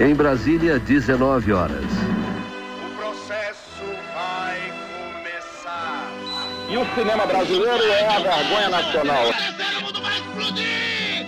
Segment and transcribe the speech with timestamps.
[0.00, 1.82] Em Brasília, 19 horas.
[1.82, 3.82] O processo
[4.14, 4.72] vai
[5.12, 6.08] começar.
[6.70, 9.24] E o cinema brasileiro é a vergonha nacional.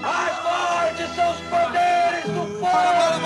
[0.01, 3.20] Mais forte são os poderes do povo.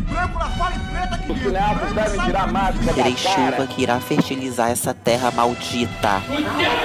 [0.00, 1.44] Branco fora e preta aqui Os dentro.
[1.44, 6.22] cineastas devem tirar máscara Terei chuva que irá fertilizar essa terra maldita.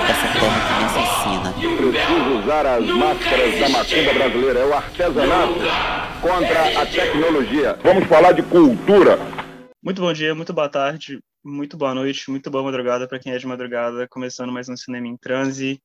[0.09, 1.53] Essa terra que me assassina.
[1.77, 4.59] Preciso usar as máscaras da macumba brasileira.
[4.59, 5.53] É o artesanato
[6.21, 7.79] contra a tecnologia.
[7.83, 9.17] Vamos falar de cultura.
[9.83, 13.37] Muito bom dia, muito boa tarde, muito boa noite, muito boa madrugada para quem é
[13.37, 15.81] de madrugada, começando mais um Cinema em Transe.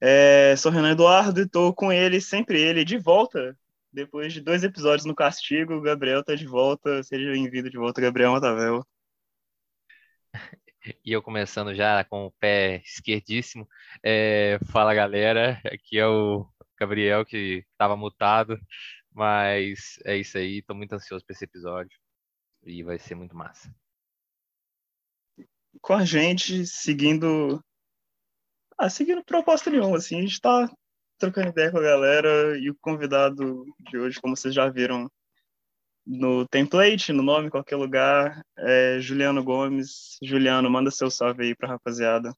[0.00, 3.56] É, sou Renan Eduardo e estou com ele, sempre ele, de volta,
[3.96, 7.98] depois de dois episódios no Castigo, o Gabriel tá de volta, seja bem-vindo de volta,
[7.98, 8.86] Gabriel Matavel.
[11.04, 13.66] E eu começando já com o pé esquerdíssimo.
[14.04, 16.46] É, fala galera, aqui é o
[16.78, 18.56] Gabriel que estava mutado,
[19.12, 21.98] mas é isso aí, tô muito ansioso para esse episódio
[22.62, 23.74] e vai ser muito massa.
[25.80, 27.60] Com a gente, seguindo...
[28.78, 30.70] Ah, seguindo proposta nenhuma, assim, a gente tá
[31.18, 35.10] trocando ideia com a galera e o convidado de hoje, como vocês já viram
[36.06, 40.16] no template, no nome, em qualquer lugar, é Juliano Gomes.
[40.22, 42.32] Juliano, manda seu salve aí pra rapaziada.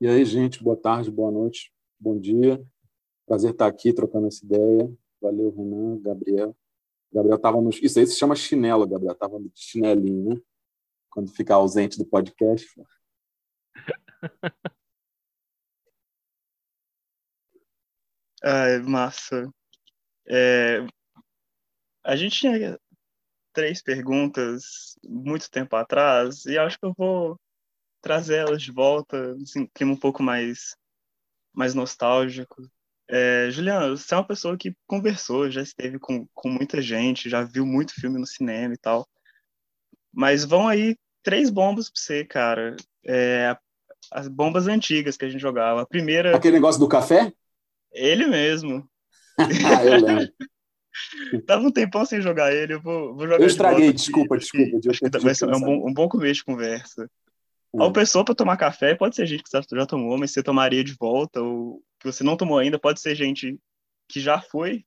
[0.00, 2.62] E aí, gente, boa tarde, boa noite, bom dia.
[3.26, 4.92] Prazer estar aqui trocando essa ideia.
[5.20, 6.56] Valeu, Renan, Gabriel.
[7.12, 7.70] Gabriel estava no.
[7.70, 9.12] Isso aí se chama chinelo, Gabriel.
[9.12, 10.40] Estava no chinelinho, né?
[11.08, 12.68] Quando fica ausente do podcast.
[18.42, 19.48] Ai, massa.
[20.28, 20.84] É,
[22.04, 22.78] a gente tinha
[23.52, 27.38] três perguntas muito tempo atrás e acho que eu vou
[28.00, 30.74] trazer elas de volta, assim, clima um pouco mais,
[31.54, 32.68] mais nostálgico.
[33.08, 37.44] É, Juliano, você é uma pessoa que conversou, já esteve com, com muita gente, já
[37.44, 39.06] viu muito filme no cinema e tal.
[40.12, 42.74] Mas vão aí três bombas pra você, cara.
[43.06, 43.56] É,
[44.10, 45.82] as bombas antigas que a gente jogava.
[45.82, 47.32] A primeira, Aquele negócio do café?
[47.92, 48.88] Ele mesmo.
[49.38, 50.32] ah, eu lembro.
[51.46, 54.36] Tava um tempão sem jogar ele, eu vou, vou jogar Eu de estraguei, aqui, desculpa,
[54.38, 57.10] desculpa, de eu Acho que ter vai ser um bom, um bom começo de conversa.
[57.72, 57.82] Hum.
[57.82, 60.84] Ou pessoa para tomar café, pode ser gente que você já tomou, mas você tomaria
[60.84, 63.58] de volta, ou que você não tomou ainda, pode ser gente
[64.08, 64.84] que já foi,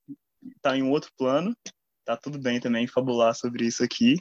[0.62, 1.56] tá em um outro plano,
[2.04, 4.16] tá tudo bem também fabular sobre isso aqui.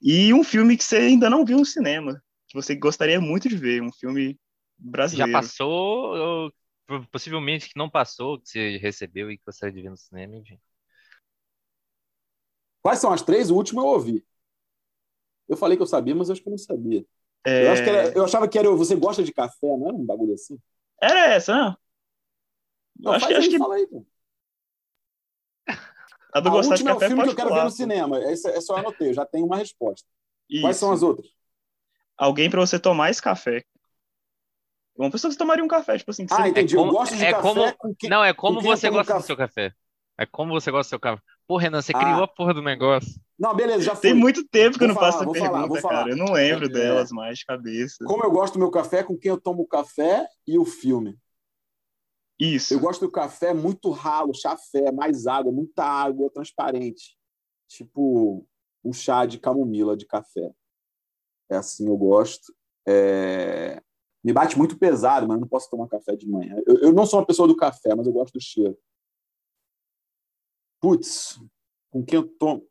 [0.00, 3.56] E um filme que você ainda não viu no cinema, que você gostaria muito de
[3.56, 4.38] ver, um filme Já
[4.78, 5.32] brasileiro.
[5.32, 6.56] passou, ou po-
[7.10, 10.60] possivelmente que não passou, que você recebeu e que gostaria de ver no cinema, enfim.
[12.82, 13.50] Quais são as três?
[13.50, 14.24] O último eu ouvi.
[15.48, 17.04] Eu falei que eu sabia, mas eu acho que eu não sabia.
[17.44, 18.70] É, Eu, acho que era- eu achava que era.
[18.72, 20.58] Você gosta de café, não era um bagulho assim?
[21.00, 21.76] Era essa, não?
[22.98, 24.06] Não, acho faz que, acho aí, que fala aí, pô.
[26.32, 27.62] a do A gostar de última é o café filme que eu quero falar, ver
[27.64, 27.90] no pô.
[27.90, 28.18] cinema.
[28.22, 30.06] Essa, essa eu anotei, eu já tenho uma resposta.
[30.60, 30.78] Quais Isso.
[30.78, 31.28] são as outras?
[32.16, 33.64] alguém para você tomar esse café.
[34.98, 36.48] Uma pessoa que você tomaria um café, tipo assim, que Ah, você...
[36.48, 36.74] entendi.
[36.76, 38.08] como- eu gosto de é café como- com quem.
[38.10, 39.26] Não, é como com você tomo gosta do café?
[39.26, 39.72] seu café.
[40.18, 41.22] É como você gosta do seu café.
[41.46, 41.98] Pô, Renan, você Ah.
[42.00, 43.20] criou a porra do negócio.
[43.38, 44.00] Não, beleza, já foi.
[44.10, 45.94] Tem muito tempo que eu não falar, faço essa vou falar, pergunta, vou falar.
[45.98, 46.10] cara.
[46.10, 48.04] Eu não lembro É, delas mais de cabeça.
[48.06, 51.18] Como eu gosto do meu café, com quem eu tomo o café e o filme.
[52.40, 52.72] Isso.
[52.74, 57.16] Eu gosto do café muito ralo, chafé, mais água, muita água, transparente.
[57.68, 58.46] Tipo
[58.84, 60.50] um chá de camomila de café.
[61.50, 62.54] É assim eu gosto.
[62.88, 63.82] É,
[64.26, 66.60] Me bate muito pesado, mas eu não posso tomar café de manhã.
[66.66, 68.76] Eu, eu não sou uma pessoa do café, mas eu gosto do cheiro.
[70.80, 71.40] Putz,
[71.90, 72.68] com quem eu tomo.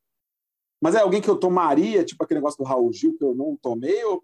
[0.81, 3.55] Mas é alguém que eu tomaria, tipo aquele negócio do Raul Gil que eu não
[3.55, 4.21] tomei, ou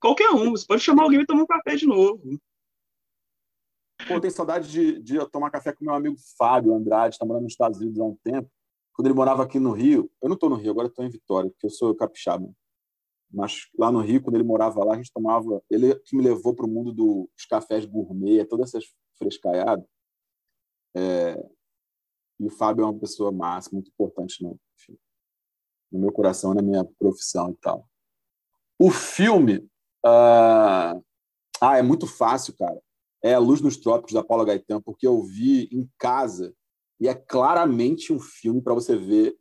[0.00, 0.52] Qualquer um.
[0.52, 2.40] Você pode chamar alguém e tomar um café de novo.
[4.08, 7.26] Pô, eu tenho saudade de, de eu tomar café com meu amigo Fábio Andrade, está
[7.26, 8.50] morando nos Estados Unidos há um tempo.
[8.94, 11.50] Quando ele morava aqui no Rio, eu não estou no Rio, agora estou em Vitória,
[11.50, 12.50] porque eu sou capixaba.
[13.32, 15.62] Mas lá no Rio, quando ele morava lá, a gente tomava.
[15.70, 18.84] Ele que me levou para o mundo dos cafés gourmet, todas essas
[19.18, 19.84] frescaiadas.
[20.94, 21.42] É,
[22.38, 24.98] E o Fábio é uma pessoa massa, muito importante no, enfim,
[25.90, 27.88] no meu coração, na minha profissão e tal.
[28.78, 29.66] O filme.
[30.04, 30.94] ah,
[31.60, 32.80] ah, é muito fácil, cara
[33.22, 36.54] é A Luz nos Trópicos, da Paula Gaetan, porque eu vi em casa
[36.98, 39.38] e é claramente um filme para você ver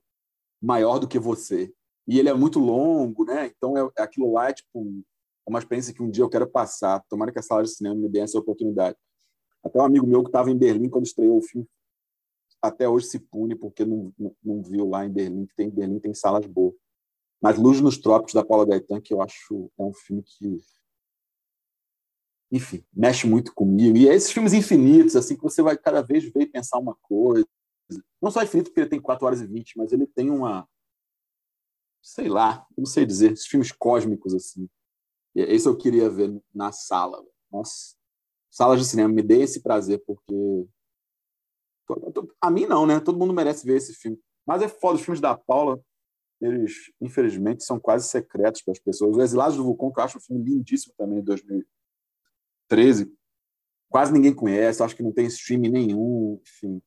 [0.61, 1.73] maior do que você.
[2.11, 3.47] E ele é muito longo, né?
[3.55, 4.85] Então, é, aquilo lá é tipo
[5.47, 7.01] é uma experiência que um dia eu quero passar.
[7.07, 8.97] Tomara que a sala de cinema me dê essa oportunidade.
[9.63, 11.65] Até um amigo meu que estava em Berlim quando estreou o filme,
[12.61, 15.71] até hoje se pune porque não, não, não viu lá em Berlim, que tem em
[15.71, 16.75] Berlim tem salas boas.
[17.41, 20.59] Mas Luz nos Trópicos, da Paula Gaetan, que eu acho é um filme que
[22.51, 23.97] enfim, mexe muito comigo.
[23.97, 26.97] E é esses filmes infinitos, assim, que você vai cada vez ver e pensar uma
[27.01, 27.47] coisa.
[28.21, 30.67] Não só infinito porque ele tem 4 horas e 20, mas ele tem uma.
[32.01, 34.67] Sei lá, não sei dizer, esses filmes cósmicos assim.
[35.35, 37.23] Esse eu queria ver na sala.
[37.51, 37.95] Nossa,
[38.49, 40.67] salas de cinema, me dê esse prazer, porque.
[42.39, 42.99] A mim não, né?
[42.99, 44.19] Todo mundo merece ver esse filme.
[44.45, 45.81] Mas é foda, os filmes da Paula,
[46.39, 49.15] eles, infelizmente, são quase secretos para as pessoas.
[49.15, 53.13] O Exilados do Vulcão, que eu acho um filme lindíssimo também, de 2013,
[53.89, 56.81] quase ninguém conhece, acho que não tem streaming nenhum, enfim.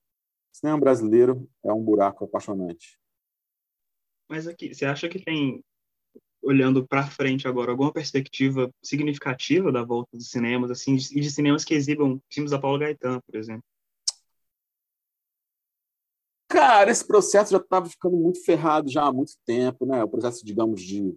[0.50, 2.98] Cinema brasileiro é um buraco apaixonante.
[4.28, 5.62] Mas aqui, você acha que tem,
[6.42, 11.64] olhando para frente agora, alguma perspectiva significativa da volta dos cinemas, assim, e de cinemas
[11.64, 13.64] que exibam filmes da Paulo Gaetan, por exemplo?
[16.48, 20.04] Cara, esse processo já estava ficando muito ferrado já há muito tempo, né?
[20.04, 21.16] O processo, digamos, de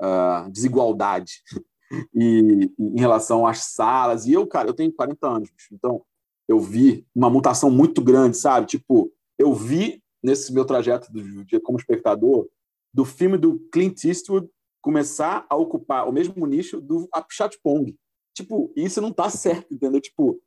[0.00, 1.42] uh, desigualdade
[2.14, 4.26] e, em relação às salas.
[4.26, 6.04] E eu, cara, eu tenho 40 anos, então
[6.46, 8.66] eu vi uma mutação muito grande, sabe?
[8.66, 12.48] Tipo, eu vi nesse meu trajeto de, como espectador
[12.92, 14.48] do filme do Clint Eastwood
[14.80, 17.94] começar a ocupar o mesmo nicho do Apichat Pong.
[18.34, 20.00] Tipo, isso não tá certo, entendeu?
[20.00, 20.40] Tipo,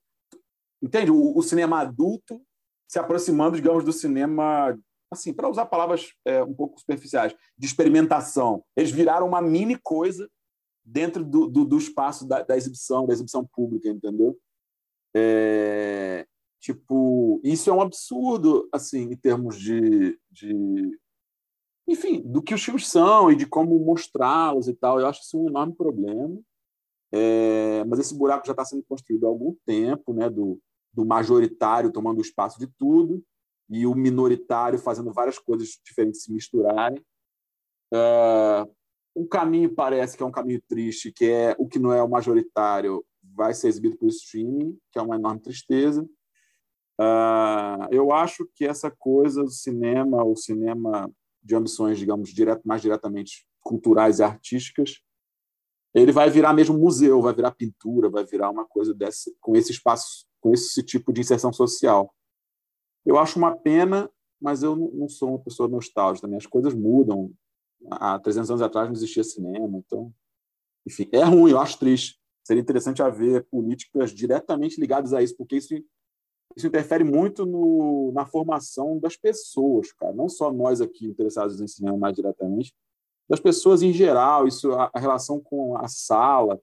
[0.82, 1.12] entende?
[1.12, 2.42] O, o, cinema adulto
[2.90, 4.78] se aproximando, digamos, do cinema,
[5.12, 8.64] assim, para usar palavras é, um pouco superficiais, de experimentação.
[8.76, 10.30] Eles viraram uma mini coisa
[10.84, 14.38] dentro do, do, do espaço da, da, exibição, da exibição pública, entendeu?
[15.16, 16.26] É,
[16.60, 21.00] tipo, isso é um absurdo, assim, em termos de, de,
[21.88, 25.00] enfim, do que os filmes são e de como mostrá-los e tal.
[25.00, 26.40] Eu acho isso um enorme problema.
[27.12, 30.30] É, mas esse buraco já está sendo construído há algum tempo, né?
[30.30, 30.60] Do,
[30.94, 33.24] do majoritário tomando o espaço de tudo
[33.70, 37.02] e o minoritário fazendo várias coisas diferentes se misturarem.
[37.94, 38.70] Uh,
[39.16, 42.10] um caminho parece que é um caminho triste, que é o que não é o
[42.10, 43.06] majoritário
[43.36, 46.08] vai ser exibido por streaming, que é uma enorme tristeza.
[47.00, 51.12] Uh, eu acho que essa coisa do cinema, o cinema
[51.44, 55.02] de ambições, digamos, direto, mais diretamente culturais e artísticas,
[55.94, 59.72] ele vai virar mesmo museu, vai virar pintura, vai virar uma coisa dessa, com esse
[59.72, 62.14] espaço, com esse tipo de inserção social.
[63.06, 64.10] Eu acho uma pena,
[64.40, 66.28] mas eu não sou uma pessoa nostálgica.
[66.36, 67.32] As coisas mudam,
[67.90, 70.14] há 300 anos atrás não existia cinema, então,
[70.86, 72.20] enfim, é ruim, eu acho triste.
[72.44, 75.74] Seria interessante haver políticas diretamente ligadas a isso, porque isso,
[76.58, 80.14] isso interfere muito no, na formação das pessoas, cara.
[80.14, 82.74] Não só nós aqui interessados em cinema mais diretamente,
[83.30, 84.48] das pessoas em geral.
[84.48, 86.60] Isso, a, a relação com a sala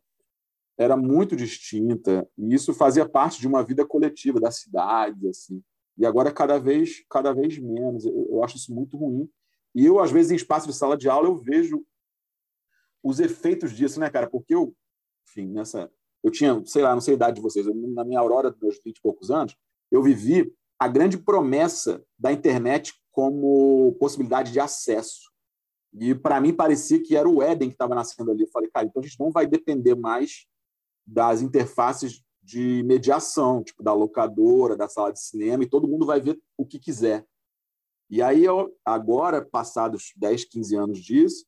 [0.77, 5.63] era muito distinta e isso fazia parte de uma vida coletiva da cidade, assim.
[5.97, 8.05] E agora cada vez, cada vez menos.
[8.05, 9.31] Eu, eu acho isso muito ruim
[9.75, 11.85] e eu, às vezes, em espaço de sala de aula, eu vejo
[13.03, 14.29] os efeitos disso, né, cara?
[14.29, 14.75] Porque eu,
[15.29, 15.91] enfim, nessa.
[16.23, 18.61] Eu tinha, sei lá, não sei a idade de vocês, eu, na minha aurora dos
[18.61, 19.55] meus 20 e poucos anos,
[19.95, 25.31] eu vivi a grande promessa da internet como possibilidade de acesso.
[25.93, 28.43] E para mim parecia que era o Éden que estava nascendo ali.
[28.43, 30.47] Eu falei, cara, então a gente não vai depender mais
[31.07, 36.21] das interfaces de mediação, tipo da locadora, da sala de cinema, e todo mundo vai
[36.21, 37.25] ver o que quiser.
[38.11, 41.47] E aí, eu, agora, passados 10, 15 anos disso,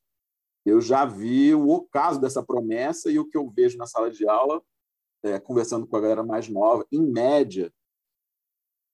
[0.65, 4.27] eu já vi o ocaso dessa promessa e o que eu vejo na sala de
[4.27, 4.61] aula,
[5.23, 7.71] é, conversando com a galera mais nova, em média,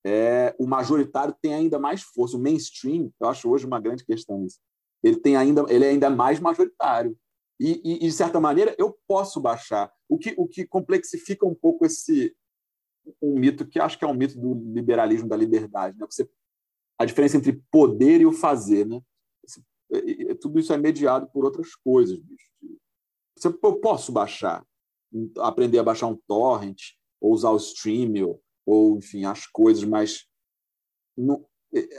[0.04, 2.36] é, o majoritário tem ainda mais força.
[2.36, 4.58] O mainstream, eu acho hoje uma grande questão isso.
[5.02, 7.16] Ele tem ainda, ele é ainda mais majoritário.
[7.58, 9.92] E, e, de certa maneira, eu posso baixar.
[10.08, 12.34] O que, o que complexifica um pouco esse
[13.22, 16.06] um mito que acho que é um mito do liberalismo da liberdade, né?
[16.08, 16.28] Você
[16.98, 19.02] a diferença entre poder e o fazer, né?
[20.40, 22.50] Tudo isso é mediado por outras coisas, bicho.
[23.36, 24.64] Você, eu posso baixar,
[25.38, 26.80] aprender a baixar um torrent,
[27.20, 30.26] ou usar o Streamio, ou, enfim, as coisas, mas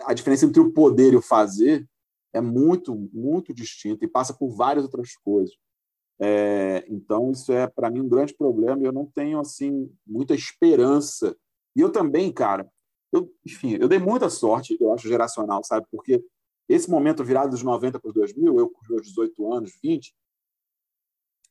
[0.06, 1.88] a diferença entre o poder e o fazer
[2.34, 5.56] é muito, muito distinta e passa por várias outras coisas.
[6.20, 10.34] É, então, isso é, para mim, um grande problema e eu não tenho, assim, muita
[10.34, 11.36] esperança.
[11.76, 12.70] E eu também, cara,
[13.12, 15.88] eu, enfim, eu dei muita sorte, eu acho, geracional, sabe?
[15.92, 16.24] Porque
[16.68, 20.14] esse momento virado dos 90 para os 2000, eu com os meus 18 anos, 20,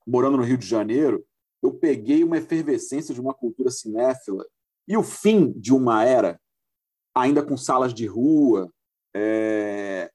[0.06, 1.24] morando no Rio de Janeiro,
[1.62, 4.44] eu peguei uma efervescência de uma cultura cinéfila
[4.86, 6.40] e o fim de uma era,
[7.14, 8.70] ainda com salas de rua,
[9.14, 10.10] é,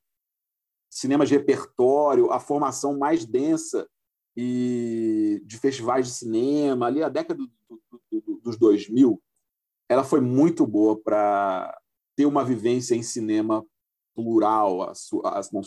[0.89, 3.87] cinema de repertório, a formação mais densa
[4.35, 9.21] e de festivais de cinema, ali a década do, do, do, dos 2000,
[9.87, 11.77] ela foi muito boa para
[12.15, 13.65] ter uma vivência em cinema
[14.13, 15.61] plural, a, a, não,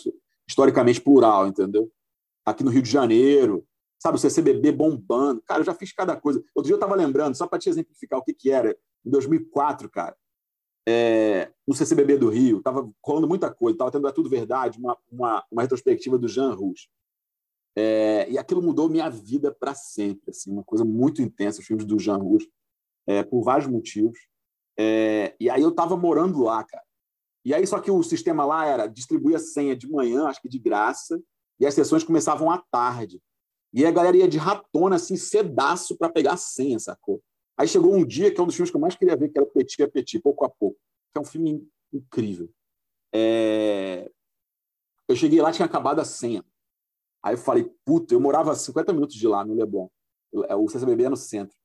[0.49, 1.91] historicamente plural, entendeu?
[2.45, 3.67] Aqui no Rio de Janeiro,
[3.99, 5.41] sabe, o CCBB bombando.
[5.43, 6.43] Cara, eu já fiz cada coisa.
[6.55, 9.89] Outro dia eu estava lembrando, só para te exemplificar o que, que era, em 2004,
[9.91, 10.17] cara,
[10.87, 14.99] é, no CCBB do Rio, estava rolando muita coisa, estava tendo É Tudo Verdade, uma,
[15.11, 16.89] uma, uma retrospectiva do Jean Rouge.
[17.77, 21.87] É, e aquilo mudou minha vida para sempre, assim, uma coisa muito intensa, os filmes
[21.87, 22.51] do Jean Rouge,
[23.07, 24.19] é, por vários motivos.
[24.79, 26.85] É, e aí eu estava morando lá, cara.
[27.45, 30.49] E aí só que o sistema lá era distribuir a senha de manhã, acho que
[30.49, 31.21] de graça,
[31.59, 33.21] e as sessões começavam à tarde.
[33.73, 37.23] E a galera ia de ratona, assim, cedaço para pegar a senha, sacou?
[37.59, 39.39] Aí chegou um dia que é um dos filmes que eu mais queria ver, que
[39.39, 40.79] era Petit a Petit, pouco a pouco,
[41.13, 42.51] que é um filme incrível.
[43.15, 44.11] É...
[45.09, 46.45] Eu cheguei lá, tinha acabado a senha.
[47.23, 49.89] Aí eu falei, puta, eu morava a 50 minutos de lá, no Leblon.
[50.49, 51.57] É, o CCBB é no centro.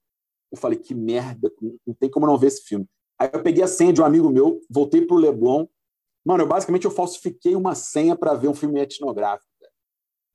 [0.51, 1.51] Eu falei, que merda,
[1.86, 2.88] não tem como não ver esse filme.
[3.20, 5.65] Aí eu peguei a senha de um amigo meu, voltei pro Leblon.
[6.24, 9.48] Mano, eu, basicamente eu falsifiquei uma senha para ver um filme etnográfico.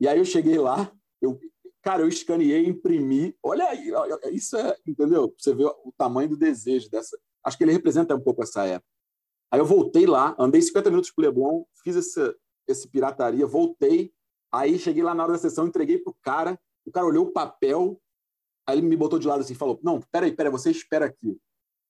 [0.00, 1.38] E aí eu cheguei lá, eu,
[1.82, 3.36] cara, eu escaneei, imprimi.
[3.42, 3.90] Olha aí,
[4.32, 5.34] isso é, entendeu?
[5.38, 7.18] Você vê o tamanho do desejo dessa.
[7.44, 8.88] Acho que ele representa um pouco essa época.
[9.50, 12.34] Aí eu voltei lá, andei 50 minutos pro Leblon, fiz essa,
[12.66, 14.12] esse pirataria, voltei.
[14.50, 16.58] Aí cheguei lá na hora da sessão, entreguei pro cara.
[16.86, 18.00] O cara olhou o papel,
[18.66, 21.38] aí ele me botou de lado assim, falou: Não, peraí, peraí, você espera aqui.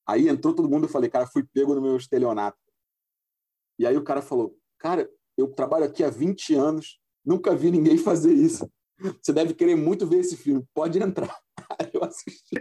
[0.06, 2.58] Aí entrou todo mundo, eu falei, cara, fui pego no meu estelionato.
[3.78, 7.96] E aí o cara falou, cara, eu trabalho aqui há 20 anos, nunca vi ninguém
[7.98, 8.70] fazer isso.
[9.20, 11.36] Você deve querer muito ver esse filme, pode entrar.
[11.92, 12.54] eu assisti.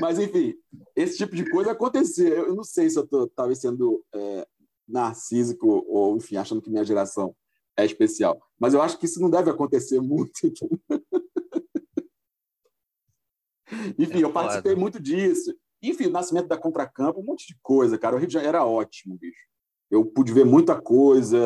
[0.00, 0.54] Mas, enfim,
[0.96, 2.28] esse tipo de coisa acontecia.
[2.28, 4.46] Eu não sei se eu estou talvez sendo é,
[4.88, 7.34] narcísico ou, enfim, achando que minha geração
[7.76, 8.40] é especial.
[8.58, 10.32] Mas eu acho que isso não deve acontecer muito.
[13.98, 15.54] enfim, é eu participei muito disso.
[15.82, 18.14] Enfim, o nascimento da Contracampo, um monte de coisa, cara.
[18.14, 19.46] O Rio de Janeiro era ótimo, bicho.
[19.90, 21.38] Eu pude ver muita coisa,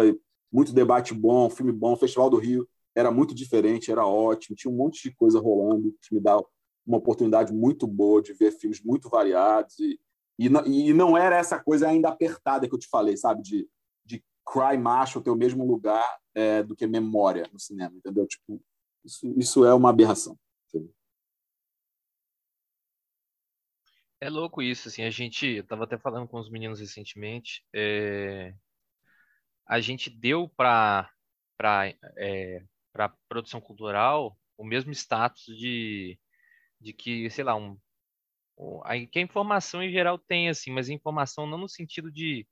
[0.53, 1.97] muito debate bom, filme bom.
[1.97, 4.57] Festival do Rio era muito diferente, era ótimo.
[4.57, 6.39] Tinha um monte de coisa rolando que me dá
[6.87, 9.79] uma oportunidade muito boa de ver filmes muito variados.
[9.79, 10.01] E,
[10.39, 13.43] e, e não era essa coisa ainda apertada que eu te falei, sabe?
[13.43, 13.69] De,
[14.03, 18.27] de cry macho ter o mesmo lugar é, do que memória no cinema, entendeu?
[18.27, 18.63] Tipo,
[19.05, 20.39] isso, isso é uma aberração.
[24.19, 28.55] É louco isso, assim, a gente, eu tava até falando com os meninos recentemente, é,
[29.67, 31.11] a gente deu para
[31.59, 32.63] para é,
[32.97, 36.19] para produção cultural o mesmo status de,
[36.81, 37.79] de que, sei lá, um,
[39.13, 42.47] que a informação em geral tem, assim, mas informação não no sentido de,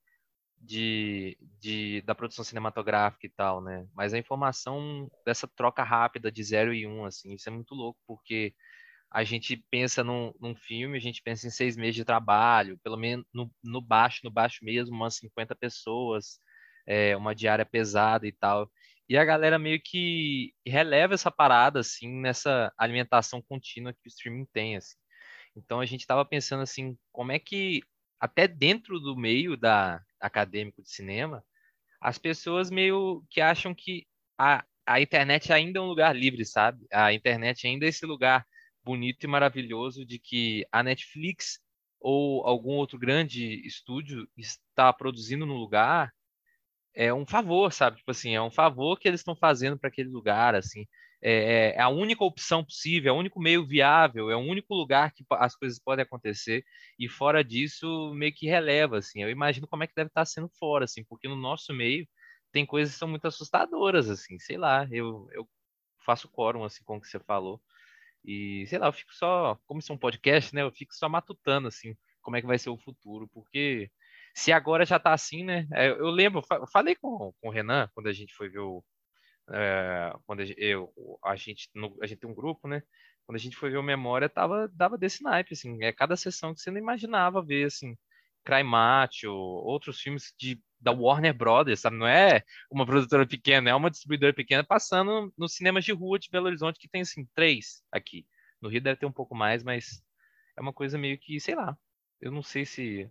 [0.59, 3.87] de, de, da produção cinematográfica e tal, né?
[3.95, 7.75] Mas a informação dessa troca rápida de 0 e 1, um, assim, isso é muito
[7.75, 8.55] louco, porque
[9.11, 12.99] a gente pensa num, num, filme, a gente pensa em seis meses de trabalho, pelo
[12.99, 16.39] menos no, no baixo, no baixo mesmo, umas 50 pessoas,
[16.87, 18.71] é, uma diária pesada e tal.
[19.09, 24.47] E a galera meio que releva essa parada, assim, nessa alimentação contínua que o streaming
[24.53, 24.97] tem, assim.
[25.57, 27.83] Então a gente estava pensando assim, como é que
[28.19, 31.45] até dentro do meio da acadêmico de cinema,
[32.01, 34.07] as pessoas meio que acham que
[34.39, 36.87] a, a internet ainda é um lugar livre, sabe?
[36.93, 38.47] A internet ainda é esse lugar
[38.83, 41.61] bonito e maravilhoso de que a Netflix
[42.01, 46.13] ou algum outro grande estúdio está produzindo no lugar
[46.95, 47.99] é um favor, sabe?
[47.99, 50.87] Tipo assim, é um favor que eles estão fazendo para aquele lugar, assim.
[51.23, 55.13] É, é, a única opção possível, é o único meio viável, é o único lugar
[55.13, 56.65] que as coisas podem acontecer.
[56.99, 59.23] E fora disso, meio que releva, assim.
[59.23, 62.07] Eu imagino como é que deve estar sendo fora, assim, porque no nosso meio
[62.53, 64.39] tem coisas que são muito assustadoras, assim.
[64.39, 65.49] Sei lá, eu, eu
[66.05, 67.61] faço quórum, assim, com o que você falou.
[68.25, 70.63] E, sei lá, eu fico só, como isso é um podcast, né?
[70.63, 73.91] Eu fico só matutando, assim, como é que vai ser o futuro, porque
[74.35, 75.67] se agora já tá assim, né?
[75.73, 78.85] É, eu lembro, eu falei com, com o Renan quando a gente foi ver o.
[79.51, 81.71] É, quando a, eu, a, gente,
[82.03, 82.83] a gente tem um grupo, né?
[83.27, 85.83] Quando a gente foi ver o Memória, tava, dava desse naipe, assim.
[85.83, 87.97] É cada sessão que você não imaginava ver, assim.
[88.45, 91.97] Cry Macho, outros filmes de, da Warner Brothers, sabe?
[91.97, 96.29] Não é uma produtora pequena, é uma distribuidora pequena passando nos cinemas de rua de
[96.31, 98.27] Belo Horizonte, que tem, assim, três aqui.
[98.61, 100.03] No Rio deve ter um pouco mais, mas
[100.57, 101.77] é uma coisa meio que, sei lá.
[102.21, 103.11] Eu não sei se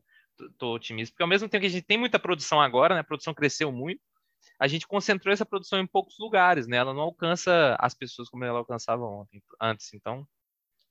[0.57, 3.01] tô otimista, porque ao mesmo tempo que a gente tem muita produção agora, né?
[3.01, 4.01] A produção cresceu muito,
[4.59, 6.77] a gente concentrou essa produção em poucos lugares, né?
[6.77, 9.93] Ela não alcança as pessoas como ela alcançava ontem, antes.
[9.93, 10.27] Então,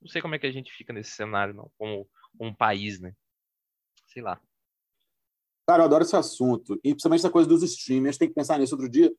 [0.01, 2.07] não sei como é que a gente fica nesse cenário, não, como,
[2.37, 3.13] como país, né?
[4.13, 4.39] sei lá.
[5.67, 6.75] Cara, eu adoro esse assunto.
[6.83, 8.17] E principalmente essa coisa dos streamers.
[8.17, 9.13] Tem que pensar nisso outro dia.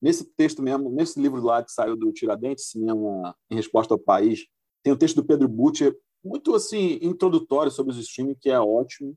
[0.00, 4.46] Nesse texto mesmo, nesse livro lá que saiu do Tiradentes, Cinema em Resposta ao País,
[4.82, 9.16] tem o texto do Pedro Butcher, muito assim, introdutório sobre os streaming, que é ótimo.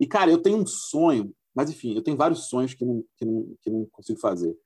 [0.00, 3.24] E, cara, eu tenho um sonho, mas enfim, eu tenho vários sonhos que não, que
[3.24, 4.56] não, que não consigo fazer.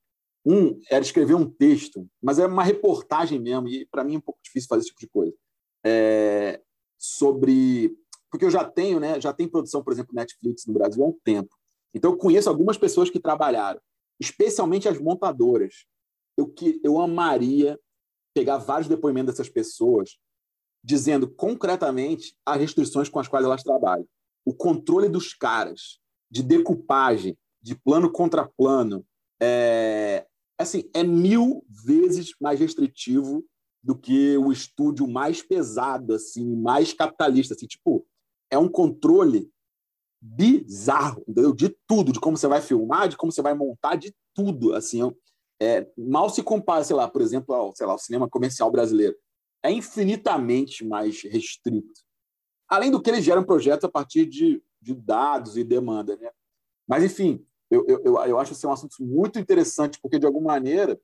[0.45, 4.23] Um era escrever um texto, mas é uma reportagem mesmo, e para mim é um
[4.23, 5.35] pouco difícil fazer esse tipo de coisa.
[5.85, 6.61] É,
[6.99, 7.97] sobre
[8.33, 9.21] porque eu já tenho, né?
[9.21, 11.55] Já tem produção, por exemplo, Netflix no Brasil há um tempo.
[11.95, 13.79] Então eu conheço algumas pessoas que trabalharam,
[14.19, 15.85] especialmente as montadoras.
[16.35, 17.79] Eu que eu amaria
[18.35, 20.19] pegar vários depoimentos dessas pessoas
[20.83, 24.07] dizendo concretamente as restrições com as quais elas trabalham.
[24.45, 25.99] O controle dos caras,
[26.31, 29.07] de decupagem, de plano contra plano,
[29.41, 30.27] é,
[30.59, 33.45] assim, é mil vezes mais restritivo
[33.83, 38.07] do que o estúdio mais pesado, assim, mais capitalista, assim, tipo,
[38.51, 39.51] é um controle
[40.21, 41.53] bizarro, entendeu?
[41.53, 45.01] De tudo, de como você vai filmar, de como você vai montar, de tudo, assim,
[45.61, 49.17] é, mal se compara, sei lá, por exemplo, ao, sei lá, ao cinema comercial brasileiro.
[49.65, 52.01] É infinitamente mais restrito.
[52.73, 56.31] Além do que eles geram projetos a partir de, de dados e demanda, né?
[56.89, 60.99] Mas, enfim, eu, eu, eu acho esse um assunto muito interessante, porque, de alguma maneira,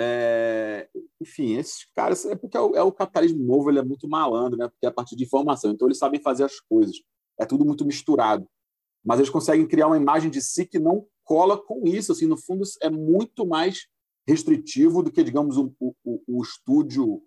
[0.00, 0.88] é,
[1.20, 4.56] enfim, esses caras, é porque é o, é o, capitalismo novo, ele é muito malandro,
[4.58, 4.66] né?
[4.66, 6.96] Porque é a partir de informação, então eles sabem fazer as coisas.
[7.38, 8.48] É tudo muito misturado.
[9.04, 12.12] Mas eles conseguem criar uma imagem de si que não cola com isso.
[12.12, 13.88] Assim, no fundo, é muito mais
[14.26, 15.94] restritivo do que, digamos, o, o,
[16.26, 17.22] o estúdio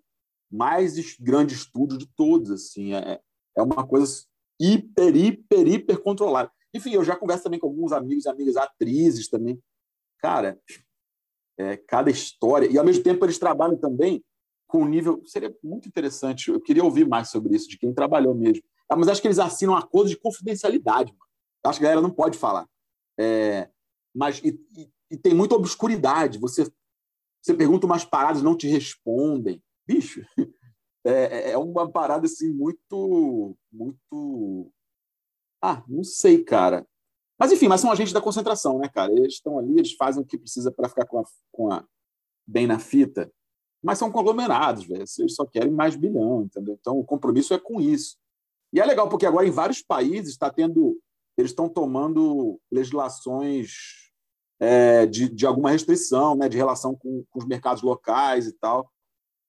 [0.50, 2.50] mais grande estúdio de todos.
[2.50, 3.20] Assim, é,
[3.56, 4.24] é uma coisa
[4.60, 6.50] hiper, hiper, hiper controlada.
[6.74, 9.60] Enfim, eu já converso também com alguns amigos e amigas atrizes também.
[10.18, 10.60] Cara,
[11.58, 12.70] é, cada história.
[12.70, 14.24] E, ao mesmo tempo, eles trabalham também
[14.66, 15.22] com um nível.
[15.26, 16.50] Seria muito interessante.
[16.50, 18.62] Eu queria ouvir mais sobre isso, de quem trabalhou mesmo.
[18.88, 21.12] Ah, mas acho que eles assinam um acordo de confidencialidade.
[21.12, 21.28] Mano.
[21.64, 22.66] Acho que a galera não pode falar.
[23.18, 23.68] É,
[24.14, 26.38] mas e, e, e, tem muita obscuridade.
[26.38, 26.70] Você,
[27.42, 29.62] você pergunta umas paradas, não te respondem.
[29.88, 30.22] Bicho,
[31.02, 33.56] é, é, é uma parada assim muito.
[33.72, 34.70] muito
[35.62, 36.86] ah, não sei, cara.
[37.38, 39.10] Mas enfim, mas são agentes da concentração, né, cara?
[39.12, 41.84] Eles estão ali, eles fazem o que precisa para ficar com a, com a
[42.46, 43.32] bem na fita,
[43.82, 45.04] mas são conglomerados, velho.
[45.18, 46.76] Eles só querem mais bilhão, entendeu?
[46.78, 48.16] Então o compromisso é com isso.
[48.72, 51.00] E é legal porque agora em vários países está tendo,
[51.36, 53.70] eles estão tomando legislações
[54.60, 58.90] é, de, de alguma restrição, né, de relação com, com os mercados locais e tal.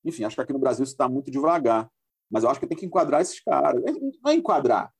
[0.04, 1.90] Enfim, acho que aqui no Brasil isso está muito devagar.
[2.30, 3.82] Mas eu acho que tem que enquadrar esses caras.
[4.22, 4.94] Não é enquadrar,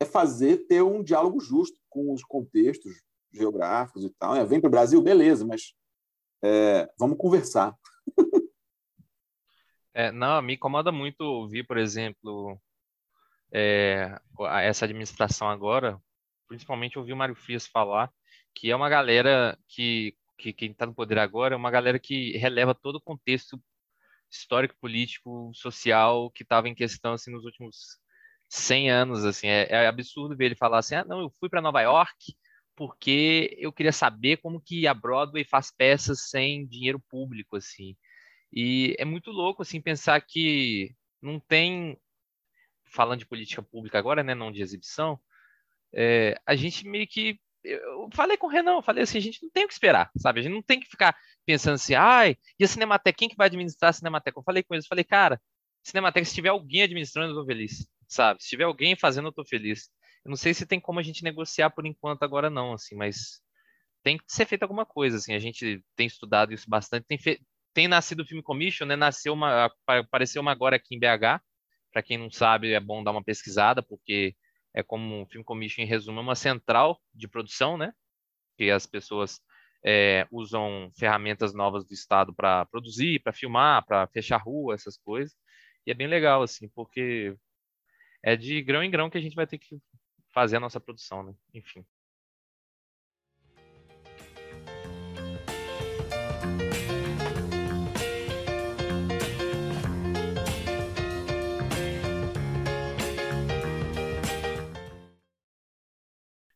[0.00, 2.92] é fazer ter um diálogo justo com os contextos
[3.32, 4.34] geográficos e tal.
[4.34, 5.74] É, vem para o Brasil, beleza, mas
[6.42, 7.74] é, vamos conversar.
[9.96, 12.60] É, não, me incomoda muito ouvir, por exemplo,
[13.52, 14.20] é,
[14.62, 16.02] essa administração agora,
[16.48, 18.12] principalmente ouvir o Mário Frias falar
[18.54, 22.36] que é uma galera que, que quem está no poder agora é uma galera que
[22.38, 23.60] releva todo o contexto
[24.36, 27.98] histórico, político, social que estava em questão assim, nos últimos
[28.48, 31.60] 100 anos, assim, é, é absurdo ver ele falar assim, ah, não, eu fui para
[31.60, 32.36] Nova York
[32.76, 37.96] porque eu queria saber como que a Broadway faz peças sem dinheiro público, assim.
[38.52, 41.96] E é muito louco, assim, pensar que não tem,
[42.84, 45.18] falando de política pública agora, né, não de exibição,
[45.92, 49.50] é, a gente meio que eu falei com o Renan, falei assim, a gente não
[49.50, 50.40] tem o que esperar, sabe?
[50.40, 53.46] A gente não tem que ficar pensando assim, ai, e a Cinemateca, quem que vai
[53.46, 54.38] administrar a Cinemateca?
[54.38, 55.40] Eu falei com eles, falei, cara,
[55.82, 58.42] Cinemateca, se tiver alguém administrando, eu tô feliz sabe?
[58.42, 59.90] Se tiver alguém fazendo, eu tô feliz.
[60.24, 63.42] Eu não sei se tem como a gente negociar por enquanto agora não, assim, mas
[64.02, 65.34] tem que ser feito alguma coisa, assim.
[65.34, 67.40] A gente tem estudado isso bastante, tem, fe...
[67.74, 68.96] tem nascido o Film Commission, né?
[68.96, 71.42] Nasceu uma, apareceu uma agora aqui em BH.
[71.92, 74.34] Para quem não sabe, é bom dar uma pesquisada, porque
[74.74, 77.92] é como o Film Commission, em resumo, é uma central de produção, né?
[78.56, 79.40] Que as pessoas
[79.84, 85.36] é, usam ferramentas novas do Estado para produzir, para filmar, para fechar rua, essas coisas.
[85.86, 87.36] E é bem legal, assim, porque
[88.22, 89.78] é de grão em grão que a gente vai ter que
[90.32, 91.34] fazer a nossa produção, né?
[91.52, 91.84] Enfim.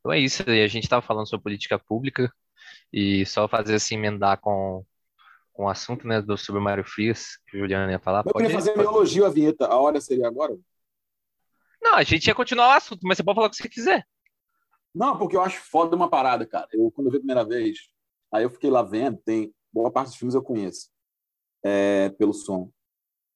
[0.09, 2.33] Então é isso, a gente estava falando sobre política pública
[2.91, 4.83] e só fazer assim, emendar com,
[5.53, 8.25] com o assunto né, do, sobre o Mário Frias, que o Juliano ia falar.
[8.25, 10.57] Eu queria fazer meu elogio à vinheta, a hora seria agora?
[11.83, 14.07] Não, a gente ia continuar o assunto, mas você pode falar o que você quiser.
[14.95, 16.67] Não, porque eu acho foda uma parada, cara.
[16.73, 17.91] Eu, quando eu vi a primeira vez,
[18.33, 20.89] aí eu fiquei lá vendo, tem boa parte dos filmes eu conheço
[21.63, 22.71] é, pelo som.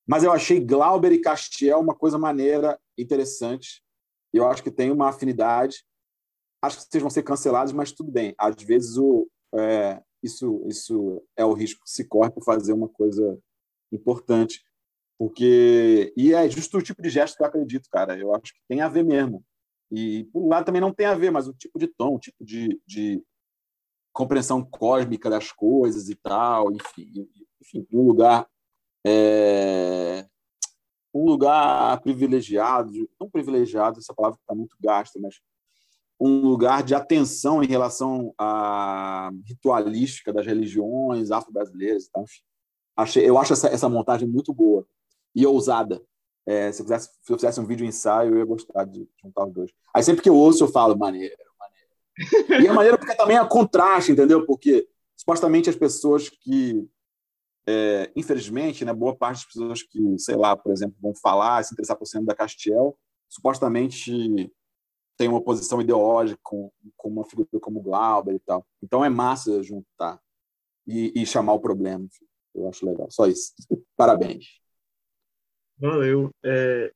[0.06, 3.84] Mas eu achei Glauber e Castiel uma coisa maneira, interessante.
[4.32, 5.84] Eu acho que tem uma afinidade.
[6.62, 8.34] Acho que vocês vão ser cancelados, mas tudo bem.
[8.38, 12.88] Às vezes o, é, isso, isso é o risco que se corre por fazer uma
[12.88, 13.38] coisa
[13.90, 14.64] importante.
[15.18, 16.12] Porque.
[16.16, 18.16] E é justo o tipo de gesto que eu acredito, cara.
[18.18, 19.44] Eu acho que tem a ver mesmo.
[19.90, 22.18] E por um lado também não tem a ver, mas o tipo de tom, o
[22.18, 23.22] tipo de, de
[24.12, 27.28] compreensão cósmica das coisas e tal, enfim.
[27.60, 28.48] Enfim, um lugar.
[29.04, 30.24] É...
[31.12, 35.40] um lugar privilegiado, não privilegiado, essa palavra está muito gasta, mas
[36.20, 42.06] um lugar de atenção em relação à ritualística das religiões afro-brasileiras.
[42.08, 42.24] Então,
[42.96, 44.86] achei, eu acho essa, essa montagem muito boa
[45.34, 46.00] e ousada.
[46.46, 49.46] É, se, eu fizesse, se eu fizesse um vídeo ensaio, eu ia gostar de juntar
[49.46, 49.70] os dois.
[49.94, 52.62] Aí sempre que eu ouço, eu falo, maneiro, maneiro.
[52.62, 54.44] E é maneiro porque também é contraste, entendeu?
[54.46, 56.88] Porque supostamente as pessoas que
[57.66, 61.72] é, infelizmente, né, boa parte das pessoas que, sei lá, por exemplo, vão falar, se
[61.72, 62.96] interessar por cima da Castiel,
[63.28, 64.52] supostamente
[65.16, 68.66] tem uma posição ideológica com, com uma figura como Glauber e tal.
[68.82, 70.20] Então é massa juntar
[70.86, 72.06] e, e chamar o problema.
[72.54, 73.10] Eu acho legal.
[73.10, 73.52] Só isso.
[73.96, 74.60] Parabéns.
[75.78, 76.30] Valeu.
[76.44, 76.92] É,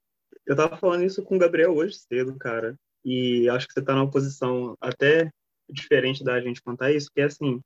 [0.47, 2.77] eu estava falando isso com o Gabriel hoje cedo, cara.
[3.05, 5.31] E acho que você está numa posição até
[5.69, 7.61] diferente da gente contar isso, que é assim,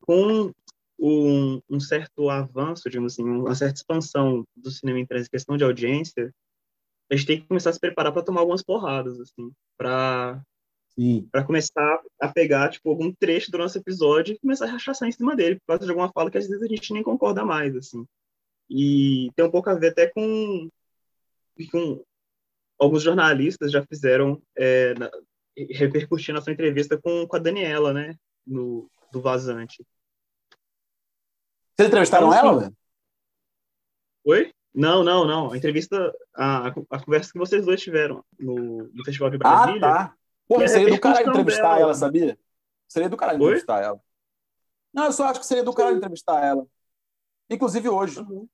[0.00, 0.52] com
[0.98, 6.32] um, um, certo avanço, digamos assim, uma certa expansão do cinema em questão de audiência,
[7.10, 10.42] a gente tem que começar a se preparar para tomar algumas porradas, assim, para
[11.30, 15.12] para começar a pegar tipo algum trecho do nosso episódio e começar a rachaçar em
[15.12, 17.76] cima dele por causa de alguma fala que às vezes a gente nem concorda mais,
[17.76, 18.06] assim.
[18.70, 20.70] E tem um pouco a ver até com,
[21.70, 22.02] com
[22.78, 25.10] alguns jornalistas já fizeram é, na,
[25.70, 28.16] repercutindo a sua entrevista com, com a Daniela, né,
[28.46, 29.84] no do Vazante.
[31.76, 32.76] Vocês entrevistaram então, ela, velho?
[34.24, 34.55] Oi?
[34.76, 35.52] Não, não, não.
[35.52, 39.78] A entrevista, a, a conversa que vocês dois tiveram no, no Festival de Brasília.
[39.78, 40.14] Ah, tá.
[40.46, 41.80] Pô, é seria do caralho entrevistar dela.
[41.80, 42.38] ela, sabia?
[42.86, 43.98] Seria do caralho entrevistar ela.
[44.92, 46.66] Não, eu só acho que seria do caralho entrevistar ela.
[47.48, 48.20] Inclusive hoje.
[48.20, 48.46] Uhum.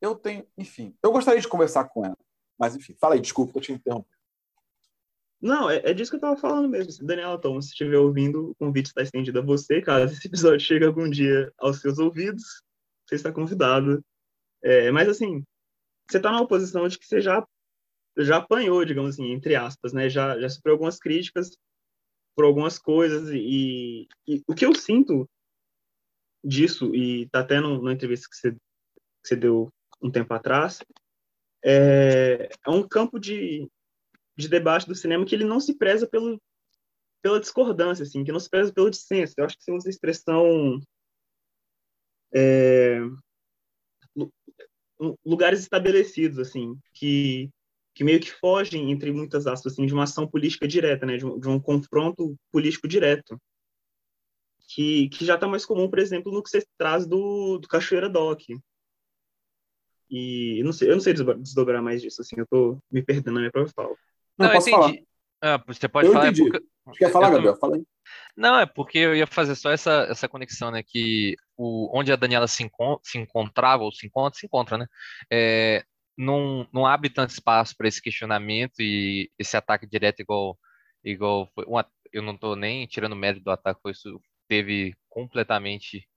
[0.00, 2.18] Eu tenho, enfim, eu gostaria de conversar com ela.
[2.58, 4.10] Mas, enfim, fala aí, desculpa que eu te interrompi.
[5.40, 7.06] Não, é, é, disso que eu tava falando mesmo.
[7.06, 9.80] Daniela Thomas, se estiver ouvindo, o convite está estendido a você.
[9.80, 12.64] Caso esse episódio chegue algum dia aos seus ouvidos,
[13.06, 14.04] você está convidado.
[14.60, 15.44] É, mas, assim,
[16.08, 17.46] você está numa posição de que você já,
[18.16, 20.08] já apanhou, digamos assim, entre aspas, né?
[20.08, 21.56] Já, já sofreu algumas críticas
[22.34, 23.30] por algumas coisas.
[23.30, 25.28] E, e o que eu sinto
[26.44, 28.58] disso, e tá até no, na entrevista que você, que
[29.24, 30.80] você deu um tempo atrás,
[31.64, 33.68] é, é um campo de,
[34.36, 36.40] de debate do cinema que ele não se preza pelo,
[37.20, 39.34] pela discordância, assim, que não se preza pelo dissenso.
[39.36, 40.80] Eu acho que você usa a expressão
[42.32, 43.00] é,
[45.24, 47.50] lugares estabelecidos, assim, que,
[47.94, 51.26] que meio que fogem, entre muitas aspas, assim, de uma ação política direta, né, de
[51.26, 53.40] um, de um confronto político direto,
[54.68, 58.08] que, que já está mais comum, por exemplo, no que você traz do, do Cachoeira
[58.08, 58.42] Doc,
[60.10, 63.34] e eu não sei, eu não sei desdobrar mais disso, assim, eu tô me perdendo
[63.34, 63.94] na minha própria fala.
[64.38, 64.82] Não, não posso entendi.
[64.86, 65.08] falar.
[65.40, 66.26] Ah, você pode eu falar.
[66.26, 66.48] É entendi.
[66.48, 66.98] É porque...
[66.98, 67.56] Quer falar, Gabriel?
[67.56, 67.84] Fala aí.
[68.38, 70.80] Não, é porque eu ia fazer só essa, essa conexão, né?
[70.82, 74.86] Que o, onde a Daniela se, encont se encontrava, ou se encontra, se encontra, né?
[75.30, 75.84] É,
[76.16, 80.56] não, não abre tanto espaço para esse questionamento e esse ataque direto igual,
[81.04, 81.64] igual foi,
[82.12, 86.08] eu não estou nem tirando mérito do ataque, foi isso teve completamente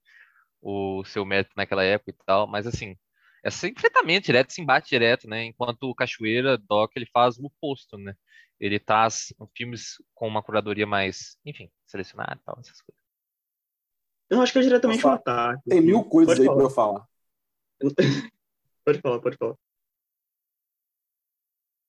[0.62, 2.96] o seu mérito naquela época e tal, mas assim,
[3.44, 5.44] esse enfrentamento direto, esse embate direto, né?
[5.46, 8.14] Enquanto o Cachoeira, Doc, ele faz o oposto, né?
[8.62, 13.02] Ele traz filmes com uma curadoria mais, enfim, selecionada e tal, essas coisas.
[14.30, 15.62] Eu acho que é diretamente um ataque.
[15.68, 17.06] Tem mil coisas pode aí para eu falar.
[18.84, 19.56] pode falar, pode falar.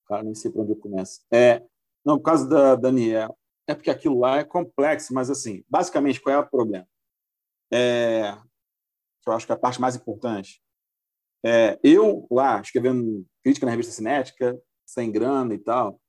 [0.08, 1.24] Cara, nem sei para onde eu começo.
[1.32, 1.64] É,
[2.04, 3.38] não, por causa da Daniel.
[3.68, 6.86] É porque aquilo lá é complexo, mas assim, basicamente, qual é o problema?
[7.72, 8.34] É,
[9.22, 10.62] que eu acho que é a parte mais importante
[11.46, 16.00] é, eu lá, escrevendo crítica na revista Cinética, sem grana e tal,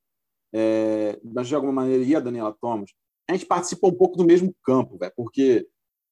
[0.57, 2.89] é, mas de alguma maneira, e a Daniela Thomas,
[3.29, 5.67] a gente participa um pouco do mesmo campo, véio, porque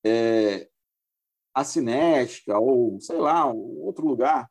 [0.05, 0.67] é,
[1.53, 4.49] a Cinética, ou sei lá, um outro lugar,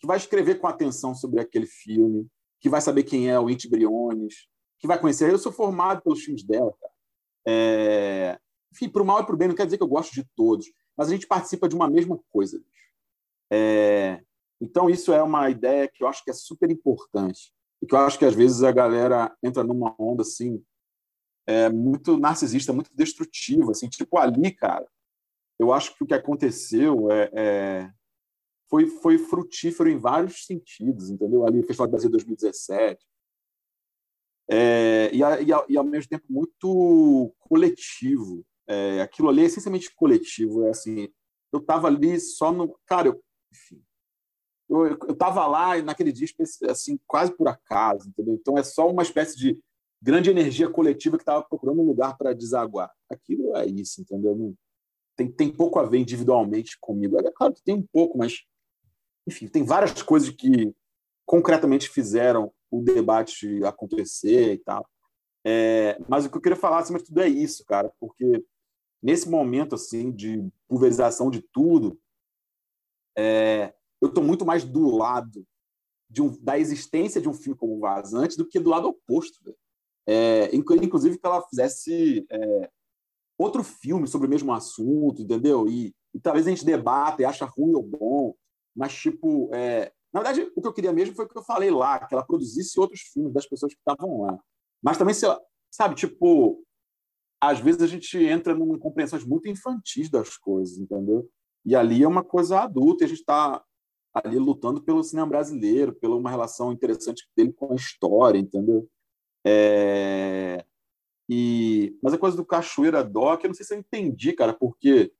[0.00, 2.26] que vai escrever com atenção sobre aquele filme,
[2.60, 5.30] que vai saber quem é o Inti Briones, que vai conhecer.
[5.30, 6.92] Eu sou formado pelos filmes dela, cara.
[7.46, 8.38] É,
[8.72, 10.24] enfim, para o mal e para o bem, não quer dizer que eu gosto de
[10.34, 12.58] todos, mas a gente participa de uma mesma coisa.
[13.52, 14.22] É,
[14.58, 17.54] então, isso é uma ideia que eu acho que é super importante.
[17.82, 20.62] E que eu acho que, às vezes, a galera entra numa onda assim,
[21.46, 23.72] é, muito narcisista, muito destrutiva.
[23.72, 24.86] Assim, tipo, ali, cara,
[25.58, 27.90] eu acho que o que aconteceu é, é
[28.68, 31.46] foi, foi frutífero em vários sentidos, entendeu?
[31.46, 33.04] Ali, o Festival do Brasil 2017.
[34.48, 38.44] É, e, e, e, ao mesmo tempo, muito coletivo.
[38.68, 40.66] É, aquilo ali é essencialmente coletivo.
[40.66, 41.08] É assim,
[41.52, 42.78] eu estava ali só no.
[42.86, 43.82] Cara, eu enfim.
[44.68, 46.26] Eu estava lá naquele dia,
[46.68, 48.34] assim, quase por acaso, entendeu?
[48.34, 49.62] Então é só uma espécie de
[50.02, 52.90] grande energia coletiva que estava procurando um lugar para desaguar.
[53.08, 54.34] Aquilo é isso, entendeu?
[54.34, 54.54] Não,
[55.16, 57.18] tem, tem pouco a ver individualmente comigo.
[57.18, 58.44] É claro que tem um pouco, mas,
[59.26, 60.74] enfim, tem várias coisas que
[61.24, 64.88] concretamente fizeram o debate acontecer e tal.
[65.44, 68.44] É, mas o que eu queria falar, acima de tudo, é isso, cara, porque
[69.00, 71.98] nesse momento assim de pulverização de tudo,
[73.16, 73.72] é,
[74.06, 75.46] eu estou muito mais do lado
[76.22, 79.54] um, da existência de um filme como Vazante do que do lado oposto.
[80.08, 82.70] É, inclusive que ela fizesse é,
[83.36, 85.68] outro filme sobre o mesmo assunto, entendeu?
[85.68, 88.34] E, e, talvez a gente debata e acha ruim ou bom,
[88.74, 91.70] mas tipo, é, na verdade, o que eu queria mesmo foi o que eu falei
[91.70, 94.38] lá, que ela produzisse outros filmes das pessoas que estavam lá.
[94.82, 95.14] Mas também,
[95.70, 96.64] sabe, tipo,
[97.40, 101.28] às vezes a gente entra em compreensões muito infantis das coisas, entendeu?
[101.64, 103.62] E ali é uma coisa adulta, e a gente está
[104.24, 108.88] ali lutando pelo cinema brasileiro, pela uma relação interessante dele com a história, entendeu?
[109.44, 110.64] É...
[111.28, 111.96] E...
[112.02, 115.12] Mas a coisa do Cachoeira Doc, eu não sei se eu entendi, cara, porque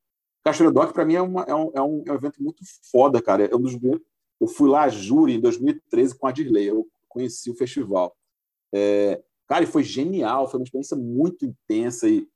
[0.42, 3.20] Cachoeira Doc, para mim, é, uma, é, um, é, um, é, um, evento muito foda,
[3.20, 3.48] cara.
[3.48, 3.76] Dos...
[4.40, 8.16] Eu fui lá a júri em 2013 com a Dirley, eu conheci o festival.
[8.72, 9.22] É...
[9.46, 12.26] Cara, e foi genial, foi uma experiência muito intensa e,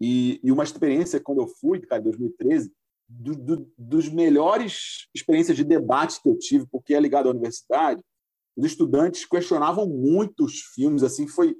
[0.00, 2.72] e, e uma experiência, quando eu fui, cara, em 2013,
[3.16, 8.02] do, do, dos melhores experiências de debate que eu tive, porque é ligado à universidade,
[8.56, 11.56] os estudantes questionavam muito os filmes, assim, foi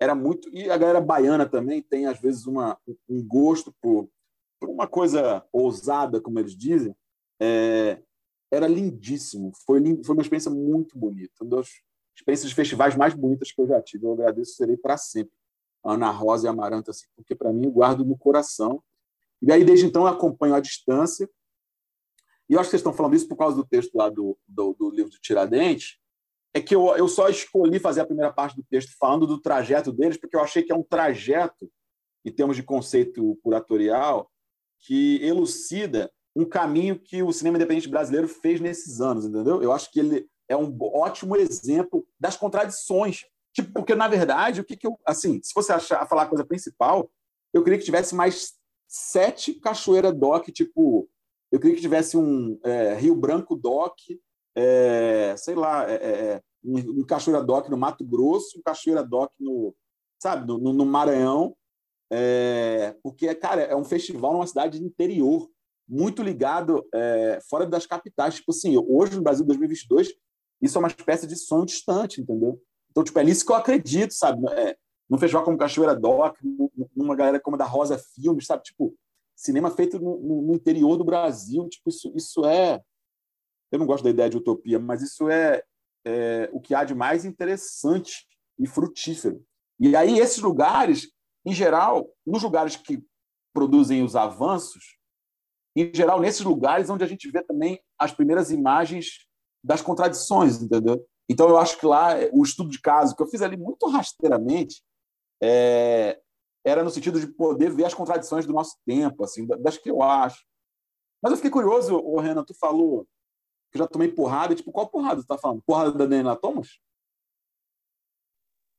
[0.00, 4.08] era muito e a galera baiana também tem às vezes uma, um gosto por,
[4.60, 6.94] por uma coisa ousada, como eles dizem.
[7.40, 8.00] É,
[8.50, 11.68] era lindíssimo, foi foi uma experiência muito bonita, uma das
[12.16, 14.06] experiências de festivais mais bonitas que eu já tive.
[14.06, 15.32] Eu agradeço, serei para sempre.
[15.84, 18.82] Ana Rosa e Amaranta, assim, porque para mim eu guardo no coração
[19.40, 21.28] e aí, desde então, eu acompanho à distância.
[22.48, 24.74] E eu acho que vocês estão falando isso por causa do texto lá do, do,
[24.74, 25.98] do livro do Tiradentes,
[26.54, 29.92] é que eu, eu só escolhi fazer a primeira parte do texto falando do trajeto
[29.92, 31.70] deles, porque eu achei que é um trajeto,
[32.24, 34.30] em termos de conceito curatorial,
[34.80, 39.62] que elucida um caminho que o cinema independente brasileiro fez nesses anos, entendeu?
[39.62, 43.24] Eu acho que ele é um ótimo exemplo das contradições.
[43.52, 44.98] Tipo, porque, na verdade, o que, que eu.
[45.04, 47.10] Assim, se fosse achar, falar a coisa principal,
[47.52, 48.52] eu queria que tivesse mais
[48.88, 51.08] sete Cachoeira Doc, tipo,
[51.52, 53.94] eu queria que tivesse um é, Rio Branco Doc,
[54.56, 59.04] é, sei lá, é, é, é um, um, Cachoeira Doc no Mato Grosso, um Cachoeira
[59.04, 59.74] Doc no,
[60.20, 61.54] sabe, no, no Maranhão,
[63.02, 65.48] porque, cara, é um festival numa cidade interior,
[65.86, 66.82] muito ligado
[67.50, 68.36] fora das capitais.
[68.36, 70.14] Tipo assim, hoje no Brasil 2022,
[70.60, 72.58] isso é uma espécie de sonho distante, entendeu?
[72.90, 74.40] Então, tipo, é nisso que eu acredito, sabe?
[74.52, 74.76] É,
[75.08, 76.36] num festival como Cachoeira Doc,
[76.94, 78.62] numa galera como a da Rosa Filmes, sabe?
[78.62, 78.94] Tipo,
[79.34, 82.80] cinema feito no, no, interior do Brasil, tipo, isso, isso é...
[83.70, 85.62] Eu não gosto da ideia de utopia, mas isso é,
[86.04, 88.26] é o que há de mais interessante
[88.58, 89.44] e frutífero.
[89.78, 91.10] E aí, esses lugares,
[91.44, 93.02] em geral, nos lugares que
[93.52, 94.98] produzem os avanços,
[95.76, 99.26] em geral, nesses lugares onde a gente vê também as primeiras imagens
[99.62, 101.06] das contradições, entendeu?
[101.28, 104.82] Então, eu acho que lá, o estudo de caso, que eu fiz ali muito rasteiramente,
[105.42, 106.20] é,
[106.64, 110.02] era no sentido de poder ver as contradições do nosso tempo, assim, das que eu
[110.02, 110.44] acho.
[111.22, 113.06] Mas eu fiquei curioso, o Renan, tu falou
[113.70, 115.62] que já tomei porrada, tipo, qual porrada tu tá falando?
[115.62, 116.78] Porrada da Daniela Thomas?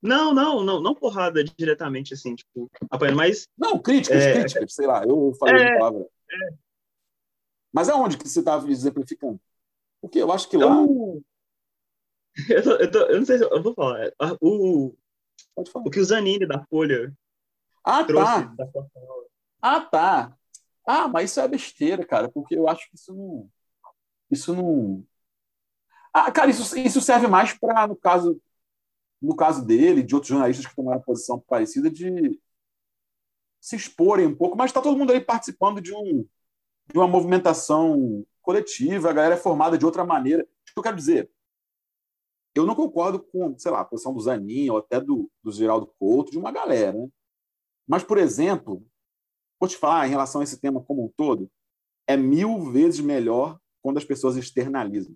[0.01, 3.47] Não, não, não, não porrada diretamente, assim, tipo, apanhando, mas...
[3.57, 4.33] Não, críticas, é...
[4.33, 5.75] críticas, sei lá, eu falei é...
[5.75, 6.09] a palavra.
[6.31, 6.53] É...
[7.71, 9.39] Mas aonde que você estava exemplificando?
[10.01, 10.73] Porque eu acho que lá...
[10.73, 11.21] Eu,
[12.49, 14.11] eu, tô, eu, não sei se eu, eu vou falar.
[14.41, 14.95] O,
[15.55, 15.85] Pode falar.
[15.85, 17.13] O que o Zanini da Folha
[17.83, 18.41] ah, tá.
[18.55, 18.67] Da
[19.61, 20.37] ah, tá.
[20.85, 23.49] Ah, mas isso é besteira, cara, porque eu acho que isso não.
[24.29, 25.05] Isso não.
[26.13, 28.41] Ah, cara, isso, isso serve mais para, no caso,
[29.21, 32.39] no caso dele, de outros jornalistas que tomaram posição parecida, de
[33.59, 36.25] se exporem um pouco, mas está todo mundo aí participando de, um,
[36.91, 40.43] de uma movimentação coletiva, a galera é formada de outra maneira.
[40.43, 41.29] O que eu quero dizer?
[42.59, 45.87] Eu não concordo com, sei lá, a posição do Zanin ou até do, do Geraldo
[45.99, 46.93] Couto, de uma galera.
[46.93, 47.07] Né?
[47.87, 48.85] Mas, por exemplo,
[49.59, 51.49] vou te falar em relação a esse tema como um todo,
[52.07, 55.15] é mil vezes melhor quando as pessoas externalizam.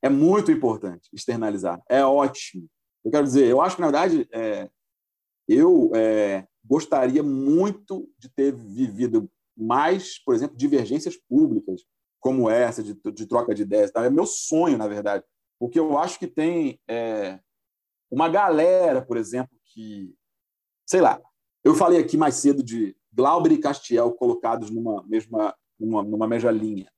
[0.00, 1.80] É muito importante externalizar.
[1.88, 2.68] É ótimo.
[3.04, 4.68] Eu quero dizer, eu acho que, na verdade, é,
[5.48, 11.82] eu é, gostaria muito de ter vivido mais, por exemplo, divergências públicas
[12.20, 13.90] como essa, de, de troca de ideias.
[13.90, 14.04] Tá?
[14.04, 15.24] É meu sonho, na verdade.
[15.62, 17.38] Porque eu acho que tem é,
[18.10, 20.12] uma galera, por exemplo, que,
[20.84, 21.22] sei lá,
[21.62, 26.50] eu falei aqui mais cedo de Glauber e Castiel colocados numa mesma, numa, numa mesma
[26.50, 26.92] linha.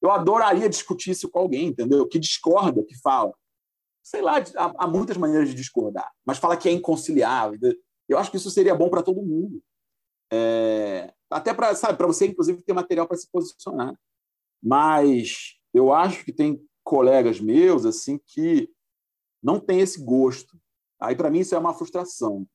[0.00, 2.08] Eu adoraria discutir isso com alguém, entendeu?
[2.08, 3.34] Que discorda, que fala.
[4.02, 7.58] Sei lá, há, há muitas maneiras de discordar, mas fala que é inconciliável.
[8.08, 9.62] Eu acho que isso seria bom para todo mundo.
[10.32, 11.74] É, até para,
[12.06, 13.94] você, inclusive, ter material para se posicionar.
[14.62, 18.68] Mas eu acho que tem colegas meus assim que
[19.42, 20.58] não têm esse gosto.
[21.00, 22.46] Aí, para mim, isso é uma frustração.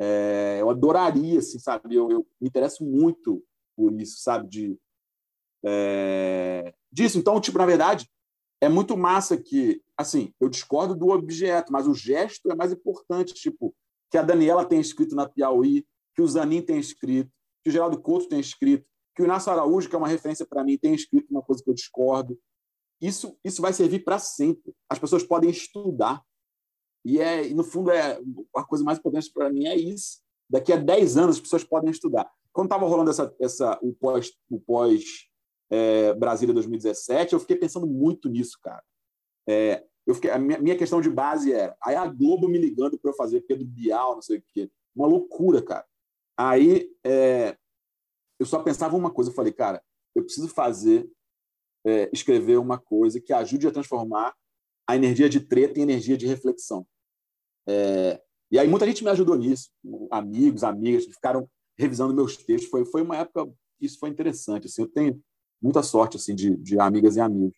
[0.00, 1.96] É, eu adoraria, assim, sabe?
[1.96, 3.42] Eu, eu, me interesso muito
[3.76, 4.48] por isso, sabe?
[4.48, 4.78] De,
[5.64, 7.18] é, disso.
[7.18, 8.08] Então, tipo, na verdade,
[8.60, 13.34] é muito massa que, assim, eu discordo do objeto, mas o gesto é mais importante.
[13.34, 13.74] Tipo,
[14.10, 17.30] que a Daniela tenha escrito na Piauí, que o Zanin tenha escrito,
[17.62, 20.64] que o Geraldo Couto tenha escrito, que o Inácio Araújo, que é uma referência para
[20.64, 22.38] mim, tenha escrito uma coisa que eu discordo.
[23.00, 24.74] Isso, isso vai servir para sempre.
[24.88, 26.22] As pessoas podem estudar.
[27.04, 28.20] E, é, e, no fundo, é
[28.54, 30.20] a coisa mais importante para mim é isso.
[30.50, 32.30] Daqui a 10 anos, as pessoas podem estudar.
[32.52, 35.28] Quando estava rolando essa, essa, o pós, o pós
[35.70, 38.82] é, Brasília 2017, eu fiquei pensando muito nisso, cara.
[39.48, 42.98] É, eu fiquei, a minha, minha, questão de base era aí a Globo me ligando
[42.98, 44.70] para eu fazer Pedro Bial, não sei o quê.
[44.96, 45.86] Uma loucura, cara.
[46.36, 47.56] Aí é,
[48.38, 49.82] eu só pensava uma coisa, eu falei, cara,
[50.14, 51.10] eu preciso fazer,
[51.86, 54.34] é, escrever uma coisa que ajude a transformar
[54.86, 56.86] a energia de treta em energia de reflexão.
[57.68, 59.70] É, e aí muita gente me ajudou nisso,
[60.10, 62.70] amigos, amigas, que ficaram revisando meus textos.
[62.70, 64.66] Foi, foi uma época, isso foi interessante.
[64.66, 65.20] Assim, eu tenho
[65.60, 67.56] muita sorte assim de, de amigas e amigos.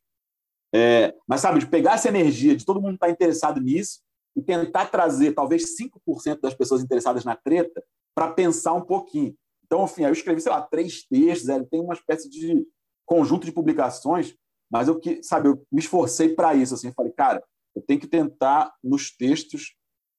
[0.73, 4.01] É, mas, sabe, de pegar essa energia de todo mundo estar tá interessado nisso
[4.37, 7.83] e tentar trazer talvez 5% das pessoas interessadas na treta
[8.15, 9.35] para pensar um pouquinho.
[9.65, 12.67] Então, enfim, eu escrevi, sei lá, três textos, ele tem uma espécie de
[13.11, 14.37] conjunto de publicações,
[14.71, 17.43] mas eu que, sabe, eu me esforcei para isso, assim, falei, cara,
[17.75, 19.75] eu tenho que tentar nos textos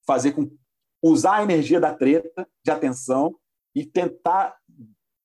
[0.06, 0.52] fazer com
[1.02, 3.34] usar a energia da treta, de atenção
[3.74, 4.58] e tentar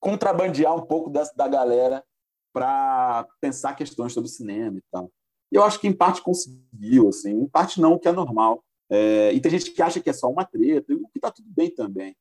[0.00, 2.04] contrabandear um pouco da, da galera
[2.52, 5.10] para pensar questões sobre cinema e tal.
[5.50, 8.64] Eu acho que em parte conseguiu, assim, em parte não, o que é normal.
[8.88, 11.48] É, e tem gente que acha que é só uma treta, o que está tudo
[11.50, 12.16] bem também.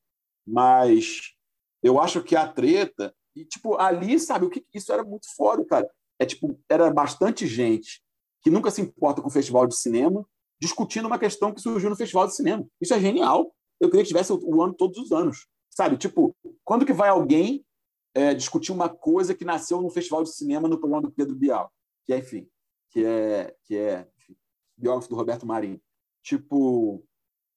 [0.46, 1.36] Mas
[1.84, 5.64] eu acho que a treta e tipo ali, sabe, o que isso era muito fora,
[5.66, 5.90] cara.
[6.18, 8.02] É tipo, era bastante gente
[8.42, 10.26] que nunca se importa com o festival de cinema
[10.60, 12.66] discutindo uma questão que surgiu no festival de cinema.
[12.80, 13.54] Isso é genial.
[13.80, 15.48] Eu queria que tivesse o ano todos os anos.
[15.70, 17.66] Sabe, tipo, quando que vai alguém
[18.14, 21.70] é, discutir uma coisa que nasceu no festival de cinema no programa do Pedro Bial,
[22.06, 22.48] que é, enfim,
[22.90, 24.38] que é, que é enfim,
[24.78, 25.82] biógrafo do Roberto Marinho.
[26.24, 27.04] Tipo,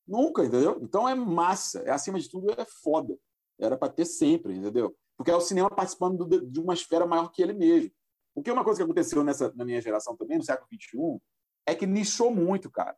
[0.06, 0.80] nunca, entendeu?
[0.82, 3.16] Então é massa, é acima de tudo é foda.
[3.56, 4.96] Era para ter sempre, entendeu?
[5.18, 7.90] Porque é o cinema participando do, de uma esfera maior que ele mesmo.
[8.34, 11.20] Porque uma coisa que aconteceu nessa na minha geração também, no século XXI,
[11.66, 12.96] é que nichou muito, cara.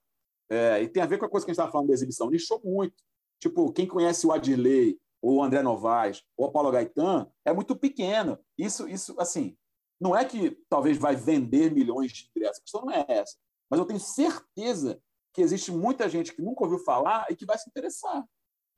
[0.50, 2.28] É, e tem a ver com a coisa que a gente estava falando da exibição,
[2.28, 3.02] nichou muito.
[3.40, 7.74] Tipo, quem conhece o Adirley, ou o André Novaes, ou o Paulo Gaetan, é muito
[7.74, 8.38] pequeno.
[8.59, 9.56] Isso, isso, assim,
[10.00, 13.37] não é que talvez vai vender milhões de ingressos, a questão não é essa.
[13.70, 15.00] Mas eu tenho certeza
[15.33, 18.24] que existe muita gente que nunca ouviu falar e que vai se interessar.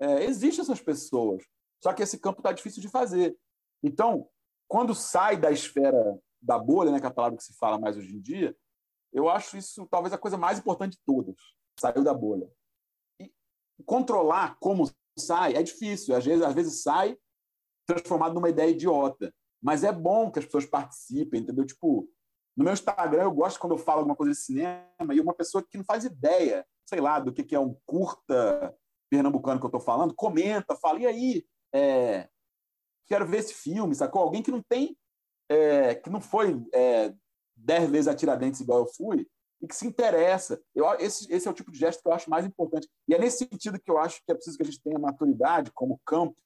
[0.00, 1.42] É, Existem essas pessoas,
[1.82, 3.36] só que esse campo está difícil de fazer.
[3.82, 4.28] Então,
[4.68, 7.96] quando sai da esfera da bolha, né, que é a palavra que se fala mais
[7.96, 8.56] hoje em dia,
[9.12, 11.36] eu acho isso talvez a coisa mais importante de todas.
[11.78, 12.50] Saiu da bolha.
[13.20, 13.30] E
[13.84, 16.16] controlar como sai, é difícil.
[16.16, 17.16] Às vezes, às vezes sai
[17.86, 19.34] transformado numa ideia idiota.
[19.60, 21.66] Mas é bom que as pessoas participem, entendeu?
[21.66, 22.08] Tipo,
[22.56, 25.62] no meu Instagram, eu gosto quando eu falo alguma coisa de cinema e uma pessoa
[25.62, 28.74] que não faz ideia, sei lá, do que é um curta
[29.10, 31.46] pernambucano que eu estou falando, comenta, fala, e aí?
[31.72, 32.28] É,
[33.06, 34.22] quero ver esse filme, sacou?
[34.22, 34.96] Alguém que não tem,
[35.48, 37.14] é, que não foi é,
[37.56, 39.26] dez vezes a Tiradentes igual eu fui,
[39.60, 40.60] e que se interessa.
[40.74, 42.88] Eu, esse, esse é o tipo de gesto que eu acho mais importante.
[43.08, 45.70] E é nesse sentido que eu acho que é preciso que a gente tenha maturidade
[45.72, 46.36] como campo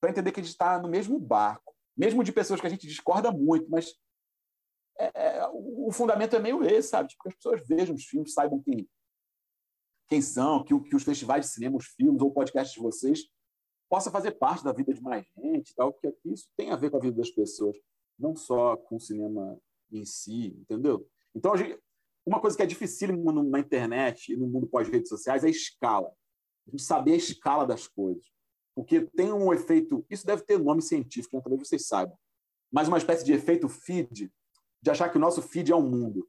[0.00, 2.86] para entender que a gente está no mesmo barco, mesmo de pessoas que a gente
[2.86, 3.94] discorda muito, mas
[4.98, 7.08] é, é, o fundamento é meio esse, sabe?
[7.08, 8.88] Tipo, que as pessoas vejam os filmes, saibam quem,
[10.08, 13.28] quem são, que, que os festivais de cinema, os filmes ou podcasts de vocês
[13.88, 16.98] possa fazer parte da vida de mais gente, tal, porque isso tem a ver com
[16.98, 17.76] a vida das pessoas,
[18.18, 19.58] não só com o cinema
[19.90, 21.08] em si, entendeu?
[21.34, 21.80] Então, gente,
[22.26, 26.12] uma coisa que é difícil na internet e no mundo pós-redes sociais é a escala.
[26.66, 28.24] A gente saber a escala das coisas.
[28.74, 30.04] Porque tem um efeito.
[30.10, 31.42] Isso deve ter nome científico, né?
[31.42, 32.16] talvez vocês saibam.
[32.70, 34.30] Mas uma espécie de efeito feed,
[34.82, 36.28] de achar que o nosso feed é o mundo.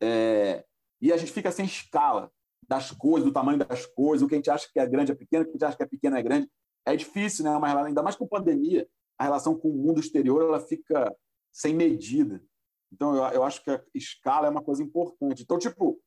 [0.00, 0.64] É...
[1.00, 2.30] E a gente fica sem escala
[2.68, 5.14] das coisas, do tamanho das coisas, o que a gente acha que é grande é
[5.14, 6.48] pequeno, o que a gente acha que é pequeno é grande.
[6.86, 7.50] É difícil, né?
[7.50, 11.14] Uma relação, ainda mais com pandemia, a relação com o mundo exterior ela fica
[11.52, 12.42] sem medida.
[12.92, 15.42] Então, eu, eu acho que a escala é uma coisa importante.
[15.42, 16.00] Então, tipo,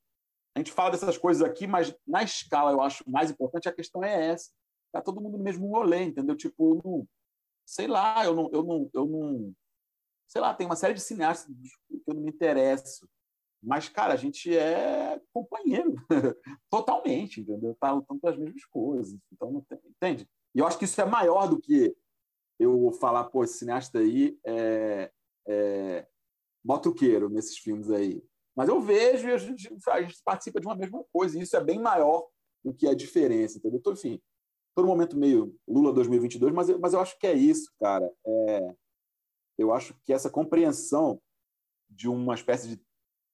[0.55, 4.03] a gente fala dessas coisas aqui, mas na escala eu acho mais importante a questão
[4.03, 4.51] é essa.
[4.91, 6.35] Tá todo mundo no mesmo rolê, entendeu?
[6.35, 7.07] Tipo, não,
[7.65, 9.53] sei lá, eu não, eu não, eu não,
[10.27, 11.53] sei lá, tem uma série de cineastas
[11.89, 13.07] que eu não me interesso.
[13.61, 15.95] Mas, cara, a gente é companheiro,
[16.69, 17.75] totalmente, entendeu?
[17.79, 19.19] Tá lutando pelas mesmas coisas.
[19.33, 20.29] Então, não tem, entende?
[20.55, 21.93] E eu acho que isso é maior do que
[22.57, 25.11] eu falar, pô, esse cineasta aí é,
[25.47, 26.07] é,
[27.29, 28.23] nesses filmes aí.
[28.55, 31.57] Mas eu vejo e a gente, a gente participa de uma mesma coisa, e isso
[31.57, 32.25] é bem maior
[32.63, 33.79] do que a diferença, entendeu?
[33.79, 34.21] Então, enfim,
[34.73, 38.09] todo momento meio Lula 2022, mas, eu- mas eu acho que é isso, cara.
[38.25, 38.75] É,
[39.57, 41.21] eu acho que essa compreensão
[41.89, 42.81] de uma espécie de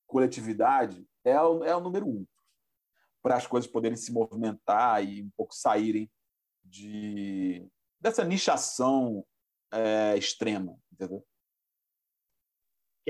[0.07, 2.25] coletividade é o, é o número um
[3.21, 6.11] para as coisas poderem se movimentar e um pouco saírem
[6.71, 7.67] de
[7.99, 9.23] dessa nichação
[9.71, 11.23] é, extrema, entendeu?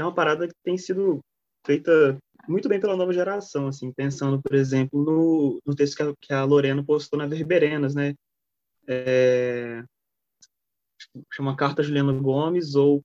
[0.01, 1.19] é uma parada que tem sido
[1.65, 6.15] feita muito bem pela nova geração, assim, pensando, por exemplo, no, no texto que a,
[6.19, 8.15] que a Lorena postou na Verberenas, né?
[8.87, 9.83] É,
[11.31, 13.03] chama Carta Juliana Gomes ou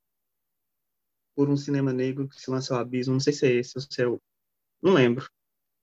[1.34, 3.82] Por um Cinema Negro que se lança ao abismo, não sei se é esse ou
[3.82, 4.20] se é o...
[4.82, 5.28] Não lembro.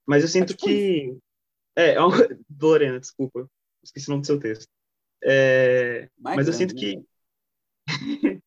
[0.06, 1.16] Mas eu sinto tipo que...
[1.76, 2.16] É, é uma...
[2.60, 3.48] Lorena, desculpa.
[3.84, 4.68] Esqueci o nome do seu texto.
[5.22, 6.96] É, Mas eu grande, sinto que...
[6.96, 8.40] né?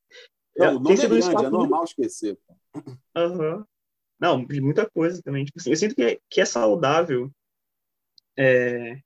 [0.57, 2.37] Não, o nome é grande, é normal esquecer.
[3.15, 3.65] Aham.
[4.19, 5.45] Não, de muita coisa também.
[5.45, 7.31] Tipo assim, eu sinto que é, que é saudável
[8.35, 8.99] é,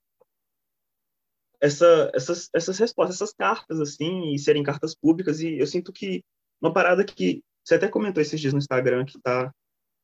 [1.60, 5.42] essa, essas, essas respostas, essas cartas, assim, e serem cartas públicas.
[5.42, 6.24] E eu sinto que
[6.62, 9.54] uma parada que você até comentou esses dias no Instagram, que tá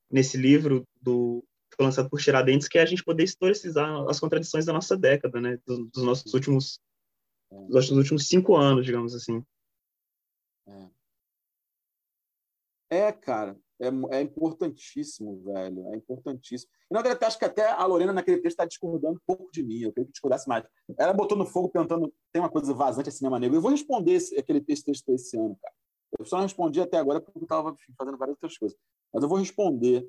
[0.09, 1.43] nesse livro do
[1.77, 5.39] foi lançado por Tiradentes, que é a gente poder historicizar as contradições da nossa década,
[5.39, 5.59] né?
[5.65, 6.81] Dos, dos nossos últimos
[7.49, 9.41] dos nossos últimos cinco anos, digamos assim.
[12.89, 15.93] É, cara, é, é importantíssimo, velho.
[15.93, 16.71] É importantíssimo.
[16.89, 19.61] E, na verdade, acho que até a Lorena, naquele texto, está discordando um pouco de
[19.63, 19.81] mim.
[19.81, 20.65] Eu queria que discordasse mais.
[20.97, 23.57] Ela botou no fogo perguntando: tem uma coisa vazante a cinema negro?
[23.57, 25.73] Eu vou responder esse, aquele texto, texto esse ano, cara.
[26.17, 28.77] Eu só não respondi até agora porque eu estava fazendo várias outras coisas.
[29.13, 30.07] Mas eu vou responder.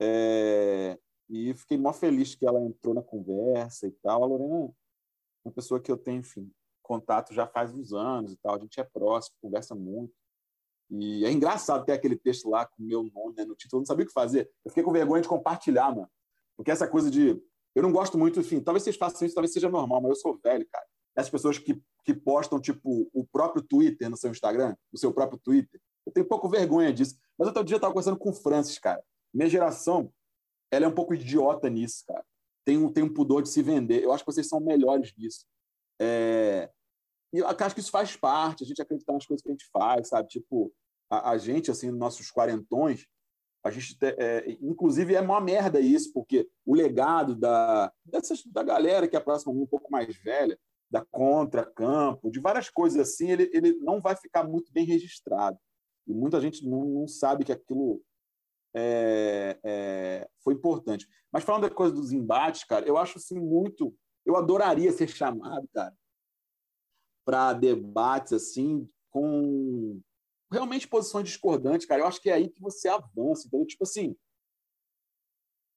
[0.00, 4.22] É, E fiquei mó feliz que ela entrou na conversa e tal.
[4.22, 6.50] A Lorena é uma pessoa que eu tenho, enfim,
[6.82, 8.54] contato já faz uns anos e tal.
[8.54, 10.14] A gente é próximo, conversa muito.
[10.90, 13.78] E é engraçado ter aquele texto lá com o meu nome né, no título.
[13.78, 14.50] Eu não sabia o que fazer.
[14.64, 16.10] Eu fiquei com vergonha de compartilhar, mano.
[16.56, 17.40] Porque essa coisa de.
[17.74, 20.40] Eu não gosto muito, enfim, talvez vocês façam isso, talvez seja normal, mas eu sou
[20.42, 20.86] velho, cara.
[21.14, 25.38] Essas pessoas que, que postam, tipo, o próprio Twitter no seu Instagram, o seu próprio
[25.38, 25.78] Twitter.
[26.06, 27.18] Eu tenho pouco vergonha disso.
[27.36, 29.02] Mas outro dia eu estava conversando com o Francis, cara.
[29.32, 30.12] Minha geração,
[30.70, 32.24] ela é um pouco idiota nisso, cara.
[32.64, 34.02] Tem um, tem um pudor de se vender.
[34.02, 35.46] Eu acho que vocês são melhores nisso.
[36.00, 36.70] É...
[37.32, 39.68] E eu acho que isso faz parte, a gente acreditar nas coisas que a gente
[39.72, 40.28] faz, sabe?
[40.28, 40.72] Tipo,
[41.10, 43.06] a, a gente, assim, nossos quarentões,
[43.64, 48.62] a gente, te- é, inclusive, é uma merda isso, porque o legado da, dessas, da
[48.62, 50.58] galera que é próxima um pouco mais velha,
[50.90, 55.58] da Contra, Campo, de várias coisas assim, ele, ele não vai ficar muito bem registrado.
[56.06, 58.00] E muita gente não, não sabe que aquilo
[58.76, 61.08] é, é, foi importante.
[61.32, 63.96] Mas falando da coisa dos embates, cara, eu acho assim muito.
[64.24, 65.96] Eu adoraria ser chamado, cara,
[67.24, 70.00] para debates assim com
[70.52, 72.02] realmente posições discordantes, cara.
[72.02, 73.66] Eu acho que é aí que você avança, entendeu?
[73.66, 74.16] Tipo assim,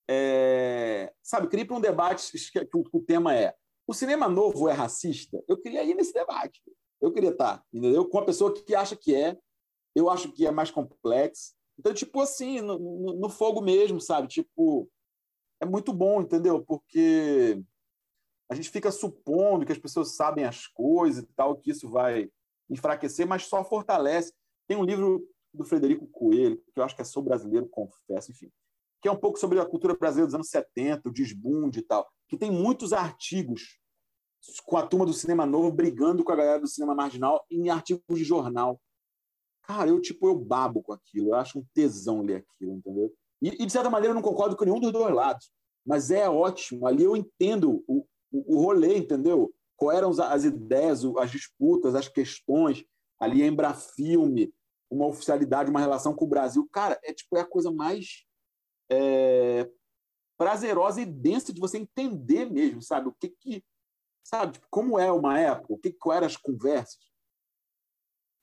[0.09, 3.55] é, sabe, queria ir para um debate que, que o, que o tema é
[3.89, 5.43] o cinema novo é racista?
[5.47, 6.61] Eu queria ir nesse debate.
[7.01, 8.07] Eu queria estar, entendeu?
[8.07, 9.35] Com a pessoa que acha que é.
[9.95, 11.55] Eu acho que é mais complexo.
[11.79, 14.27] Então, tipo assim, no, no, no fogo mesmo, sabe?
[14.27, 14.89] Tipo,
[15.61, 16.61] é muito bom, entendeu?
[16.61, 17.63] Porque
[18.51, 22.29] a gente fica supondo que as pessoas sabem as coisas e tal, que isso vai
[22.69, 24.33] enfraquecer, mas só fortalece.
[24.67, 28.51] Tem um livro do Frederico Coelho, que eu acho que é sobre brasileiro, confesso, enfim,
[29.01, 32.11] que é um pouco sobre a cultura brasileira dos anos 70, o desbunde e tal,
[32.27, 33.79] que tem muitos artigos
[34.65, 38.03] com a turma do cinema novo brigando com a galera do cinema marginal em artigos
[38.17, 38.81] de jornal.
[39.69, 43.13] Cara, eu tipo, eu babo com aquilo, eu acho um tesão ler aquilo, entendeu?
[43.39, 45.51] E, e de certa maneira eu não concordo com nenhum dos dois lados,
[45.85, 49.53] mas é ótimo, ali eu entendo o, o, o rolê, entendeu?
[49.77, 52.83] Quais eram as, as ideias, as disputas, as questões,
[53.19, 54.51] ali a Embrafilme,
[54.89, 56.67] uma oficialidade, uma relação com o Brasil.
[56.73, 58.25] Cara, é tipo é a coisa mais
[58.89, 59.69] é,
[60.35, 63.09] prazerosa e densa de você entender mesmo, sabe?
[63.09, 63.63] O que que,
[64.23, 64.53] sabe?
[64.53, 67.08] Tipo, como é uma época, o que quais eram as conversas.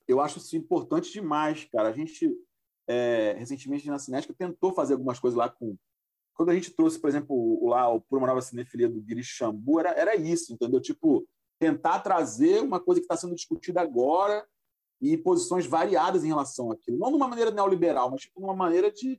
[0.09, 1.89] Eu acho isso importante demais, cara.
[1.89, 2.37] A gente
[2.89, 5.77] é, recentemente na Cinética tentou fazer algumas coisas lá com
[6.35, 9.81] quando a gente trouxe, por exemplo, lá o Por uma Nova Cinefilia do Guiri Xambu,
[9.81, 10.81] era, era isso, entendeu?
[10.81, 11.27] Tipo,
[11.59, 14.47] tentar trazer uma coisa que está sendo discutida agora
[15.01, 16.99] e posições variadas em relação àquilo.
[16.99, 19.19] Não de uma maneira neoliberal, mas tipo, de uma maneira de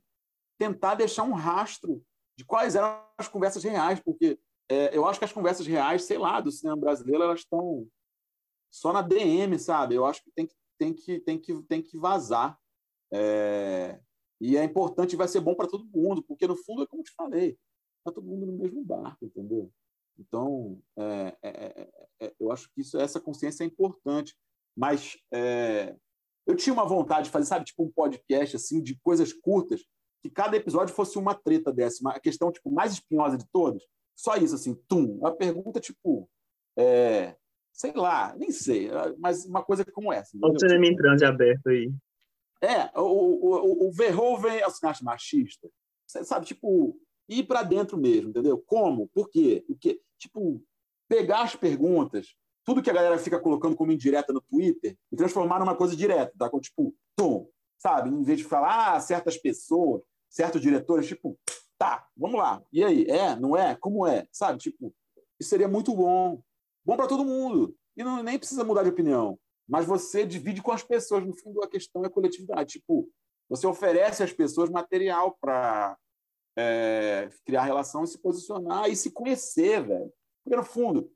[0.56, 2.00] tentar deixar um rastro
[2.36, 4.38] de quais eram as conversas reais, porque
[4.70, 7.84] é, eu acho que as conversas reais, sei lá, do cinema brasileiro, elas estão
[8.70, 9.96] só na DM, sabe?
[9.96, 12.58] Eu acho que tem que, tem que, tem que, tem que vazar.
[13.12, 14.00] É,
[14.40, 17.04] e é importante vai ser bom para todo mundo, porque no fundo é como eu
[17.04, 17.58] te falei,
[17.98, 19.70] está todo mundo no mesmo barco, entendeu?
[20.18, 24.36] Então, é, é, é, é, eu acho que isso, essa consciência é importante.
[24.76, 25.96] Mas é,
[26.46, 29.84] eu tinha uma vontade de fazer, sabe, tipo um podcast assim de coisas curtas,
[30.22, 33.82] que cada episódio fosse uma treta dessa, uma questão tipo, mais espinhosa de todas.
[34.16, 35.18] Só isso, assim, tum.
[35.18, 36.28] Uma pergunta, tipo,
[36.76, 37.36] é,
[37.78, 40.36] sei lá, nem sei, mas uma coisa como essa.
[40.42, 41.92] Olha o cinema em transe aberto aí.
[42.60, 45.70] É, o, o, o Verhoeven é o cineasta machista.
[46.04, 46.98] Você sabe, tipo,
[47.28, 48.58] ir para dentro mesmo, entendeu?
[48.66, 49.08] Como?
[49.14, 49.64] Por quê?
[49.68, 50.00] O quê?
[50.18, 50.60] Tipo,
[51.08, 55.60] pegar as perguntas, tudo que a galera fica colocando como indireta no Twitter, e transformar
[55.60, 56.50] numa coisa direta, tá?
[56.58, 57.48] Tipo, tom,
[57.78, 58.10] sabe?
[58.10, 61.38] Em vez de falar, ah, certas pessoas, certos diretores, tipo,
[61.78, 62.60] tá, vamos lá.
[62.72, 63.76] E aí, é, não é?
[63.76, 64.26] Como é?
[64.32, 64.58] Sabe?
[64.58, 64.92] Tipo,
[65.38, 66.42] isso seria muito bom.
[66.88, 67.76] Bom para todo mundo.
[67.94, 69.38] E não, nem precisa mudar de opinião.
[69.68, 71.22] Mas você divide com as pessoas.
[71.22, 72.78] No fundo, a questão é coletividade.
[72.78, 73.06] Tipo,
[73.46, 75.98] você oferece às pessoas material para
[76.56, 80.10] é, criar relação e se posicionar e se conhecer, velho.
[80.42, 81.12] Porque, no fundo,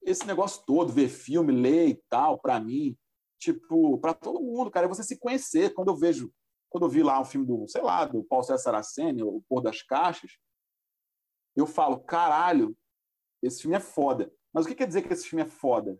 [0.00, 2.96] esse negócio todo, ver filme, ler e tal, para mim,
[3.38, 5.74] tipo, para todo mundo, cara, é você se conhecer.
[5.74, 6.32] Quando eu vejo,
[6.70, 9.60] quando eu vi lá um filme do, sei lá, do Paulo César Saraceni, O Pôr
[9.60, 10.38] das Caixas,
[11.54, 12.74] eu falo, caralho,
[13.42, 14.32] esse filme é foda.
[14.52, 15.98] Mas o que quer dizer que esse filme é foda?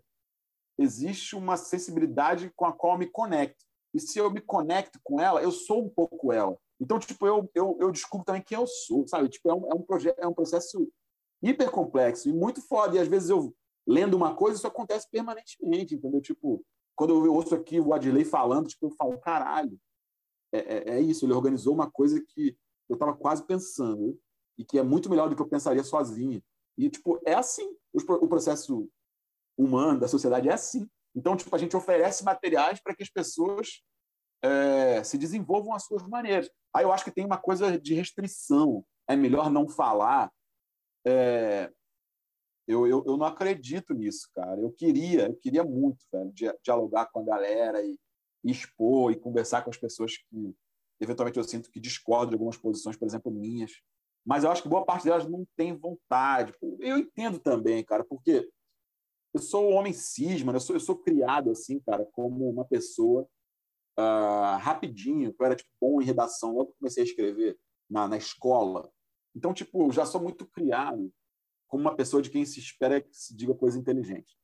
[0.79, 3.65] Existe uma sensibilidade com a qual eu me conecto.
[3.95, 6.57] E se eu me conecto com ela, eu sou um pouco ela.
[6.81, 9.29] Então, tipo, eu, eu, eu descubro também quem eu sou, sabe?
[9.29, 10.91] Tipo, é um, é um, projeto, é um processo
[11.43, 12.97] hiper complexo e muito foda.
[12.97, 13.55] E às vezes eu,
[13.87, 16.21] lendo uma coisa, isso acontece permanentemente, entendeu?
[16.21, 16.65] Tipo,
[16.97, 19.79] quando eu ouço aqui o Adley falando, tipo, eu falo, caralho,
[20.53, 21.25] é, é, é isso.
[21.25, 22.57] Ele organizou uma coisa que
[22.89, 24.19] eu estava quase pensando
[24.59, 26.43] e que é muito melhor do que eu pensaria sozinho.
[26.77, 27.77] E, tipo, é assim.
[27.95, 28.89] O processo
[29.57, 30.89] humano, da sociedade, é assim.
[31.15, 33.83] Então, tipo, a gente oferece materiais para que as pessoas
[34.43, 36.51] é, se desenvolvam as suas maneiras.
[36.75, 38.85] Aí eu acho que tem uma coisa de restrição.
[39.07, 40.33] É melhor não falar.
[41.07, 41.71] É,
[42.67, 44.61] eu, eu, eu não acredito nisso, cara.
[44.61, 46.33] Eu queria, eu queria muito, velho,
[46.63, 47.99] dialogar com a galera e,
[48.45, 50.57] e expor e conversar com as pessoas que,
[51.01, 53.73] eventualmente, eu sinto que discordam de algumas posições, por exemplo, minhas.
[54.25, 56.55] Mas eu acho que boa parte delas não tem vontade.
[56.79, 58.49] Eu entendo também, cara, porque
[59.35, 63.27] eu sou um homem cisma, eu sou, eu sou criado assim, cara, como uma pessoa
[63.99, 67.59] uh, rapidinho, eu era tipo, bom em redação, logo comecei a escrever
[67.91, 68.91] na, na escola.
[69.35, 71.13] Então, tipo, eu já sou muito criado
[71.67, 74.37] como uma pessoa de quem se espera que se diga coisa inteligente.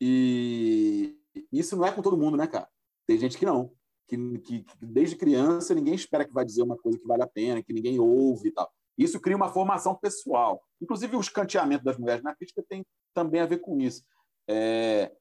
[0.00, 1.18] E
[1.50, 2.68] isso não é com todo mundo, né, cara?
[3.06, 3.72] Tem gente que não.
[4.06, 7.26] Que, que, que, desde criança ninguém espera que vai dizer uma coisa que vale a
[7.26, 8.70] pena, que ninguém ouve e tal.
[8.96, 10.62] Isso cria uma formação pessoal.
[10.80, 12.84] Inclusive, o escanteamento das mulheres na crítica tem
[13.14, 14.04] também a ver com isso.
[14.48, 15.12] É...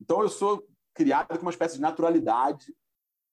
[0.00, 2.74] Então, eu sou criado com uma espécie de naturalidade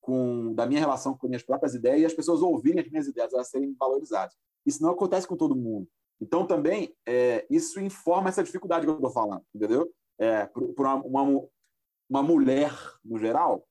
[0.01, 3.33] com, da minha relação com minhas próprias ideias e as pessoas ouvirem as minhas ideias,
[3.33, 4.35] elas serem valorizadas.
[4.65, 5.87] Isso não acontece com todo mundo.
[6.21, 9.91] Então, também, é, isso informa essa dificuldade que eu estou falando, entendeu?
[10.19, 11.47] É, por, uma, uma,
[12.09, 12.71] uma, mulher,
[13.03, 13.67] no geral,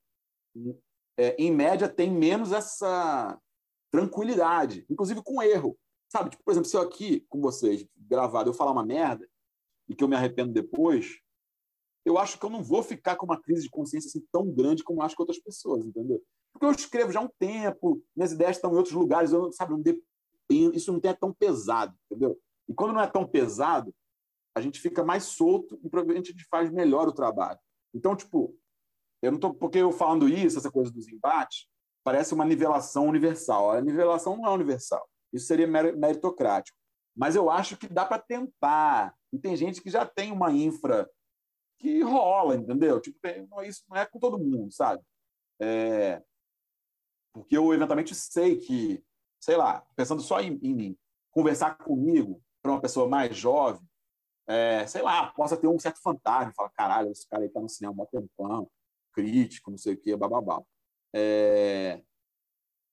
[1.16, 3.38] é, em média, tem menos essa
[3.90, 5.78] tranquilidade, inclusive com erro.
[6.14, 9.28] Sabe, tipo, por exemplo, se eu aqui com vocês, gravado, eu falar uma merda
[9.88, 11.18] e que eu me arrependo depois,
[12.04, 14.84] eu acho que eu não vou ficar com uma crise de consciência assim tão grande
[14.84, 16.22] como acho que outras pessoas, entendeu?
[16.52, 19.72] Porque eu escrevo já há um tempo, minhas ideias estão em outros lugares, eu sabe,
[19.72, 22.38] não dependo, isso não é tão pesado, entendeu?
[22.68, 23.92] E quando não é tão pesado,
[24.54, 27.58] a gente fica mais solto e provavelmente a gente faz melhor o trabalho.
[27.92, 28.56] Então, tipo,
[29.20, 31.66] eu não tô porque eu falando isso, essa coisa dos embates,
[32.04, 33.72] parece uma nivelação universal.
[33.72, 35.04] A nivelação não é universal.
[35.34, 36.78] Isso seria meritocrático.
[37.14, 39.14] Mas eu acho que dá para tentar.
[39.32, 41.10] E tem gente que já tem uma infra
[41.78, 43.00] que rola, entendeu?
[43.00, 43.18] Tipo,
[43.64, 45.02] isso não é com todo mundo, sabe?
[45.60, 46.22] É,
[47.32, 49.04] porque eu eventualmente sei que,
[49.40, 50.98] sei lá, pensando só em, em mim,
[51.30, 53.82] conversar comigo para uma pessoa mais jovem,
[54.46, 57.68] é, sei lá, possa ter um certo fantasma, falar, caralho, esse cara aí tá no
[57.68, 58.70] cinema há tempão,
[59.12, 60.62] crítico, não sei o quê, bababá.
[61.12, 62.02] É,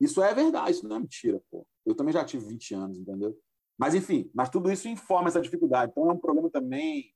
[0.01, 1.65] isso é verdade, isso não é mentira, pô.
[1.85, 3.37] Eu também já tive 20 anos, entendeu?
[3.77, 5.91] Mas, enfim, mas tudo isso informa essa dificuldade.
[5.91, 7.13] Então, é um problema também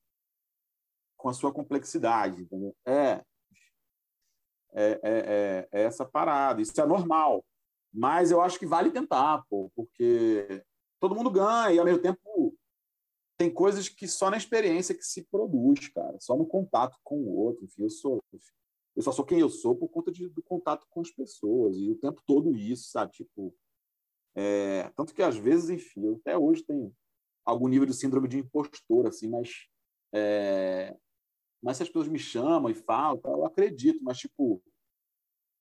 [1.16, 2.74] com a sua complexidade, entendeu?
[2.86, 3.24] É,
[4.72, 6.60] é, é, é, é essa parada.
[6.60, 7.44] Isso é normal.
[7.92, 10.62] Mas eu acho que vale tentar, pô, porque
[11.00, 12.54] todo mundo ganha e, ao mesmo tempo,
[13.38, 16.16] tem coisas que só na experiência que se produz, cara.
[16.20, 17.64] Só no contato com o outro.
[17.64, 18.22] Enfim, eu sou...
[18.96, 21.76] Eu só sou quem eu sou por conta de, do contato com as pessoas.
[21.76, 23.12] E o tempo todo isso, sabe?
[23.12, 23.54] Tipo,
[24.34, 26.94] é, tanto que às vezes, enfim, eu até hoje tenho
[27.44, 29.68] algum nível de síndrome de impostor, assim, mas
[30.12, 30.96] é,
[31.62, 34.62] mas se as pessoas me chamam e falam, eu acredito, mas tipo,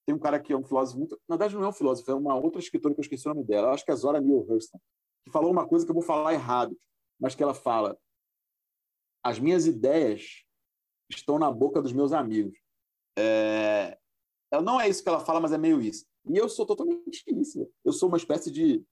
[0.06, 1.20] tem um cara que é um filósofo muito.
[1.28, 3.46] Na verdade, não é um filósofo, é uma outra escritora que eu esqueci o nome
[3.46, 4.80] dela, acho que é Zora Neale Hurston,
[5.24, 6.78] que falou uma coisa que eu vou falar errado,
[7.20, 7.98] mas que ela fala:
[9.24, 10.46] as minhas ideias
[11.10, 12.58] estão na boca dos meus amigos.
[13.18, 13.98] É...
[14.52, 16.06] ela não é isso que ela fala, mas é meio isso.
[16.28, 17.70] E eu sou totalmente isso.
[17.84, 18.84] Eu sou uma espécie de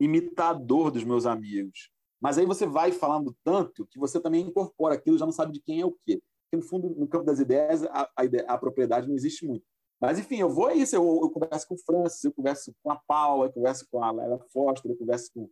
[0.00, 1.90] imitador dos meus amigos.
[2.20, 5.60] Mas aí você vai falando tanto que você também incorpora aquilo, já não sabe de
[5.60, 6.20] quem é o quê.
[6.50, 9.64] Porque, no fundo, no campo das ideias, a, a, ideia, a propriedade não existe muito.
[10.00, 10.96] Mas, enfim, eu vou a isso.
[10.96, 14.10] Eu, eu converso com o Francis, eu converso com a Paula, eu converso com a
[14.10, 15.48] Laila Foster, eu converso com,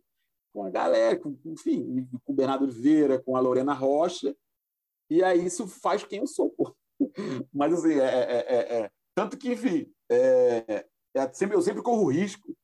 [0.53, 4.35] com a galera, com, enfim, com o Bernardo Oliveira, com a Lorena Rocha.
[5.09, 6.75] E aí isso faz quem eu sou, pô.
[7.53, 10.85] Mas, assim, é, é, é, é tanto que, enfim, é,
[11.15, 12.55] é, sempre, eu sempre corro risco.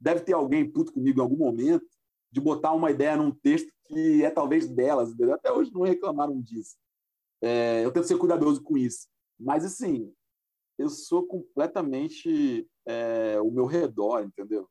[0.00, 1.86] Deve ter alguém puto comigo em algum momento
[2.30, 5.10] de botar uma ideia num texto que é talvez delas.
[5.10, 5.34] Entendeu?
[5.34, 6.76] Até hoje não reclamaram disso.
[7.42, 9.08] É, eu tento ser cuidadoso com isso.
[9.38, 10.12] Mas, assim,
[10.78, 14.68] eu sou completamente é, o meu redor, entendeu?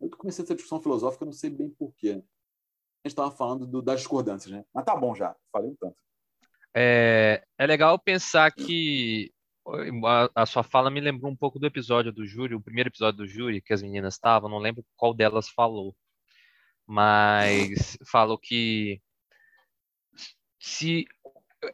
[0.00, 2.10] Eu comecei essa discussão filosófica, não sei bem porquê.
[2.10, 4.64] A gente estava falando do, das discordâncias, né?
[4.72, 5.96] Mas tá bom já, falei um tanto.
[6.74, 9.32] É, é legal pensar que
[10.06, 13.18] a, a, sua fala me lembrou um pouco do episódio do júri, o primeiro episódio
[13.18, 15.94] do júri que as meninas estavam, não lembro qual delas falou,
[16.86, 19.00] mas falou que
[20.58, 21.06] se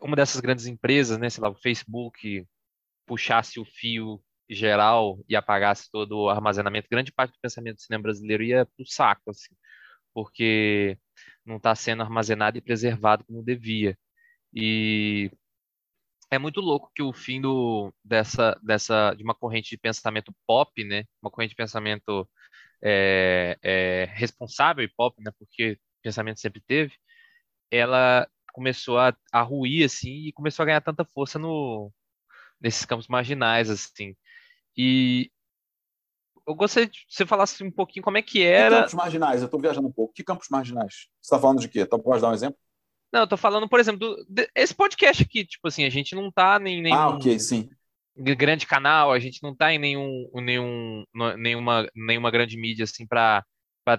[0.02, 2.46] uma dessas grandes empresas, né, sei lá, o Facebook,
[3.06, 8.02] puxasse o fio geral e apagasse todo o armazenamento, grande parte do pensamento do cinema
[8.02, 9.54] brasileiro ia para o saco, assim,
[10.14, 10.98] porque
[11.44, 13.98] não está sendo armazenado e preservado como devia.
[14.54, 15.30] E
[16.30, 20.84] é muito louco que o fim do, dessa, dessa, de uma corrente de pensamento pop,
[20.84, 22.28] né, uma corrente de pensamento
[22.82, 26.94] é, é, responsável e pop, né, porque pensamento sempre teve,
[27.70, 31.92] ela começou a, a ruir, assim, e começou a ganhar tanta força no,
[32.60, 34.14] nesses campos marginais, assim.
[34.76, 35.30] E
[36.46, 38.76] eu gostaria que você falasse um pouquinho como é que era...
[38.76, 39.40] Que campos marginais?
[39.42, 40.14] Eu estou viajando um pouco.
[40.14, 41.08] Que campos marginais?
[41.20, 41.80] Você está falando de quê?
[41.80, 42.58] Então, pode dar um exemplo?
[43.12, 46.14] Não, eu tô falando, por exemplo, do, de, esse podcast aqui, tipo assim, a gente
[46.14, 47.70] não tá em nenhum ah, okay, sim.
[48.16, 51.04] grande canal, a gente não tá em nenhum, nenhum,
[51.36, 53.44] nenhuma, nenhuma grande mídia, assim, para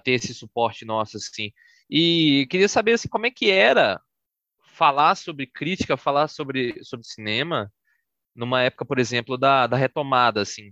[0.03, 1.51] ter esse suporte nosso, assim.
[1.89, 3.99] E queria saber, assim, como é que era
[4.74, 7.72] falar sobre crítica, falar sobre, sobre cinema,
[8.36, 10.72] numa época, por exemplo, da, da retomada, assim,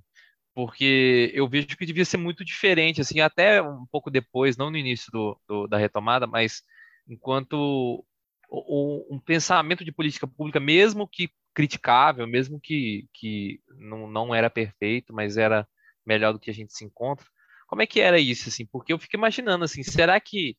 [0.54, 4.78] porque eu vejo que devia ser muito diferente, assim, até um pouco depois, não no
[4.78, 6.64] início do, do da retomada, mas
[7.08, 8.04] enquanto
[8.50, 15.14] um pensamento de política pública, mesmo que criticável, mesmo que, que não, não era perfeito,
[15.14, 15.68] mas era
[16.06, 17.26] melhor do que a gente se encontra.
[17.68, 18.66] Como é que era isso, assim?
[18.66, 20.56] Porque eu fico imaginando, assim, será que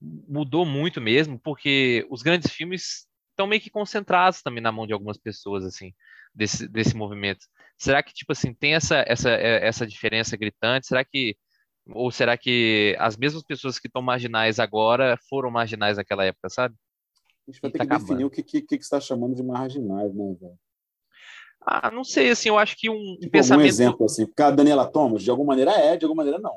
[0.00, 4.92] mudou muito mesmo, porque os grandes filmes estão meio que concentrados também na mão de
[4.92, 5.92] algumas pessoas, assim,
[6.34, 7.46] desse, desse movimento.
[7.78, 10.86] Será que, tipo assim, tem essa, essa, é, essa diferença gritante?
[10.86, 11.36] Será que,
[11.86, 16.74] ou será que as mesmas pessoas que estão marginais agora foram marginais naquela época, sabe?
[17.50, 18.08] A gente vai ter tá que acabando.
[18.08, 20.58] definir o que, que, que você está chamando de marginais, né, velho?
[21.60, 23.66] Ah, não sei, assim, eu acho que um, tipo, pensamento...
[23.66, 26.56] Um exemplo, assim, porque a Daniela Thomas, de alguma maneira é, de alguma maneira não.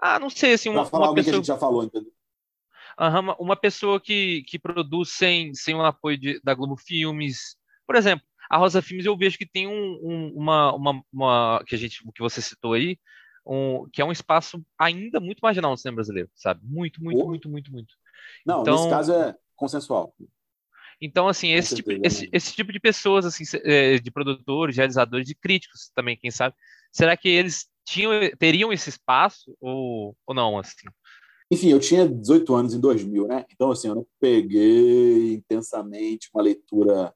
[0.00, 1.24] Ah, não sei, assim, uma, falar uma pessoa...
[1.24, 2.10] que a gente já falou, entendeu?
[2.98, 7.56] Uhum, uma pessoa que, que produz sem, sem o apoio de, da Globo Filmes.
[7.86, 11.74] Por exemplo, a Rosa Filmes eu vejo que tem um, um, uma, uma, uma, que
[11.74, 12.98] a gente que você citou aí,
[13.46, 16.60] um, que é um espaço ainda muito marginal no cinema brasileiro, sabe?
[16.64, 17.28] Muito, muito, oh.
[17.28, 17.94] muito, muito, muito.
[18.44, 20.14] Não, então, nesse caso é consensual.
[21.00, 25.34] Então, assim, esse tipo, esse, esse tipo de pessoas, assim, é, de produtores, realizadores, de
[25.34, 26.54] críticos também, quem sabe,
[26.92, 30.86] será que eles tinham, teriam esse espaço ou, ou não, assim?
[31.50, 33.44] Enfim, eu tinha 18 anos em 2000, né?
[33.52, 37.12] Então, assim, eu não peguei intensamente uma leitura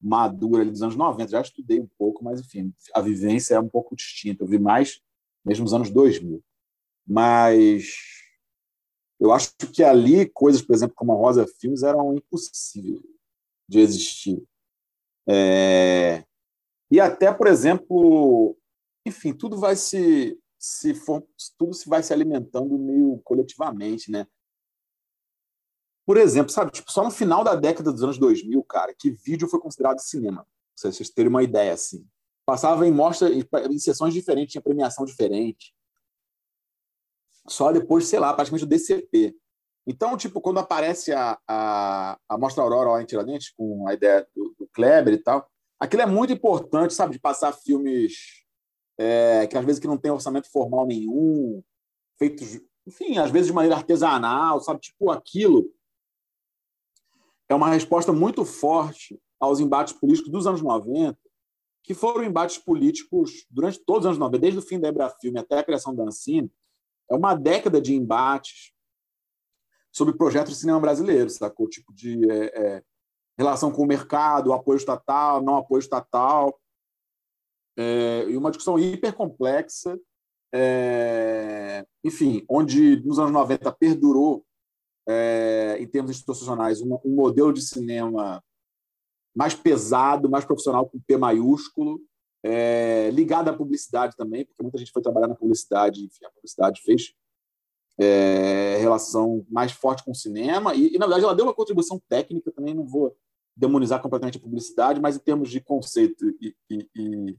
[0.00, 1.30] madura ali dos anos 90.
[1.30, 4.44] Já estudei um pouco, mas, enfim, a vivência é um pouco distinta.
[4.44, 5.00] Eu vi mais
[5.44, 6.42] mesmo nos anos 2000.
[7.06, 7.94] Mas
[9.20, 13.02] eu acho que ali coisas, por exemplo, como a Rosa Filmes eram impossíveis
[13.68, 14.42] de existir.
[15.28, 16.24] É...
[16.90, 18.56] E até, por exemplo,
[19.06, 21.26] enfim, tudo vai se, se for,
[21.58, 24.26] tudo se vai se alimentando meio coletivamente, né?
[26.06, 29.46] Por exemplo, sabe, tipo, só no final da década dos anos 2000, cara, que vídeo
[29.46, 30.46] foi considerado cinema.
[30.80, 32.06] Pra vocês terem uma ideia, assim.
[32.46, 35.74] Passava em mostra, em sessões diferentes, tinha premiação diferente.
[37.48, 39.34] Só depois, sei lá, praticamente o DCP.
[39.86, 44.26] Então, tipo, quando aparece a, a, a Mostra Aurora lá em Tiradentes, com a ideia
[44.36, 45.48] do, do Kleber e tal,
[45.80, 48.44] aquilo é muito importante, sabe, de passar filmes
[48.98, 51.62] é, que às vezes que não tem orçamento formal nenhum,
[52.18, 54.80] feitos, enfim, às vezes de maneira artesanal, sabe?
[54.80, 55.72] Tipo, aquilo
[57.48, 61.16] é uma resposta muito forte aos embates políticos dos anos 90,
[61.82, 65.38] que foram embates políticos durante todos os anos 90, desde o fim da Ebra Filme
[65.38, 66.52] até a criação da Ancine,
[67.10, 68.72] é uma década de embates
[69.92, 71.68] sobre projetos de cinema brasileiro, sacou?
[71.68, 72.82] Tipo de é, é,
[73.36, 76.60] relação com o mercado, apoio estatal, não apoio estatal.
[77.76, 79.98] é, e uma discussão hiper complexa,
[80.52, 84.44] é, enfim, onde nos anos 90 perdurou,
[85.06, 88.42] é, em termos institucionais, um, um modelo de cinema
[89.34, 92.00] mais pesado, mais profissional, com P maiúsculo,
[92.42, 96.80] é, ligado à publicidade também, porque muita gente foi trabalhar na publicidade, enfim, a publicidade
[96.82, 97.14] fez
[97.98, 102.00] é, relação mais forte com o cinema, e, e, na verdade ela deu uma contribuição
[102.08, 103.16] técnica também, não vou
[103.56, 107.36] demonizar completamente a publicidade, mas em termos de conceito e, e, e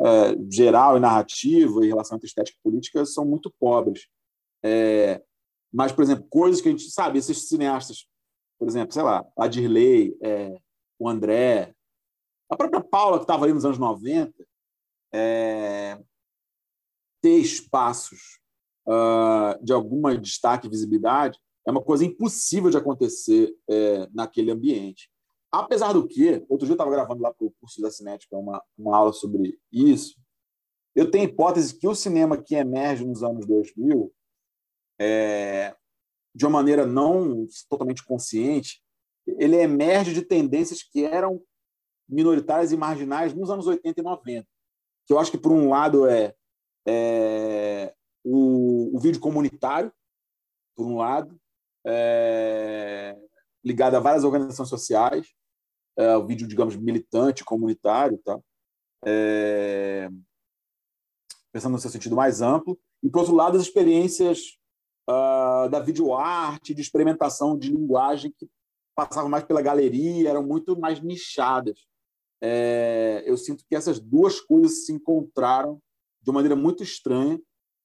[0.00, 4.06] é, geral e narrativo em relação à estética e política são muito pobres.
[4.62, 5.20] É,
[5.72, 8.06] mas, por exemplo, coisas que a gente sabe, esses cineastas,
[8.58, 10.56] por exemplo, sei lá, a Dirley, é,
[10.98, 11.74] o André,
[12.48, 14.32] a própria Paula, que estava ali nos anos 90,
[15.12, 15.98] é,
[17.20, 18.40] ter espaços
[18.86, 25.10] uh, de alguma destaque e visibilidade é uma coisa impossível de acontecer é, naquele ambiente.
[25.52, 28.62] Apesar do que, outro dia eu estava gravando lá para o curso da Cinética uma,
[28.76, 30.16] uma aula sobre isso,
[30.94, 34.10] eu tenho hipótese que o cinema que emerge nos anos 2000,
[34.98, 35.76] é,
[36.34, 38.82] de uma maneira não totalmente consciente,
[39.26, 41.42] ele emerge de tendências que eram
[42.08, 44.48] minoritárias e marginais nos anos 80 e 90.
[45.06, 46.34] Que eu acho que, por um lado, é,
[46.86, 47.94] é
[48.24, 49.92] o, o, vídeo comunitário,
[50.76, 51.38] por um lado,
[51.86, 53.16] é,
[53.64, 55.28] ligado a várias organizações sociais,
[55.96, 58.38] é, o vídeo, digamos, militante, comunitário, tá?
[61.52, 64.58] Pensando no seu sentido mais amplo, e, por outro lado, as experiências
[65.08, 68.48] uh, da videoarte, de experimentação de linguagem que
[68.94, 71.86] passavam mais pela galeria, eram muito mais nichadas.
[72.40, 75.80] É, eu sinto que essas duas coisas se encontraram
[76.22, 77.40] de uma maneira muito estranha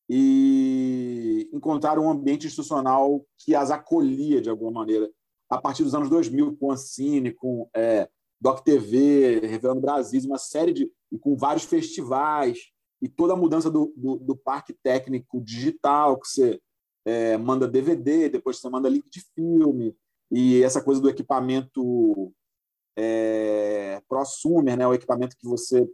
[0.09, 5.09] e encontraram um ambiente institucional que as acolhia de alguma maneira.
[5.49, 10.73] A partir dos anos 2000 com Ancine, com é, Doc TV, Revelando Brasil, uma série
[10.73, 12.57] de e com vários festivais
[13.01, 16.59] e toda a mudança do, do, do parque técnico digital que você
[17.05, 19.95] é, manda DVD, depois você manda link de filme
[20.31, 22.33] e essa coisa do equipamento
[22.97, 25.87] é, prosumer, né, o equipamento que você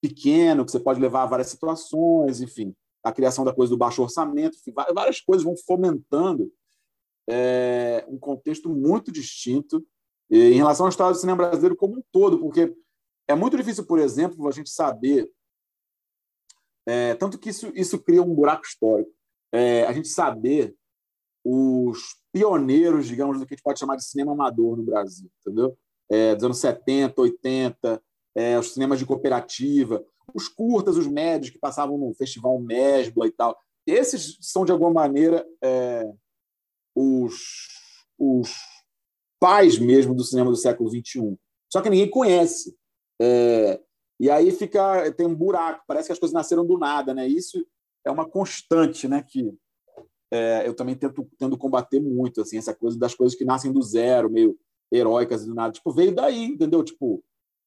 [0.00, 4.02] pequeno, que você pode levar a várias situações, enfim, a criação da coisa do baixo
[4.02, 6.52] orçamento, enfim, várias coisas vão fomentando
[7.28, 9.84] é, um contexto muito distinto
[10.30, 12.74] em relação ao estado do cinema brasileiro como um todo, porque
[13.28, 15.30] é muito difícil, por exemplo, a gente saber,
[16.86, 19.10] é, tanto que isso, isso cria um buraco histórico,
[19.52, 20.74] é, a gente saber
[21.44, 25.76] os pioneiros, digamos, do que a gente pode chamar de cinema amador no Brasil, entendeu?
[26.10, 28.02] É, dos anos 70, 80,
[28.34, 30.04] é, os cinemas de cooperativa,
[30.34, 33.58] os curtas, os médios que passavam no Festival Mesbla e tal.
[33.86, 36.08] Esses são, de alguma maneira, é,
[36.94, 37.68] os,
[38.18, 38.50] os
[39.40, 41.38] pais mesmo do cinema do século XXI.
[41.72, 42.76] Só que ninguém conhece.
[43.20, 43.80] É,
[44.18, 47.26] e aí fica tem um buraco, parece que as coisas nasceram do nada, né?
[47.26, 47.64] Isso
[48.04, 49.22] é uma constante, né?
[49.22, 49.52] Que
[50.32, 53.82] é, eu também tento, tento combater muito, assim, essa coisa das coisas que nascem do
[53.82, 54.58] zero, meio
[54.92, 55.72] heróicas do nada.
[55.72, 56.82] Tipo, veio daí, entendeu?
[56.82, 57.22] Tipo,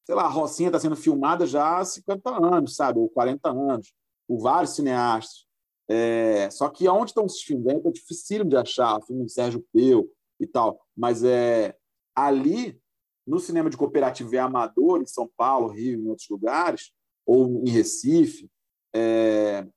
[0.06, 3.00] sei lá, a Rocinha está sendo filmada já há 50 anos, sabe?
[3.00, 3.94] Ou 40 anos,
[4.28, 5.46] por vários cineastas.
[5.88, 7.68] É, só que onde estão esses filmes?
[7.68, 10.10] É difícil de achar, filme de Sérgio Peu
[10.40, 10.80] e tal.
[10.96, 11.76] Mas é
[12.16, 12.80] ali,
[13.26, 16.92] no cinema de cooperativa e amador, em São Paulo, Rio, em outros lugares,
[17.26, 18.50] ou em Recife,
[18.94, 19.68] é,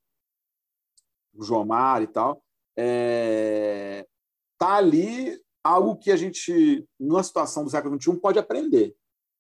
[1.34, 2.43] o Jomar e tal,
[2.76, 4.07] é,
[4.59, 8.94] tá ali algo que a gente, numa situação do século XXI, pode aprender.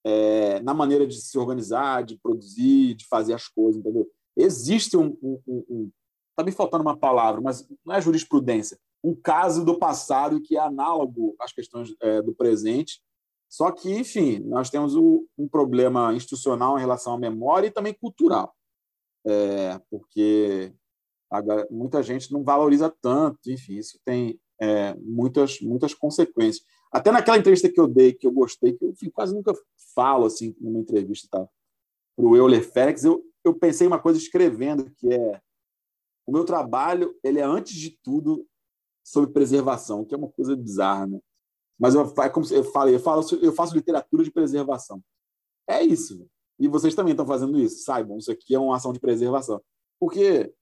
[0.04, 4.10] É, na maneira de se organizar, de produzir, de fazer as coisas, entendeu?
[4.36, 5.90] Existe um, um, um, um
[6.34, 10.60] tá me faltando uma palavra, mas não é jurisprudência, um caso do passado que é
[10.60, 13.00] análogo às questões é, do presente.
[13.48, 17.92] Só que, enfim, nós temos o, um problema institucional em relação à memória e também
[17.92, 18.54] cultural,
[19.26, 20.72] é, porque
[21.70, 26.64] muita gente não valoriza tanto, enfim, isso tem é, muitas, muitas consequências.
[26.92, 29.52] Até naquela entrevista que eu dei, que eu gostei, que eu enfim, quase nunca
[29.92, 31.48] falo assim numa entrevista tá,
[32.14, 35.40] para o Euler Félix, eu, eu pensei uma coisa escrevendo, que é
[36.24, 38.46] o meu trabalho ele é, antes de tudo,
[39.04, 41.18] sobre preservação, que é uma coisa bizarra, né?
[41.76, 45.02] Mas eu, é como eu falei, eu, falo, eu faço literatura de preservação.
[45.68, 46.24] É isso.
[46.56, 47.82] E vocês também estão fazendo isso.
[47.82, 49.60] Saibam, isso aqui é uma ação de preservação.
[49.98, 50.54] Porque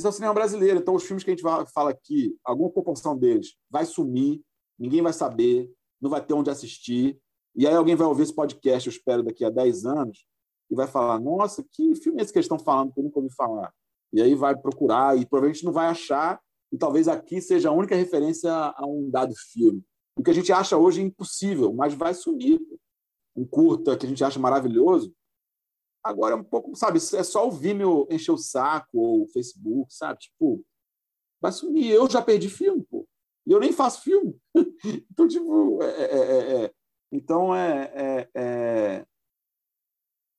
[0.00, 0.80] isso é o cinema brasileiro.
[0.80, 1.42] Então, os filmes que a gente
[1.72, 4.40] fala aqui, alguma proporção deles vai sumir,
[4.78, 5.70] ninguém vai saber,
[6.00, 7.18] não vai ter onde assistir.
[7.54, 10.26] E aí alguém vai ouvir esse podcast, eu espero, daqui a 10 anos,
[10.70, 13.18] e vai falar: Nossa, que filme é esse que eles estão falando que eu nunca
[13.18, 13.72] ouvi falar?
[14.12, 16.40] E aí vai procurar, e provavelmente não vai achar,
[16.72, 19.84] e talvez aqui seja a única referência a um dado filme.
[20.16, 22.58] O que a gente acha hoje é impossível, mas vai sumir.
[23.36, 25.12] Um curta que a gente acha maravilhoso,
[26.02, 29.92] Agora é um pouco, sabe, é só o Vimeo encher o saco ou o Facebook,
[29.94, 30.18] sabe?
[30.20, 30.64] Tipo,
[31.40, 31.90] vai sumir.
[31.90, 33.06] Eu já perdi filme, pô.
[33.46, 34.38] E eu nem faço filme.
[35.10, 36.74] então, tipo, é, é, é,
[37.12, 39.06] então é, é,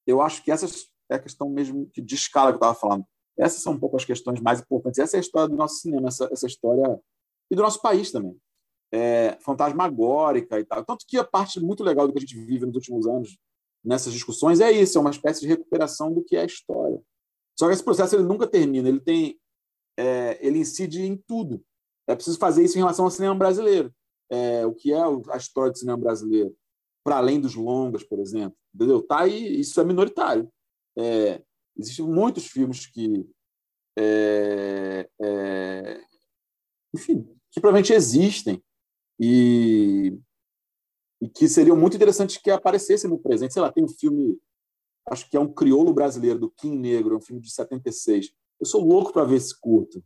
[0.08, 0.66] eu acho que essa
[1.10, 3.06] é a questão mesmo de escala que eu estava falando.
[3.38, 5.00] Essas são um pouco as questões mais importantes.
[5.00, 7.00] Essa é a história do nosso cinema, essa, essa história
[7.50, 8.36] e do nosso país também.
[8.94, 10.84] É, fantasmagórica e tal.
[10.84, 13.38] Tanto que a parte muito legal do que a gente vive nos últimos anos
[13.84, 17.02] nessas discussões é isso, é uma espécie de recuperação do que é a história.
[17.58, 19.40] Só que esse processo ele nunca termina, ele tem,
[19.98, 21.64] é, ele incide em tudo.
[22.08, 23.94] É preciso fazer isso em relação ao cinema brasileiro.
[24.30, 26.56] É, o que é a história do cinema brasileiro?
[27.04, 28.58] Para além dos longas, por exemplo.
[28.74, 29.02] Entendeu?
[29.02, 30.52] Tá aí, isso é minoritário.
[30.98, 31.42] É,
[31.78, 33.28] existem muitos filmes que.
[33.98, 36.02] É, é,
[36.96, 38.62] enfim, que provavelmente existem
[39.20, 40.18] e,
[41.22, 43.54] e que seriam muito interessantes que aparecessem no presente.
[43.54, 44.40] Sei lá, tem um filme,
[45.10, 48.34] acho que é um crioulo brasileiro, do Kim Negro, é um filme de 76.
[48.60, 50.04] Eu sou louco para ver esse curto.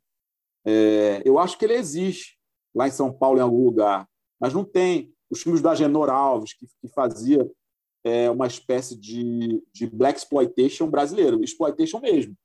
[0.65, 2.37] É, eu acho que ele existe
[2.73, 4.07] lá em São Paulo, em algum lugar,
[4.39, 5.13] mas não tem.
[5.29, 7.49] Os filmes da Genor Alves, que, que fazia
[8.03, 12.37] é, uma espécie de, de black exploitation brasileiro, exploitation mesmo.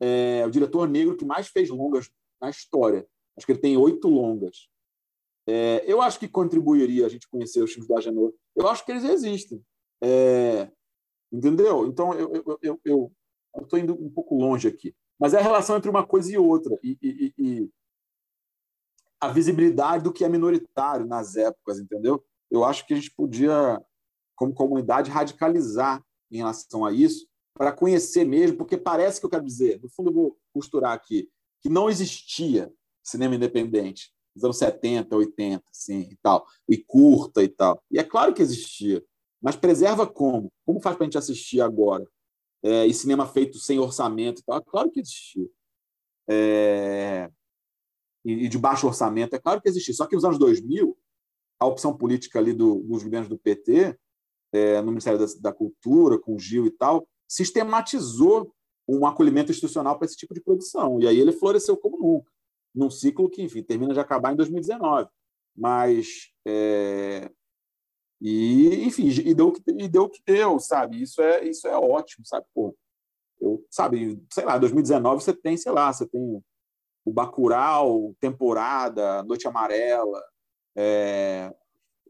[0.00, 3.06] É, o diretor negro que mais fez longas na história.
[3.36, 4.68] Acho que ele tem oito longas.
[5.46, 8.32] É, eu acho que contribuiria a gente conhecer os filmes da Genor.
[8.54, 9.62] Eu acho que eles existem.
[10.02, 10.70] É,
[11.32, 11.86] entendeu?
[11.86, 13.12] Então, eu estou eu, eu,
[13.54, 14.94] eu, indo um pouco longe aqui.
[15.18, 16.78] Mas é a relação entre uma coisa e outra.
[16.82, 17.70] E, e, e,
[19.20, 22.24] a visibilidade do que é minoritário nas épocas, entendeu?
[22.50, 23.80] Eu acho que a gente podia,
[24.34, 29.44] como comunidade, radicalizar em relação a isso, para conhecer mesmo, porque parece que eu quero
[29.44, 31.28] dizer, no fundo eu vou costurar aqui,
[31.60, 32.72] que não existia
[33.02, 37.82] cinema independente nos anos 70, 80, assim, e tal, e curta e tal.
[37.90, 39.02] E é claro que existia,
[39.42, 40.52] mas preserva como?
[40.64, 42.06] Como faz para a gente assistir agora?
[42.62, 44.58] é, e cinema feito sem orçamento e tal.
[44.58, 45.48] É claro que existia.
[46.28, 47.30] É,
[48.24, 49.94] e, e, de baixo orçamento, é claro que existia.
[49.94, 50.96] Só que nos anos 2000,
[51.58, 53.98] a opção política ali do, dos governos do PT,
[54.52, 58.54] é, no Ministério da, da, Cultura, com o Gil e tal, sistematizou
[58.88, 61.00] um acolhimento institucional para esse tipo de produção.
[61.00, 62.30] E aí ele floresceu como nunca,
[62.74, 65.08] num ciclo que, enfim, termina de acabar em 2019.
[65.56, 67.30] Mas é,
[68.20, 71.02] e, enfim, e deu, e deu o que deu, sabe?
[71.02, 72.46] Isso é, isso é ótimo, sabe?
[72.54, 72.76] Pô,
[73.40, 76.42] eu, sabe, sei lá, 2019 você tem, sei lá, você tem
[77.04, 80.22] o Bacurau, Temporada, Noite Amarela,
[80.76, 81.52] é,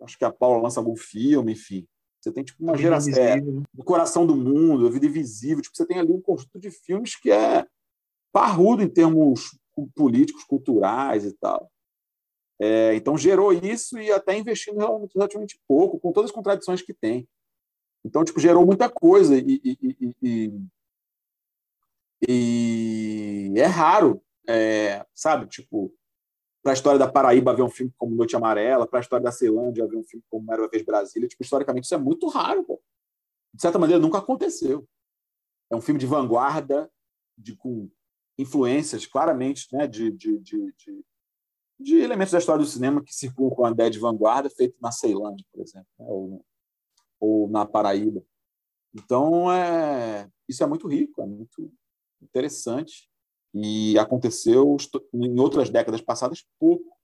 [0.03, 1.87] acho que a Paula lança algum filme, enfim.
[2.21, 3.15] Você tem tipo uma geração.
[3.15, 3.39] É,
[3.77, 5.63] o Coração do Mundo, A Vida Invisível.
[5.63, 7.65] Tipo, você tem ali um conjunto de filmes que é
[8.31, 9.59] parrudo em termos
[9.95, 11.71] políticos, culturais e tal.
[12.61, 14.79] É, então, gerou isso e até investindo
[15.15, 17.27] relativamente pouco, com todas as contradições que tem.
[18.05, 20.53] Então, tipo, gerou muita coisa e, e, e,
[22.29, 25.47] e é raro, é, sabe?
[25.47, 25.93] Tipo,
[26.63, 29.33] para a história da Paraíba haver um filme como Noite Amarela, para a história da
[29.33, 31.29] Ceilândia haver um filme como Era uma Vez Brasília.
[31.29, 32.63] Tipo, historicamente, isso é muito raro.
[32.65, 32.81] Pô.
[33.55, 34.87] De certa maneira, nunca aconteceu.
[35.71, 36.91] É um filme de vanguarda,
[37.39, 37.89] de, com
[38.41, 40.75] influências claramente né, de, de, de,
[41.79, 44.91] de elementos da história do cinema que circulam com a ideia de vanguarda, feito na
[44.91, 46.07] Ceilândia, por exemplo, né?
[46.09, 46.45] ou,
[47.19, 48.23] ou, na Paraíba.
[48.95, 51.73] Então, é, isso é muito rico, é muito
[52.21, 53.09] interessante
[53.55, 54.77] e aconteceu
[55.13, 56.97] em outras décadas passadas pouco.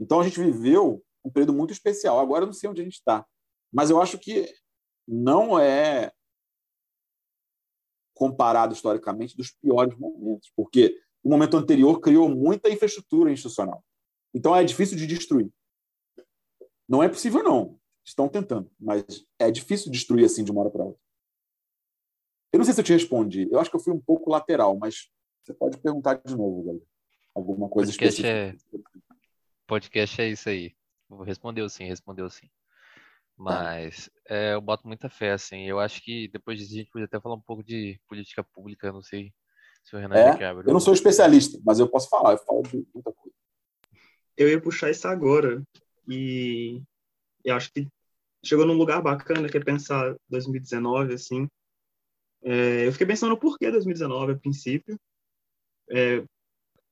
[0.00, 2.18] Então, a gente viveu um período muito especial.
[2.18, 3.26] Agora, eu não sei onde a gente está,
[3.72, 4.52] mas eu acho que
[5.06, 6.12] não é
[8.18, 13.82] comparado historicamente dos piores momentos, porque o momento anterior criou muita infraestrutura institucional
[14.34, 15.50] então é difícil de destruir.
[16.88, 17.78] Não é possível, não.
[18.04, 21.00] Estão tentando, mas é difícil destruir assim de uma hora para outra.
[22.52, 23.46] Eu não sei se eu te respondi.
[23.50, 25.10] Eu acho que eu fui um pouco lateral, mas
[25.42, 26.84] você pode perguntar de novo, galera.
[27.34, 28.72] Alguma coisa podcast específica.
[28.72, 29.18] É...
[29.66, 30.74] Podcast é isso aí.
[31.24, 32.48] Respondeu sim, respondeu sim.
[33.38, 35.64] Mas é, eu boto muita fé, assim.
[35.64, 38.92] Eu acho que depois disso a gente podia até falar um pouco de política pública,
[38.92, 39.32] não sei
[39.84, 40.50] se o Renan é, já.
[40.52, 43.38] Eu não sou especialista, mas eu posso falar, eu falo de muita coisa
[44.38, 45.62] eu ia puxar isso agora.
[46.08, 46.80] E,
[47.44, 47.86] e acho que
[48.42, 51.48] chegou num lugar bacana, que é pensar 2019, assim.
[52.42, 54.98] É, eu fiquei pensando por que 2019, a princípio.
[55.90, 56.24] É,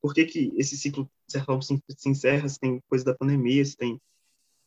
[0.03, 3.15] por que, que esse ciclo, de certa forma, se, se encerra, se tem coisa da
[3.15, 4.01] pandemia, se tem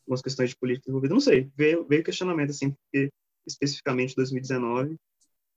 [0.09, 1.51] algumas questões de política envolvidas, não sei.
[1.55, 3.11] Veio, veio questionamento, assim, porque
[3.47, 4.97] especificamente 2019.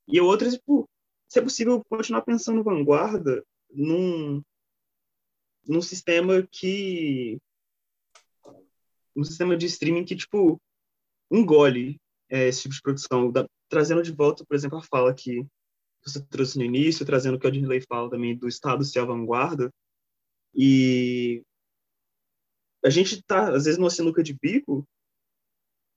[0.07, 0.89] E outras, tipo,
[1.29, 4.43] se é possível continuar pensando vanguarda num,
[5.67, 7.39] num sistema que
[9.17, 10.61] um sistema de streaming que tipo
[11.31, 11.99] engole
[12.31, 15.47] é, esse tipo de produção, da, trazendo de volta, por exemplo, a fala que
[16.05, 19.05] você trouxe no início, trazendo o que a Dirley fala também do Estado ser a
[19.05, 19.71] vanguarda,
[20.55, 21.43] e
[22.85, 24.87] a gente está, às vezes, numa sinuca de bico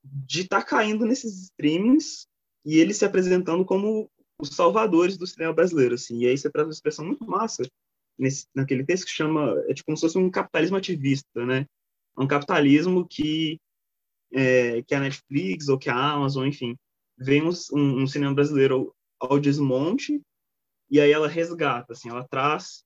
[0.03, 2.27] de estar tá caindo nesses streamings
[2.63, 4.09] e eles se apresentando como
[4.39, 6.19] os salvadores do cinema brasileiro, assim.
[6.19, 7.63] E aí você traz uma expressão muito massa
[8.17, 11.65] nesse, naquele texto que chama, é tipo como se fosse um capitalismo ativista, né?
[12.17, 13.59] Um capitalismo que
[14.33, 16.75] é, que a Netflix ou que a Amazon, enfim,
[17.17, 20.21] vem um, um, cinema brasileiro ao, ao, desmonte
[20.89, 22.83] e aí ela resgata, assim, ela traz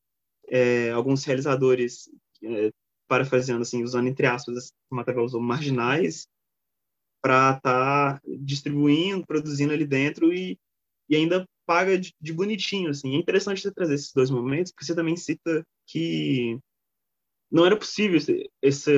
[0.48, 2.10] é, alguns realizadores
[2.44, 2.72] é,
[3.10, 6.28] parafraseando, assim, usando entre aspas, como a usou, marginais,
[7.22, 10.58] para estar tá distribuindo, produzindo ali dentro e,
[11.10, 13.16] e ainda paga de, de, bonitinho, assim.
[13.16, 16.60] É interessante você trazer esses dois momentos, porque você também cita que
[17.52, 18.92] não era possível esse, esse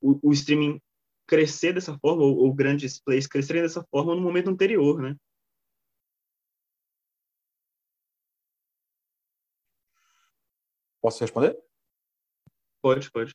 [0.00, 0.80] o, o streaming
[1.26, 5.16] crescer dessa forma, ou, ou grandes plays crescerem dessa forma no momento anterior, né?
[11.00, 11.56] Posso responder?
[12.82, 13.34] Pode, pode.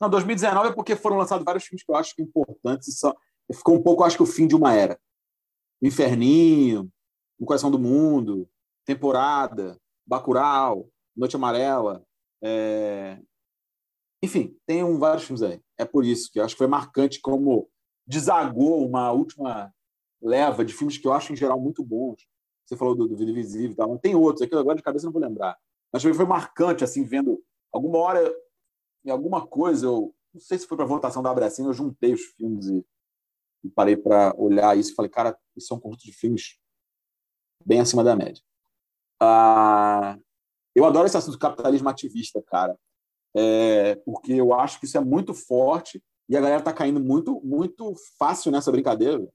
[0.00, 2.88] Não, 2019 é porque foram lançados vários filmes que eu acho que importantes.
[2.88, 3.14] E só...
[3.52, 4.98] Ficou um pouco, acho que, o fim de uma era.
[5.82, 6.88] Inferninho,
[7.38, 8.48] No Coração do Mundo,
[8.84, 9.76] Temporada,
[10.06, 12.04] Bacurau, Noite Amarela.
[12.42, 13.18] É...
[14.22, 15.60] Enfim, tem um, vários filmes aí.
[15.76, 17.68] É por isso que eu acho que foi marcante como
[18.06, 19.72] desagou uma última
[20.22, 22.26] leva de filmes que eu acho, em geral, muito bons.
[22.64, 23.98] Você falou do, do Vida Invisível e tal.
[23.98, 25.56] Tem outros, aqui agora de cabeça não vou lembrar.
[25.92, 27.42] Mas foi marcante, assim, vendo
[27.72, 28.32] alguma hora
[29.04, 32.12] em alguma coisa, eu não sei se foi para a votação da Abracina, eu juntei
[32.12, 32.84] os filmes e,
[33.64, 36.58] e parei para olhar isso e falei, cara, isso é um conjunto de filmes
[37.64, 38.42] bem acima da média.
[39.20, 40.18] Ah,
[40.74, 42.78] eu adoro esse assunto do capitalismo ativista, cara,
[43.34, 47.40] é, porque eu acho que isso é muito forte e a galera tá caindo muito,
[47.44, 49.26] muito fácil nessa brincadeira.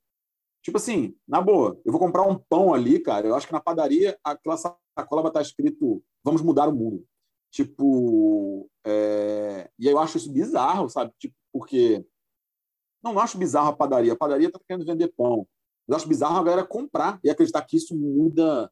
[0.64, 3.28] Tipo assim, na boa, eu vou comprar um pão ali, cara.
[3.28, 7.06] Eu acho que na padaria aquela sacola vai estar escrito "Vamos mudar o mundo".
[7.56, 9.72] Tipo, é...
[9.80, 11.14] e eu acho isso bizarro, sabe?
[11.18, 12.06] Tipo, porque
[13.02, 14.12] não, acho bizarro a padaria.
[14.12, 15.48] A padaria está querendo vender pão.
[15.88, 18.70] Eu acho bizarro a galera comprar e acreditar que isso muda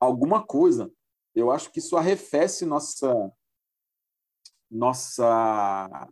[0.00, 0.90] alguma coisa.
[1.34, 3.30] Eu acho que isso arrefece nossa
[4.70, 6.08] nossa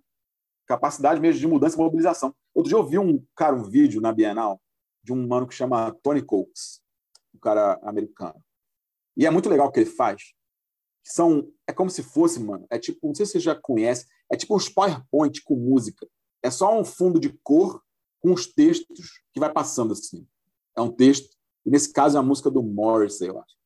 [0.67, 2.35] capacidade mesmo de mudança e mobilização.
[2.53, 4.61] Outro dia eu vi um cara um vídeo na Bienal
[5.03, 6.83] de um mano que chama Tony Coates,
[7.35, 8.39] um cara americano.
[9.17, 10.35] E é muito legal o que ele faz
[11.03, 14.37] são é como se fosse, mano, é tipo, não sei se você já conhece, é
[14.37, 16.07] tipo uns PowerPoint com música.
[16.43, 17.83] É só um fundo de cor
[18.21, 20.27] com os textos que vai passando assim.
[20.77, 21.37] É um texto,
[21.67, 23.57] e nesse caso é a música do Morrissey, eu acho.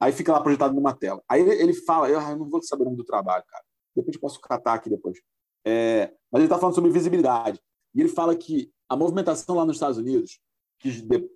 [0.00, 1.22] Aí fica lá projetado numa tela.
[1.28, 3.64] Aí ele, fala, eu, eu, não vou saber o nome do trabalho, cara.
[3.94, 5.18] Depois posso catar aqui depois.
[5.66, 7.60] É, mas ele está falando sobre visibilidade.
[7.94, 10.38] E ele fala que a movimentação lá nos Estados Unidos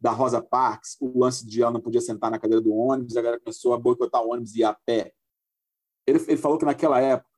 [0.01, 3.22] da Rosa Parks, o lance de ela não podia sentar na cadeira do ônibus, a
[3.22, 5.12] galera começou a boicotar o ônibus e ir a pé.
[6.07, 7.30] Ele, ele falou que naquela época,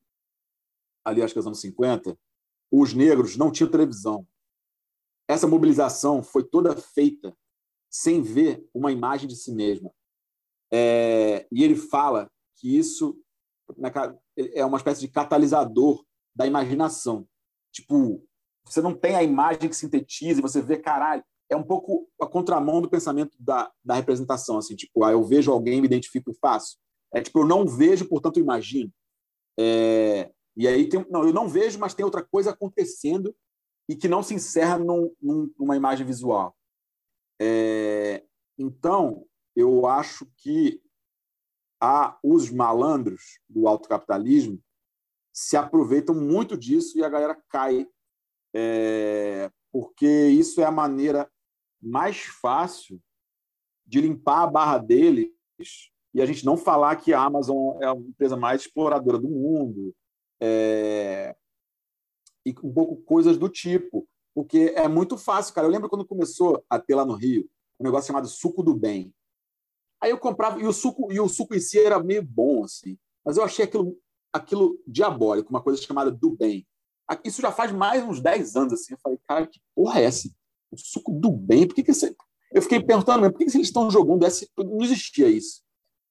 [1.04, 2.18] ali acho que nos anos 50,
[2.70, 4.26] os negros não tinham televisão.
[5.28, 7.36] Essa mobilização foi toda feita
[7.90, 9.92] sem ver uma imagem de si mesma.
[10.72, 13.18] É, e ele fala que isso
[14.36, 17.28] é uma espécie de catalisador da imaginação.
[17.70, 18.26] Tipo,
[18.64, 21.22] você não tem a imagem que sintetiza e você vê, caralho,
[21.52, 25.52] é um pouco a contramão do pensamento da, da representação, assim, tipo, ah, eu vejo
[25.52, 26.78] alguém, me identifico e faço.
[27.12, 28.90] É tipo, eu não vejo, portanto imagino.
[29.58, 33.34] É, e aí tem, não, eu não vejo, mas tem outra coisa acontecendo
[33.88, 36.56] e que não se encerra num, num, numa imagem visual.
[37.40, 38.24] É,
[38.58, 39.26] então,
[39.56, 40.80] eu acho que
[41.80, 44.62] há os malandros do autocapitalismo
[45.32, 47.86] se aproveitam muito disso e a galera cai,
[48.54, 51.30] é, porque isso é a maneira
[51.82, 53.00] mais fácil
[53.84, 55.30] de limpar a barra deles
[56.14, 59.94] e a gente não falar que a Amazon é a empresa mais exploradora do mundo
[60.40, 61.34] é...
[62.44, 65.66] e um pouco coisas do tipo, porque é muito fácil, cara.
[65.66, 67.48] Eu lembro quando começou a ter lá no Rio
[67.80, 69.12] um negócio chamado suco do bem.
[70.00, 72.98] Aí eu comprava e o suco e o suco em si era meio bom assim,
[73.24, 73.96] mas eu achei aquilo
[74.32, 76.66] aquilo diabólico, uma coisa chamada do bem.
[77.22, 78.94] Isso já faz mais uns 10 anos assim.
[78.94, 80.30] Eu falei, cara, que porra é essa?
[80.72, 81.66] O suco do bem.
[81.66, 81.92] Por que, que.
[82.52, 84.46] Eu fiquei perguntando, por que, que eles estão jogando essa?
[84.58, 85.62] Não existia isso.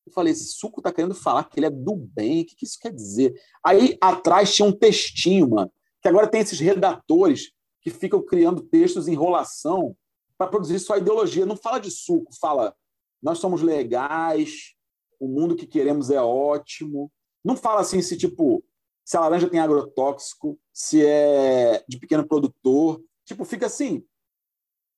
[0.05, 2.41] Eu falei, esse suco está querendo falar que ele é do bem.
[2.41, 3.33] O que, que isso quer dizer?
[3.63, 7.51] Aí atrás tinha um textinho, mano, que agora tem esses redatores
[7.81, 9.95] que ficam criando textos em enrolação
[10.37, 11.45] para produzir sua ideologia.
[11.45, 12.75] Não fala de suco, fala
[13.21, 14.73] nós somos legais,
[15.19, 17.11] o mundo que queremos é ótimo.
[17.43, 18.63] Não fala assim se tipo
[19.03, 23.03] se a laranja tem agrotóxico, se é de pequeno produtor.
[23.25, 24.03] Tipo, fica assim,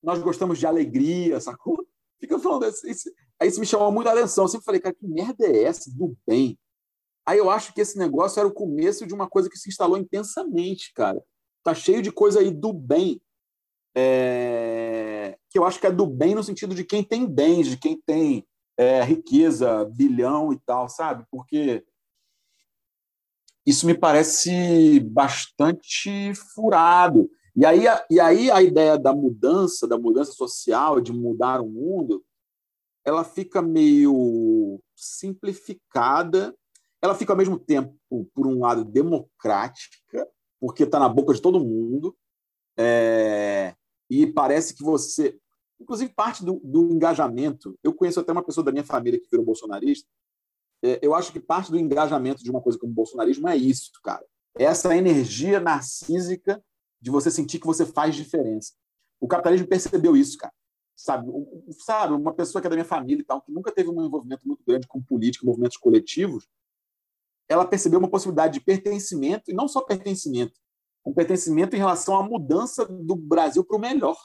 [0.04, 1.88] nós gostamos de alegria, sacou?
[2.20, 4.43] Fica falando isso, isso, aí isso me chamou muito a atenção.
[4.43, 6.58] Eu sempre falei, cara, que merda é essa do bem?
[7.26, 9.97] Aí eu acho que esse negócio era o começo de uma coisa que se instalou
[9.97, 11.24] intensamente, cara.
[11.64, 13.22] Tá cheio de coisa aí do bem.
[13.95, 15.38] É...
[15.49, 17.99] Que eu acho que é do bem no sentido de quem tem bens, de quem
[18.01, 18.45] tem
[18.78, 21.26] é, riqueza, bilhão e tal, sabe?
[21.32, 21.84] Porque
[23.66, 27.30] isso me parece bastante furado.
[27.56, 32.24] E aí, e aí a ideia da mudança, da mudança social, de mudar o mundo,
[33.06, 36.56] ela fica meio simplificada.
[37.01, 37.95] Ela fica ao mesmo tempo,
[38.34, 40.28] por um lado, democrática,
[40.60, 42.16] porque está na boca de todo mundo.
[42.78, 43.76] É...
[44.10, 45.38] E parece que você.
[45.80, 47.78] Inclusive, parte do, do engajamento.
[47.84, 50.10] Eu conheço até uma pessoa da minha família que virou bolsonarista.
[50.84, 53.91] É, eu acho que parte do engajamento de uma coisa como o bolsonarismo é isso,
[54.04, 54.26] cara.
[54.58, 56.64] É essa energia narcísica
[57.04, 58.72] de você sentir que você faz diferença.
[59.20, 60.54] O capitalismo percebeu isso, cara.
[60.95, 61.30] Sabe,
[61.72, 64.47] sabe, uma pessoa que é da minha família e tal, que nunca teve um envolvimento
[64.47, 66.47] muito grande com política, movimentos coletivos,
[67.49, 70.54] ela percebeu uma possibilidade de pertencimento, e não só pertencimento,
[71.06, 74.18] um pertencimento em relação à mudança do Brasil para o melhor.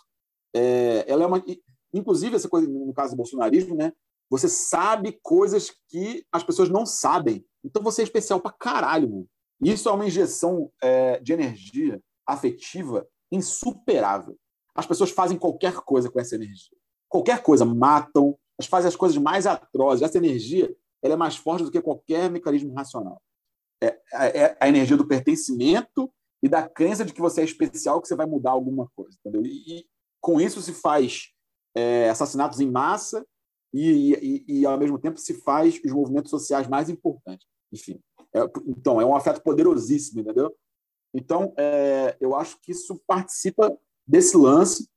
[0.55, 1.45] É, ela é uma,
[1.93, 3.93] inclusive, essa coisa, no caso do bolsonarismo, né,
[4.31, 7.45] você sabe coisas que as pessoas não sabem.
[7.65, 9.11] Então você é especial para caralho.
[9.11, 9.29] Mano.
[9.61, 14.37] Isso é uma injeção é, de energia afetiva insuperável.
[14.75, 16.77] As pessoas fazem qualquer coisa com essa energia.
[17.09, 20.03] Qualquer coisa, matam, elas fazem as coisas mais atrozes.
[20.03, 23.23] Essa energia ela é mais forte do que qualquer mecanismo racional.
[23.83, 26.13] É, é, é a energia do pertencimento
[26.43, 29.17] e da crença de que você é especial, que você vai mudar alguma coisa.
[29.21, 29.45] Entendeu?
[29.45, 29.87] E, e
[30.21, 31.29] com isso se faz
[31.75, 33.25] é, assassinatos em massa
[33.73, 37.47] e, e, e, ao mesmo tempo, se faz os movimentos sociais mais importantes.
[37.73, 38.01] Enfim,
[38.35, 40.55] é, então, é um afeto poderosíssimo, entendeu?
[41.15, 44.89] Então, é, eu acho que isso participa desse lance.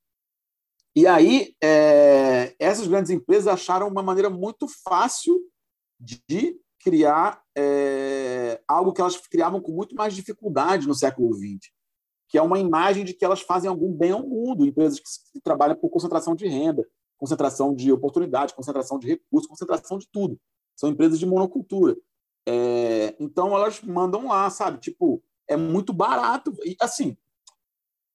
[0.96, 5.40] E aí, é, essas grandes empresas acharam uma maneira muito fácil
[6.00, 11.72] de criar é, algo que elas criavam com muito mais dificuldade no século XX,
[12.28, 15.76] que é uma imagem de que elas fazem algum bem ao mundo, empresas que trabalham
[15.76, 16.86] por concentração de renda,
[17.18, 20.40] concentração de oportunidade, concentração de recursos, concentração de tudo.
[20.76, 21.96] São empresas de monocultura.
[22.48, 24.80] É, então elas mandam lá, sabe?
[24.80, 26.56] Tipo, é muito barato.
[26.64, 27.18] E assim,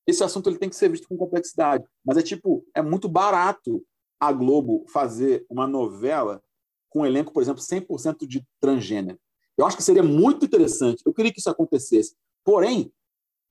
[0.07, 3.85] esse assunto ele tem que ser visto com complexidade, mas é tipo, é muito barato
[4.19, 6.43] a Globo fazer uma novela
[6.89, 9.19] com um elenco, por exemplo, 100% de transgênero.
[9.59, 11.03] Eu acho que seria muito interessante.
[11.05, 12.15] Eu queria que isso acontecesse.
[12.45, 12.93] Porém,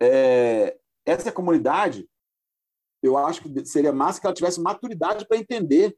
[0.01, 2.07] é, essa comunidade
[3.03, 5.95] eu acho que seria massa que ela tivesse maturidade para entender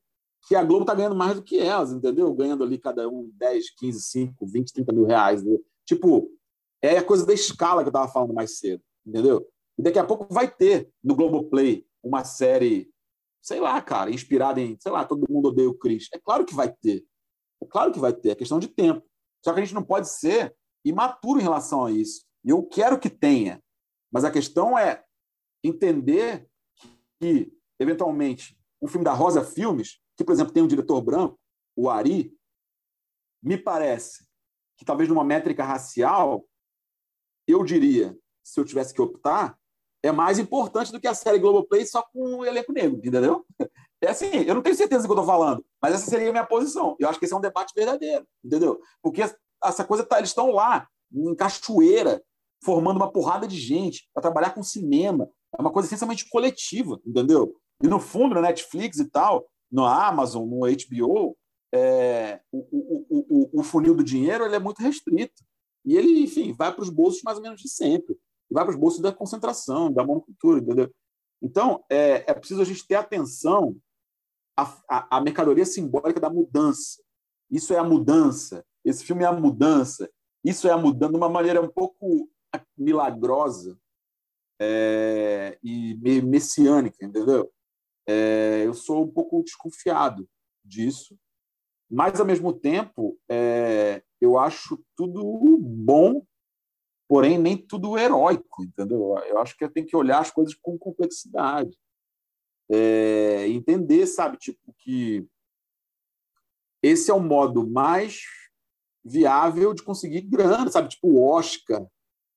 [0.48, 2.34] que a Globo está ganhando mais do que elas, entendeu?
[2.34, 5.42] Ganhando ali cada um 10, 15, 5, 20, 30 mil reais.
[5.42, 5.64] Entendeu?
[5.86, 6.30] Tipo,
[6.82, 9.48] é a coisa da escala que eu estava falando mais cedo, entendeu?
[9.78, 12.92] E daqui a pouco vai ter no Globoplay uma série,
[13.42, 16.08] sei lá, cara, inspirada em, sei lá, todo mundo odeia o Chris.
[16.14, 17.06] É claro que vai ter.
[17.62, 19.06] É claro que vai ter, é questão de tempo.
[19.44, 22.26] Só que a gente não pode ser imaturo em relação a isso.
[22.44, 23.62] E eu quero que tenha.
[24.12, 25.04] Mas a questão é
[25.64, 26.48] entender
[27.20, 31.40] que, eventualmente, um filme da Rosa Filmes, que, por exemplo, tem um diretor branco,
[31.76, 32.36] o Ari,
[33.44, 34.26] me parece
[34.78, 36.46] que talvez numa métrica racial,
[37.48, 39.58] eu diria, se eu tivesse que optar,
[40.04, 43.46] é mais importante do que a série Globoplay só com o elenco negro, entendeu?
[44.00, 46.32] É assim, eu não tenho certeza do que eu estou falando, mas essa seria a
[46.32, 46.96] minha posição.
[47.00, 48.80] Eu acho que esse é um debate verdadeiro, entendeu?
[49.02, 49.24] Porque
[49.64, 52.22] essa coisa tá, eles estão lá, em cachoeira,
[52.64, 57.56] formando uma porrada de gente para trabalhar com cinema, é uma coisa essencialmente coletiva, entendeu?
[57.82, 61.36] E no fundo, na Netflix e tal, no Amazon, no HBO,
[61.74, 65.44] é, o, o, o, o, funil do dinheiro ele é muito restrito.
[65.88, 68.14] E ele, enfim, vai para os bolsos mais ou menos de sempre.
[68.52, 70.94] E vai para os bolsos da concentração, da monocultura, entendeu?
[71.42, 73.78] Então, é, é preciso a gente ter atenção
[74.56, 77.02] à, à, à mercadoria simbólica da mudança.
[77.50, 78.66] Isso é a mudança.
[78.84, 80.10] Esse filme é a mudança.
[80.44, 82.30] Isso é a mudança de uma maneira um pouco
[82.78, 83.80] milagrosa,
[84.60, 87.52] é, e messiânica, entendeu?
[88.08, 90.28] É, eu sou um pouco desconfiado
[90.64, 91.18] disso,
[91.90, 96.26] mas, ao mesmo tempo, é, eu acho tudo bom,
[97.08, 99.18] porém nem tudo heróico, entendeu?
[99.26, 101.78] Eu acho que tem que olhar as coisas com complexidade.
[102.70, 105.26] É, entender, sabe, tipo, que
[106.84, 108.22] esse é o modo mais
[109.04, 110.90] viável de conseguir grana, sabe?
[110.90, 111.86] Tipo o Oscar,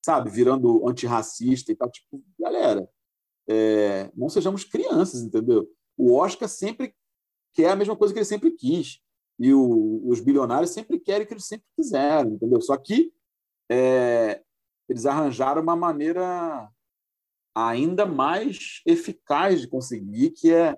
[0.03, 1.91] sabe, virando antirracista e tal.
[1.91, 2.87] Tipo, galera,
[3.47, 5.67] é, não sejamos crianças, entendeu?
[5.97, 6.95] O Oscar sempre
[7.53, 9.01] quer a mesma coisa que ele sempre quis.
[9.41, 12.61] E o, os bilionários sempre querem o que eles sempre quiseram, entendeu?
[12.61, 13.11] Só que
[13.67, 14.39] é,
[14.87, 16.69] eles arranjaram uma maneira
[17.55, 20.77] ainda mais eficaz de conseguir, que é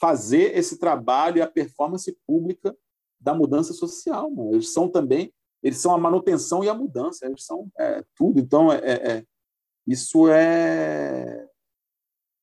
[0.00, 2.76] fazer esse trabalho e a performance pública
[3.18, 4.30] da mudança social.
[4.30, 4.52] Mano.
[4.52, 8.38] Eles são também, eles são a manutenção e a mudança, eles são é, tudo.
[8.38, 9.24] Então, é, é, é
[9.84, 11.44] isso é,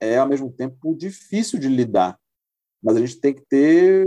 [0.01, 2.19] é, ao mesmo tempo, difícil de lidar.
[2.83, 4.05] Mas a gente tem que ter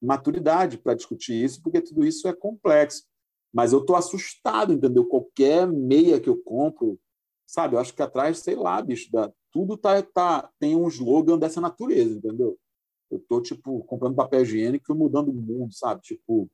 [0.00, 3.04] maturidade para discutir isso, porque tudo isso é complexo.
[3.52, 5.06] Mas eu estou assustado, entendeu?
[5.06, 6.98] Qualquer meia que eu compro,
[7.46, 7.74] sabe?
[7.74, 11.60] Eu acho que atrás, sei lá, bicho, da, tudo tá, tá, tem um slogan dessa
[11.60, 12.58] natureza, entendeu?
[13.10, 16.02] Eu tô, tipo, comprando papel higiênico e mudando o mundo, sabe?
[16.02, 16.48] Tipo,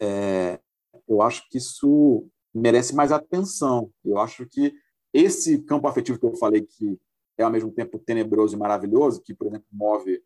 [0.00, 0.60] é,
[1.08, 3.90] eu acho que isso merece mais atenção.
[4.04, 4.72] Eu acho que
[5.12, 6.98] esse campo afetivo que eu falei que
[7.36, 10.22] é ao mesmo tempo tenebroso e maravilhoso, que, por exemplo, move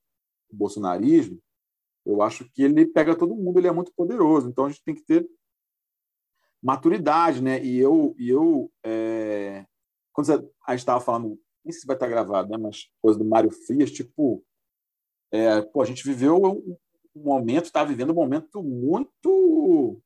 [0.51, 1.41] o bolsonarismo,
[2.09, 4.49] eu acho que ele pega todo mundo, ele é muito poderoso.
[4.49, 5.29] Então a gente tem que ter
[6.63, 7.63] maturidade, né?
[7.63, 9.67] E eu, e eu é...
[10.13, 10.33] quando
[10.67, 12.57] a gente estava falando, nem sei se vai estar gravado, né?
[12.57, 14.43] Mas coisa do Mário Frias, tipo,
[15.31, 16.43] é, pô, a gente viveu
[17.15, 20.01] um momento, está vivendo um momento muito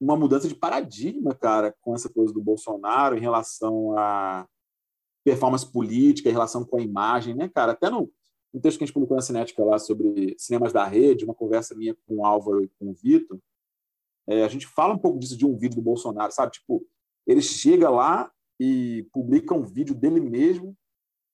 [0.00, 4.48] uma mudança de paradigma, cara, com essa coisa do Bolsonaro em relação a
[5.22, 7.72] performance política, em relação com a imagem, né, cara?
[7.72, 8.10] Até no,
[8.52, 11.74] no texto que a gente publicou na Cinética lá sobre cinemas da rede, uma conversa
[11.74, 13.38] minha com o Álvaro e com o Vitor,
[14.26, 16.52] é, a gente fala um pouco disso de um vídeo do Bolsonaro, sabe?
[16.52, 16.84] Tipo,
[17.26, 20.76] ele chega lá e publica um vídeo dele mesmo,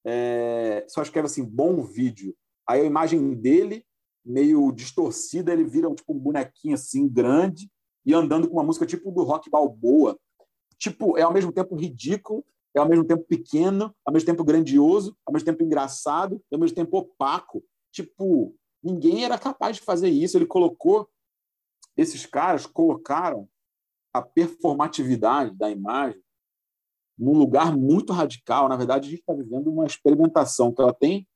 [0.05, 2.35] é, só escreve assim, bom vídeo.
[2.69, 3.85] Aí a imagem dele,
[4.25, 7.71] meio distorcida, ele vira tipo, um bonequinho assim, grande,
[8.05, 10.19] e andando com uma música tipo do rock balboa.
[10.79, 12.45] Tipo, é ao mesmo tempo ridículo,
[12.77, 16.75] é ao mesmo tempo pequeno, ao mesmo tempo grandioso, ao mesmo tempo engraçado, ao mesmo
[16.75, 17.65] tempo opaco.
[17.91, 20.37] Tipo, ninguém era capaz de fazer isso.
[20.37, 21.09] Ele colocou,
[21.97, 23.49] esses caras colocaram
[24.13, 26.21] a performatividade da imagem
[27.19, 28.69] num lugar muito radical.
[28.69, 31.27] Na verdade, a gente está vivendo uma experimentação que ela tem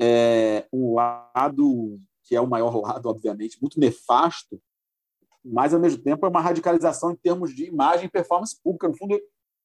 [0.00, 4.60] é, um lado que é o maior lado, obviamente, muito nefasto,
[5.44, 8.88] mas ao mesmo tempo é uma radicalização em termos de imagem e performance pública.
[8.88, 9.20] No fundo,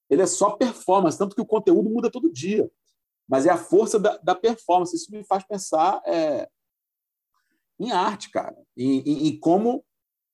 [0.09, 2.69] ele é só performance, tanto que o conteúdo muda todo dia.
[3.27, 4.95] Mas é a força da, da performance.
[4.95, 6.49] Isso me faz pensar é,
[7.79, 9.85] em arte, cara, em como,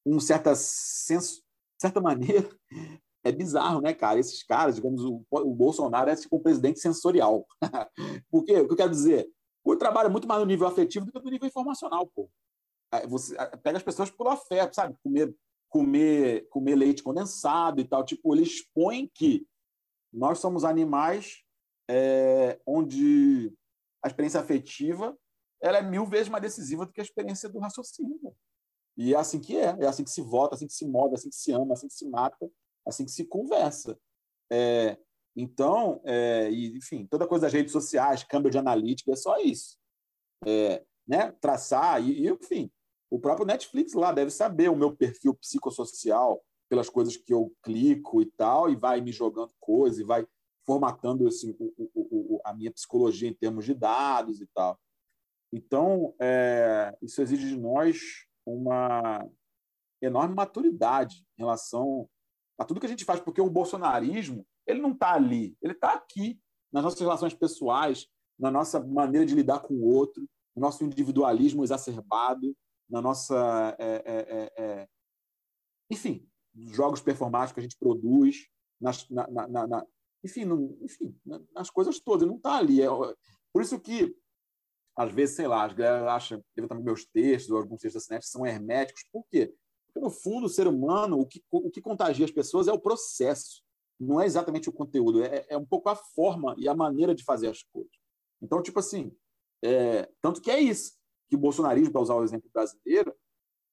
[0.06, 1.44] um certa senso,
[1.80, 2.50] certa maneira,
[3.24, 4.20] é bizarro, né, cara?
[4.20, 7.46] Esses caras, digamos, o, o Bolsonaro é tipo um presidente sensorial.
[8.30, 8.60] Por quê?
[8.60, 9.28] O que eu quero dizer?
[9.64, 12.30] O trabalho é muito mais no nível afetivo do que no nível informacional, pô.
[13.08, 14.96] Você pega as pessoas pelo afeto, sabe?
[15.04, 15.36] Comer,
[15.68, 18.06] comer, comer leite condensado e tal.
[18.06, 19.46] Tipo, ele expõe que
[20.16, 21.44] nós somos animais
[21.90, 23.54] é, onde
[24.04, 25.18] a experiência afetiva
[25.62, 28.36] ela é mil vezes mais decisiva do que a experiência do raciocínio.
[28.98, 31.30] E é assim que é, é assim que se vota, assim que se move, assim
[31.30, 32.50] que se ama, assim que se mata,
[32.88, 34.00] assim que se conversa.
[34.50, 34.98] É,
[35.36, 39.78] então, é, e, enfim, toda coisa das redes sociais, câmbio de analítica, é só isso.
[40.46, 41.32] É, né?
[41.42, 42.72] Traçar, e, e, enfim,
[43.10, 48.22] o próprio Netflix lá deve saber o meu perfil psicossocial, pelas coisas que eu clico
[48.22, 50.26] e tal, e vai me jogando coisas, e vai
[50.66, 54.80] formatando assim, o, o, o, a minha psicologia em termos de dados e tal.
[55.54, 59.26] Então, é, isso exige de nós uma
[60.02, 62.10] enorme maturidade em relação
[62.58, 65.94] a tudo que a gente faz, porque o bolsonarismo ele não está ali, ele está
[65.94, 66.40] aqui,
[66.72, 71.64] nas nossas relações pessoais, na nossa maneira de lidar com o outro, no nosso individualismo
[71.64, 72.56] exacerbado,
[72.90, 73.76] na nossa.
[73.80, 74.88] É, é, é, é
[75.90, 78.48] enfim, jogos performáticos que a gente produz,
[78.80, 79.86] nas, na, na, na,
[80.24, 81.16] enfim, no, enfim,
[81.54, 82.28] nas coisas todas.
[82.28, 82.82] Não está ali.
[82.82, 82.88] É,
[83.54, 84.16] por isso que,
[84.96, 88.28] às vezes, sei lá, as galera acham, também meus textos ou alguns textos da CNET
[88.28, 89.04] são herméticos.
[89.12, 89.54] Por quê?
[89.88, 92.80] Porque, no fundo, o ser humano, o que, o que contagia as pessoas é o
[92.80, 93.64] processo,
[94.00, 97.24] não é exatamente o conteúdo, é, é um pouco a forma e a maneira de
[97.24, 97.94] fazer as coisas.
[98.42, 99.16] Então, tipo assim,
[99.64, 100.98] é, tanto que é isso,
[101.30, 103.16] que o bolsonarismo, para usar o exemplo brasileiro,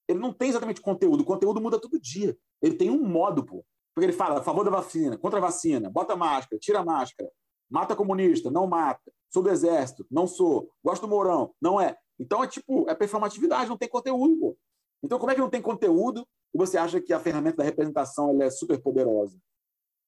[0.09, 1.23] ele não tem exatamente conteúdo.
[1.23, 2.37] O conteúdo muda todo dia.
[2.61, 3.65] Ele tem um modo, pô.
[3.95, 7.31] Porque ele fala a favor da vacina, contra a vacina, bota máscara, tira máscara,
[7.71, 11.97] mata comunista, não mata, sou do exército, não sou, gosto do Mourão, não é.
[12.19, 14.57] Então é tipo, é performatividade, não tem conteúdo, pô.
[15.03, 18.31] Então como é que não tem conteúdo e você acha que a ferramenta da representação
[18.31, 19.39] ela é super poderosa?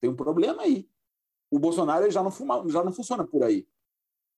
[0.00, 0.88] Tem um problema aí.
[1.50, 3.66] O Bolsonaro já não, fuma, já não funciona por aí.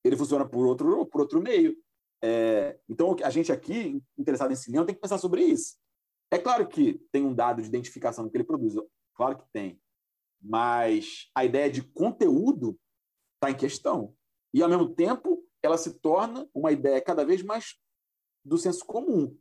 [0.04, 1.76] Ele funciona por outro, por outro meio.
[2.22, 5.76] É, então, a gente aqui, interessado em cinema, tem que pensar sobre isso.
[6.30, 8.74] É claro que tem um dado de identificação do que ele produz,
[9.14, 9.80] claro que tem,
[10.40, 12.78] mas a ideia de conteúdo
[13.34, 14.14] está em questão.
[14.52, 17.76] E, ao mesmo tempo, ela se torna uma ideia cada vez mais
[18.44, 19.36] do senso comum,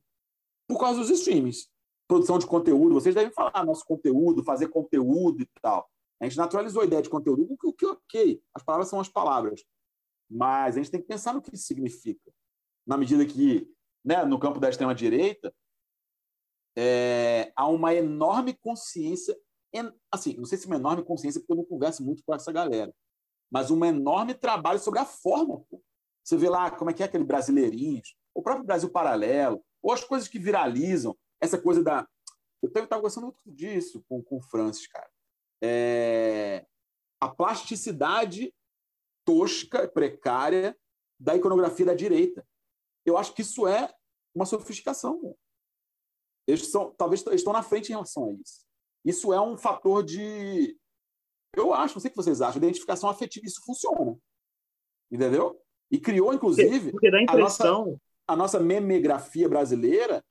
[0.68, 1.70] por causa dos streams.
[2.08, 5.90] Produção de conteúdo, vocês devem falar nosso conteúdo, fazer conteúdo e tal.
[6.20, 8.42] A gente naturalizou a ideia de conteúdo, o que, o que ok.
[8.54, 9.64] As palavras são as palavras.
[10.30, 12.32] Mas a gente tem que pensar no que isso significa.
[12.86, 13.68] Na medida que,
[14.04, 15.54] né, no campo da extrema-direita,
[16.78, 19.36] é, há uma enorme consciência,
[20.12, 22.94] assim, não sei se uma enorme consciência, porque eu não converso muito com essa galera,
[23.52, 25.62] mas um enorme trabalho sobre a forma.
[25.70, 25.82] Pô.
[26.24, 30.04] Você vê lá como é que é aquele Brasileirinhos, o próprio Brasil Paralelo, ou as
[30.04, 32.08] coisas que viralizam, essa coisa da.
[32.62, 35.10] Eu estava gostando muito disso com, com o Francis, cara.
[35.64, 36.66] É...
[37.22, 38.54] A plasticidade
[39.24, 40.76] tosca, precária
[41.20, 42.46] da iconografia da direita.
[43.06, 43.94] Eu acho que isso é
[44.34, 45.36] uma sofisticação.
[46.48, 48.66] Eles são, talvez estão na frente em relação a isso.
[49.04, 50.78] Isso é um fator de.
[51.56, 53.46] Eu acho, não sei o que vocês acham, identificação afetiva.
[53.46, 54.18] Isso funciona.
[55.12, 55.62] Entendeu?
[55.92, 56.92] E criou, inclusive.
[56.92, 57.82] Porque impressão.
[57.82, 60.24] A nossa, a nossa memegrafia brasileira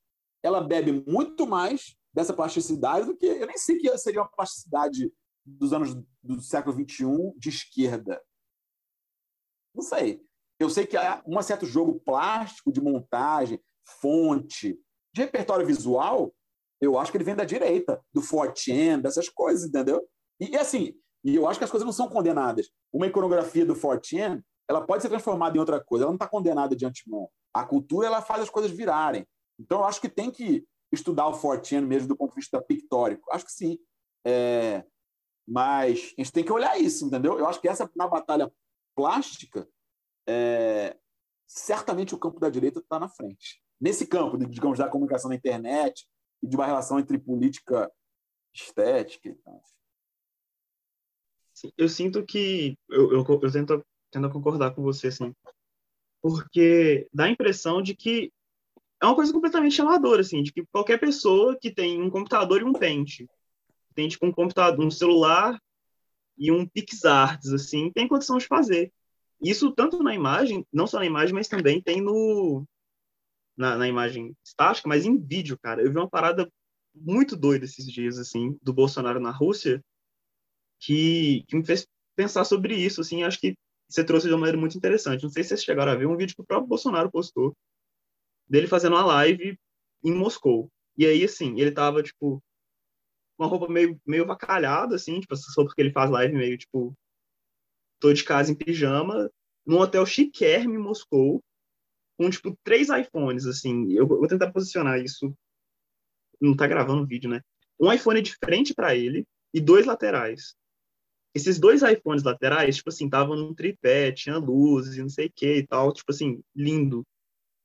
[0.43, 3.27] ela bebe muito mais dessa plasticidade do que.
[3.27, 5.11] Eu nem sei que seria uma plasticidade
[5.45, 8.23] dos anos do século XXI de esquerda.
[9.75, 10.25] Não sei.
[10.65, 13.61] Eu sei que há um certo jogo plástico de montagem,
[14.01, 14.81] fonte,
[15.13, 16.35] de repertório visual,
[16.81, 20.03] eu acho que ele vem da direita, do Fortune, dessas coisas, entendeu?
[20.41, 22.71] E, assim, e eu acho que as coisas não são condenadas.
[22.91, 26.75] Uma iconografia do Fortune, ela pode ser transformada em outra coisa, ela não está condenada
[26.75, 27.29] de antemão.
[27.53, 29.27] A cultura, ela faz as coisas virarem.
[29.61, 33.31] Então, eu acho que tem que estudar o Fortune mesmo do ponto de vista pictórico.
[33.31, 33.79] Acho que sim.
[34.27, 34.83] É...
[35.47, 37.39] Mas a gente tem que olhar isso, entendeu?
[37.39, 38.51] Eu acho que essa, na batalha
[38.97, 39.69] plástica,
[40.27, 40.97] é...
[41.47, 43.63] certamente o campo da direita está na frente.
[43.81, 46.07] Nesse campo, digamos, da comunicação na internet
[46.43, 47.91] e de uma relação entre política
[48.53, 49.63] estética e tal.
[51.77, 55.35] Eu sinto que eu, eu, eu tento, tento concordar com você, assim,
[56.21, 58.33] porque dá a impressão de que
[59.01, 62.65] é uma coisa completamente amadora, assim, de que qualquer pessoa que tem um computador e
[62.65, 63.29] um pente,
[63.95, 65.61] tem tipo um computador, um celular
[66.37, 68.93] e um PixArts, assim, tem condição de fazer.
[69.45, 72.65] Isso tanto na imagem, não só na imagem, mas também tem no
[73.57, 75.83] na, na imagem estática, mas em vídeo, cara.
[75.83, 76.51] Eu vi uma parada
[76.95, 79.85] muito doida esses dias, assim, do Bolsonaro na Rússia,
[80.81, 83.55] que, que me fez pensar sobre isso, assim, acho que
[83.89, 85.23] você trouxe de uma maneira muito interessante.
[85.23, 87.57] Não sei se vocês chegaram a ver um vídeo que o próprio Bolsonaro postou,
[88.49, 89.59] dele fazendo uma live
[90.05, 90.71] em Moscou.
[90.97, 92.43] E aí, assim, ele tava, tipo,
[93.39, 96.97] uma roupa meio, meio vacalhada, assim, tipo, só porque ele faz live meio, tipo,
[98.01, 99.31] tô de casa em pijama,
[99.67, 101.43] num hotel chiquérrimo em Moscou,
[102.19, 103.93] com, tipo, três iPhones, assim.
[103.93, 105.35] Eu vou tentar posicionar isso.
[106.41, 107.41] Não tá gravando o vídeo, né?
[107.81, 110.55] Um iPhone de frente para ele e dois laterais.
[111.35, 115.33] Esses dois iPhones laterais, tipo assim, estavam num tripé, tinha luzes e não sei o
[115.35, 117.05] que e tal, tipo assim, lindo.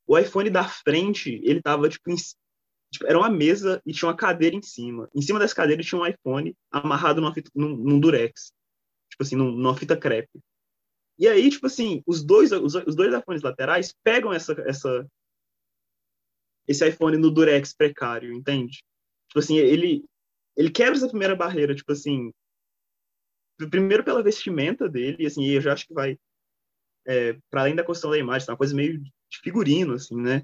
[0.08, 4.18] O iPhone da frente, ele tava, tipo, em, tipo, era uma mesa e tinha uma
[4.18, 5.08] cadeira em cima.
[5.14, 8.52] Em cima dessa cadeira tinha um iPhone amarrado numa num, num durex.
[9.20, 10.40] Tipo assim, num, numa fita crepe.
[11.18, 15.06] E aí, tipo assim, os dois, os, os dois iPhones laterais pegam essa, essa,
[16.66, 18.78] esse iPhone no durex precário, entende?
[19.28, 20.06] Tipo assim, ele,
[20.56, 22.32] ele quebra essa primeira barreira, tipo assim,
[23.70, 26.18] primeiro pela vestimenta dele, e assim, eu já acho que vai
[27.06, 30.44] é, para além da questão da imagem, tá uma coisa meio de figurino, assim, né?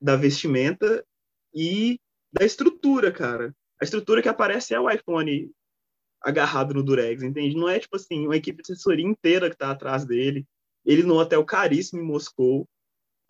[0.00, 1.06] Da vestimenta
[1.54, 2.00] e
[2.32, 3.54] da estrutura, cara.
[3.80, 5.50] A estrutura que aparece é o iPhone
[6.26, 7.56] agarrado no Durex, entende?
[7.56, 10.44] Não é, tipo assim, uma equipe de assessoria inteira que tá atrás dele,
[10.84, 12.68] ele no hotel caríssimo em Moscou.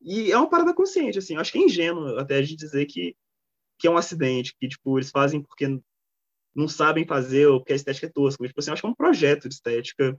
[0.00, 1.36] E é uma parada consciente, assim.
[1.36, 3.14] Acho que é ingênuo até de dizer que,
[3.78, 5.78] que é um acidente, que, tipo, eles fazem porque
[6.54, 8.38] não sabem fazer ou porque a estética é tosca.
[8.40, 10.18] Mas, tipo assim, acho que é um projeto de estética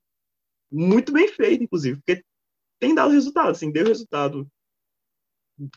[0.72, 2.24] muito bem feito, inclusive, porque
[2.80, 4.48] tem dado resultado, assim, deu resultado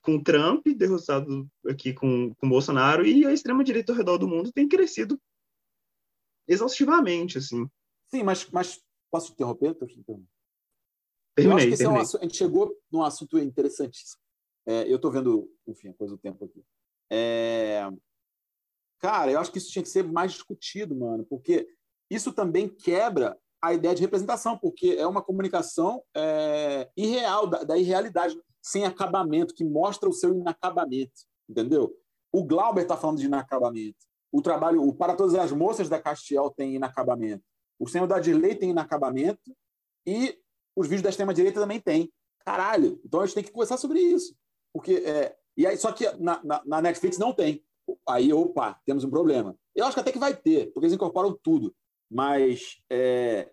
[0.03, 4.19] com o Trump, deu resultado aqui com, com o Bolsonaro, e a extrema-direita ao redor
[4.19, 5.19] do mundo tem crescido
[6.51, 7.67] exaustivamente, assim.
[8.09, 9.75] Sim, mas, mas posso interromper?
[9.75, 10.27] Terminei,
[11.37, 11.83] eu acho que.
[11.83, 14.21] É um, a gente chegou num assunto interessantíssimo.
[14.67, 16.63] É, eu estou vendo, enfim, a coisa do tempo aqui.
[17.11, 17.89] É,
[18.99, 21.69] cara, eu acho que isso tinha que ser mais discutido, mano, porque
[22.11, 27.79] isso também quebra a ideia de representação, porque é uma comunicação é, irreal, da, da
[27.79, 31.95] irrealidade, sem acabamento, que mostra o seu inacabamento, entendeu?
[32.33, 34.10] O Glauber está falando de inacabamento.
[34.33, 37.45] O trabalho, o Para Todas as Moças da Castiel tem inacabamento.
[37.79, 39.55] O Senhor da Dirley tem inacabamento.
[40.07, 40.39] E
[40.77, 42.13] os vídeos da extrema-direita também tem.
[42.45, 43.01] Caralho!
[43.05, 44.35] Então a gente tem que conversar sobre isso.
[44.73, 47.65] Porque, é, e aí, só que na, na, na Netflix não tem.
[48.09, 49.57] Aí, opa, temos um problema.
[49.75, 51.75] Eu acho que até que vai ter, porque eles incorporam tudo
[52.11, 53.53] mas é,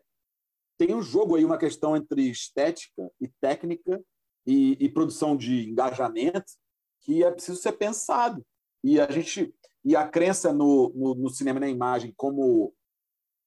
[0.77, 4.03] tem um jogo aí, uma questão entre estética e técnica
[4.45, 6.51] e, e, produção de engajamento
[7.01, 8.43] que é preciso ser pensado.
[8.83, 9.53] E a gente
[9.88, 12.73] e a crença no, no, no cinema na imagem como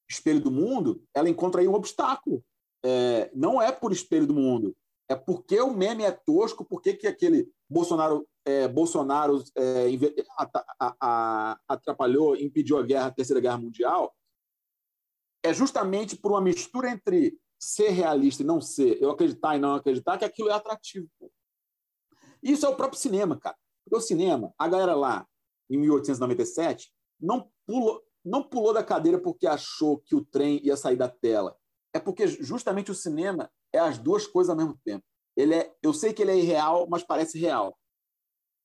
[0.09, 2.43] espelho do mundo, ela encontra aí um obstáculo.
[2.83, 4.75] É, não é por espelho do mundo,
[5.07, 9.85] é porque o meme é tosco, porque que aquele Bolsonaro, é, Bolsonaro é,
[11.67, 14.11] atrapalhou, impediu a guerra, a terceira guerra mundial,
[15.43, 19.75] é justamente por uma mistura entre ser realista e não ser, eu acreditar e não
[19.75, 21.07] acreditar, que aquilo é atrativo.
[22.41, 23.55] Isso é o próprio cinema, cara.
[23.83, 25.27] Porque o cinema, a galera lá,
[25.71, 30.97] em 1897, não pulou, não pulou da cadeira porque achou que o trem ia sair
[30.97, 31.55] da tela.
[31.93, 35.03] É porque justamente o cinema é as duas coisas ao mesmo tempo.
[35.35, 37.77] Ele é, eu sei que ele é irreal, mas parece real.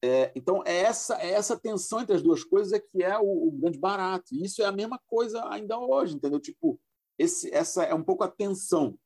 [0.04, 3.48] É, então, é essa, é essa tensão entre as duas coisas é que é o,
[3.48, 4.34] o, grande barato.
[4.34, 6.38] E isso é a mesma coisa ainda hoje, entendeu?
[6.38, 6.78] Tipo,
[7.18, 8.98] esse, essa é um pouco a tensão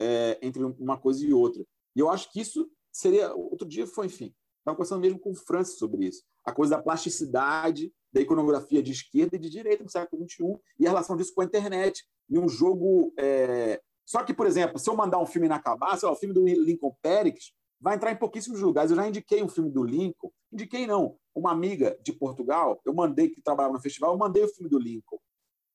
[0.00, 1.64] é, entre uma coisa e outra.
[1.94, 3.34] E eu acho que isso seria.
[3.34, 6.24] Outro dia foi, enfim, estava conversando mesmo com o Francis sobre isso.
[6.44, 10.86] A coisa da plasticidade da iconografia de esquerda e de direita no século XXI e
[10.86, 12.04] a relação disso com a internet.
[12.28, 13.12] E um jogo.
[13.18, 13.80] É...
[14.04, 16.44] Só que, por exemplo, se eu mandar um filme inacabar, sei lá, o filme do
[16.44, 18.90] Lincoln Pérez vai entrar em pouquíssimos lugares.
[18.90, 20.30] Eu já indiquei um filme do Lincoln.
[20.52, 21.16] Indiquei, não.
[21.34, 24.78] Uma amiga de Portugal, eu mandei, que trabalhava no festival, eu mandei o filme do
[24.78, 25.18] Lincoln.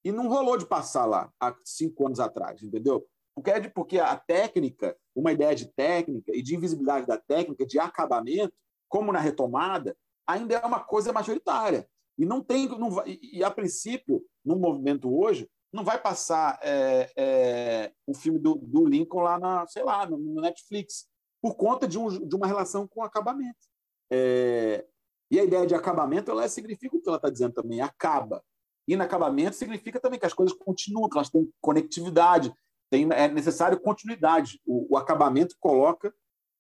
[0.04, 3.08] E não rolou de passar lá, há cinco anos atrás, entendeu?
[3.34, 7.66] Porque, é de, porque a técnica, uma ideia de técnica e de invisibilidade da técnica,
[7.66, 8.54] de acabamento,
[8.88, 9.98] como na retomada,
[10.28, 11.88] ainda é uma coisa majoritária.
[12.18, 17.12] E não tem, não vai, e a princípio, no movimento hoje, não vai passar é,
[17.18, 21.08] é, o filme do, do, Lincoln lá na, sei lá, no, no Netflix,
[21.42, 23.68] por conta de, um, de, uma relação com acabamento.
[24.10, 24.86] É,
[25.30, 28.42] e a ideia de acabamento, ela significa o que ela está dizendo também, acaba.
[28.88, 32.54] Inacabamento significa também que as coisas continuam, que elas têm conectividade,
[32.90, 34.62] tem, é necessário continuidade.
[34.66, 36.14] O, o acabamento coloca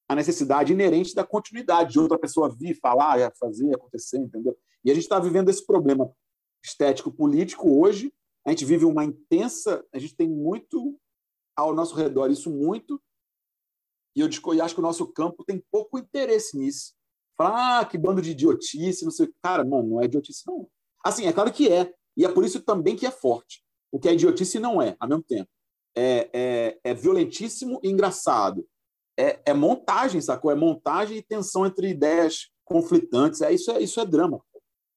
[0.07, 4.57] a necessidade inerente da continuidade, de outra pessoa vir, falar, fazer, acontecer, entendeu?
[4.83, 6.11] E a gente está vivendo esse problema
[6.63, 8.13] estético-político hoje.
[8.45, 9.83] A gente vive uma intensa.
[9.91, 10.99] A gente tem muito
[11.55, 13.01] ao nosso redor, isso muito.
[14.15, 14.27] E eu
[14.63, 16.93] acho que o nosso campo tem pouco interesse nisso.
[17.37, 19.29] Falar, ah, que bando de idiotice, não sei.
[19.41, 20.69] Cara, mano, não é idiotice, não.
[21.03, 21.93] Assim, é claro que é.
[22.15, 23.63] E é por isso também que é forte.
[23.91, 25.49] Porque a idiotice não é, ao mesmo tempo.
[25.97, 28.65] É, é, é violentíssimo e engraçado.
[29.17, 30.51] É, é, montagem, sacou?
[30.51, 33.41] É montagem e tensão entre ideias conflitantes.
[33.41, 34.41] É, isso, é, isso é drama.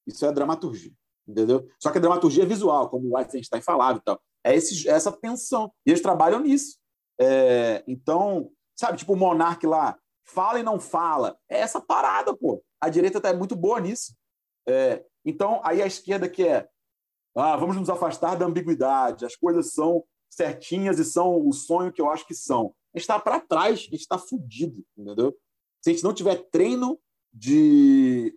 [0.06, 0.92] Isso é dramaturgia,
[1.26, 1.68] entendeu?
[1.78, 4.20] Só que a dramaturgia é visual, como o Wittgenstein falava e tal.
[4.44, 5.72] É esse, essa tensão.
[5.86, 6.78] E eles trabalham nisso.
[7.20, 11.36] É, então, sabe, tipo o Monark lá, fala e não fala.
[11.48, 12.62] É essa parada, pô.
[12.80, 14.14] A direita tá muito boa nisso.
[14.66, 16.68] É, então, aí a esquerda que é,
[17.36, 22.00] ah, vamos nos afastar da ambiguidade, as coisas são certinhas e são o sonho que
[22.00, 22.74] eu acho que são.
[22.98, 25.36] Gente está para trás, a gente está fudido, entendeu?
[25.80, 26.98] Se a gente não tiver treino
[27.32, 28.36] de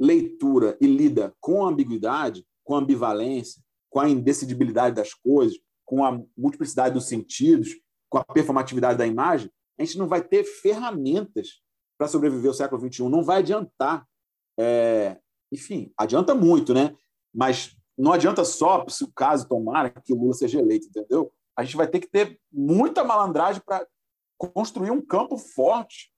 [0.00, 6.02] leitura e lida com a ambiguidade, com a ambivalência, com a indecidibilidade das coisas, com
[6.04, 7.68] a multiplicidade dos sentidos,
[8.08, 11.60] com a performatividade da imagem, a gente não vai ter ferramentas
[11.98, 13.08] para sobreviver ao século XXI.
[13.10, 14.06] Não vai adiantar.
[14.58, 15.18] É...
[15.52, 16.96] Enfim, adianta muito, né?
[17.34, 21.30] Mas não adianta só, se o caso tomara que o Lula seja eleito, entendeu?
[21.56, 23.86] A gente vai ter que ter muita malandragem para
[24.38, 26.12] construir um campo forte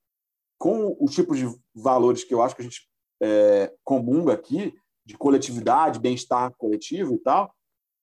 [0.59, 2.86] com os tipos de valores que eu acho que a gente
[3.22, 4.74] é, comunga aqui,
[5.05, 7.55] de coletividade, bem-estar coletivo e tal,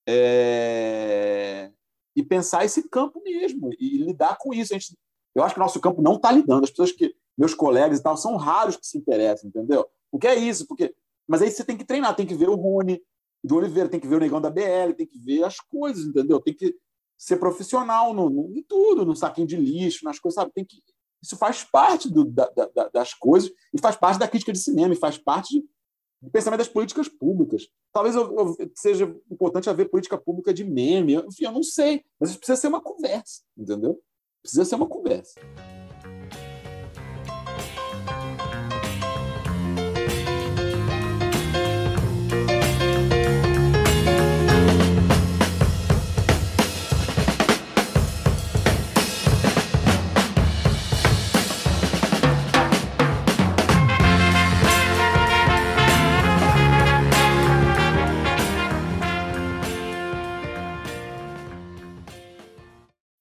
[0.07, 1.71] é,
[2.15, 4.73] e pensar esse campo mesmo e lidar com isso.
[4.73, 4.97] A gente,
[5.35, 6.63] eu acho que o nosso campo não está lidando.
[6.63, 9.85] As pessoas que, meus colegas e tal, são raros que se interessam, entendeu?
[10.11, 10.65] O que é isso?
[10.65, 10.95] Porque,
[11.27, 13.01] mas aí você tem que treinar, tem que ver o Rony
[13.43, 16.39] de Oliveira, tem que ver o Negão da BL, tem que ver as coisas, entendeu?
[16.39, 16.75] Tem que
[17.17, 20.51] ser profissional no, no, em tudo, no saquinho de lixo, nas coisas, sabe?
[20.53, 20.81] Tem que
[21.21, 24.93] isso faz parte do, da, da, das coisas e faz parte da crítica de cinema
[24.93, 25.63] e faz parte
[26.21, 27.67] do pensamento das políticas públicas.
[27.91, 32.29] Talvez eu, eu, seja importante haver política pública de meme, enfim, eu não sei, mas
[32.29, 33.99] isso precisa ser uma conversa, entendeu?
[34.41, 35.39] Precisa ser uma conversa.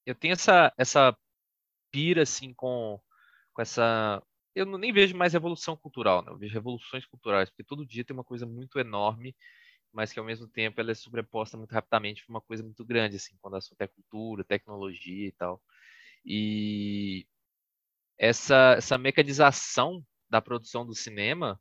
[0.07, 1.17] Eu tenho essa, essa
[1.91, 2.99] pira, assim, com,
[3.53, 4.23] com essa.
[4.55, 6.31] Eu nem vejo mais revolução cultural, né?
[6.31, 9.35] Eu vejo revoluções culturais, porque todo dia tem uma coisa muito enorme,
[9.93, 13.17] mas que ao mesmo tempo ela é sobreposta muito rapidamente por uma coisa muito grande,
[13.17, 15.61] assim, quando assunto é cultura, tecnologia e tal.
[16.25, 17.27] E
[18.17, 21.59] essa, essa mecanização da produção do cinema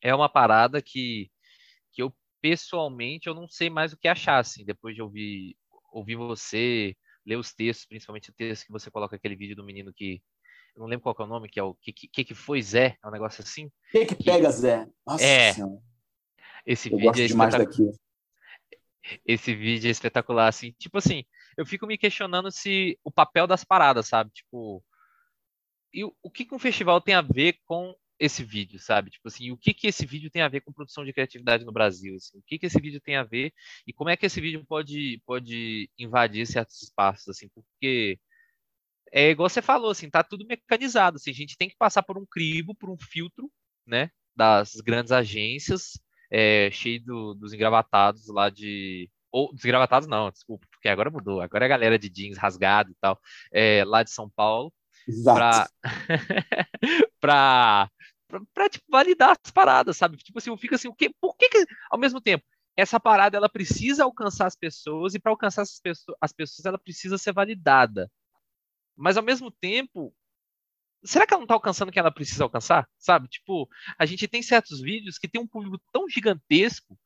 [0.00, 1.30] é uma parada que,
[1.92, 5.56] que eu pessoalmente, eu não sei mais o que achar, assim, depois de ouvir,
[5.92, 9.92] ouvir você, ler os textos, principalmente o texto que você coloca aquele vídeo do menino
[9.92, 10.22] que.
[10.74, 12.60] Eu não lembro qual que é o nome, que é o que, que, que foi
[12.60, 13.70] Zé, é um negócio assim.
[13.92, 14.88] Quem que pega Zé?
[15.06, 15.52] Nossa É.
[15.52, 15.80] Senhora,
[16.66, 17.92] Esse eu vídeo gosto é demais espetacular.
[17.92, 18.00] daquilo.
[19.24, 20.72] Esse vídeo é espetacular, assim.
[20.78, 21.24] Tipo assim,
[21.56, 24.30] eu fico me questionando se o papel das paradas, sabe?
[24.32, 24.82] Tipo,
[25.92, 29.10] e o, o que, que um festival tem a ver com esse vídeo, sabe?
[29.10, 31.72] Tipo assim, o que que esse vídeo tem a ver com produção de criatividade no
[31.72, 32.16] Brasil?
[32.16, 32.38] assim?
[32.38, 33.52] O que que esse vídeo tem a ver
[33.86, 37.48] e como é que esse vídeo pode, pode invadir certos espaços, assim?
[37.48, 38.18] Porque
[39.12, 42.18] é igual você falou, assim, tá tudo mecanizado, assim, a gente tem que passar por
[42.18, 43.50] um crivo, por um filtro,
[43.86, 45.92] né, das grandes agências,
[46.30, 49.08] é, cheio do- dos engravatados lá de...
[49.30, 52.90] Ou, dos engravatados não, desculpa, porque agora mudou, agora é a galera de jeans rasgado
[52.90, 53.20] e tal,
[53.52, 54.72] é, lá de São Paulo,
[55.06, 55.70] Exato.
[57.20, 57.90] pra, pra,
[58.52, 60.16] pra, tipo, validar as paradas, sabe?
[60.16, 62.44] Tipo assim, eu fico assim, o que, por que, que, ao mesmo tempo,
[62.76, 66.78] essa parada ela precisa alcançar as pessoas e para alcançar essas pessoas, as pessoas ela
[66.78, 68.10] precisa ser validada.
[68.96, 70.14] Mas ao mesmo tempo,
[71.04, 72.88] será que ela não tá alcançando o que ela precisa alcançar?
[72.98, 73.28] Sabe?
[73.28, 73.68] Tipo,
[73.98, 76.98] a gente tem certos vídeos que tem um público tão gigantesco,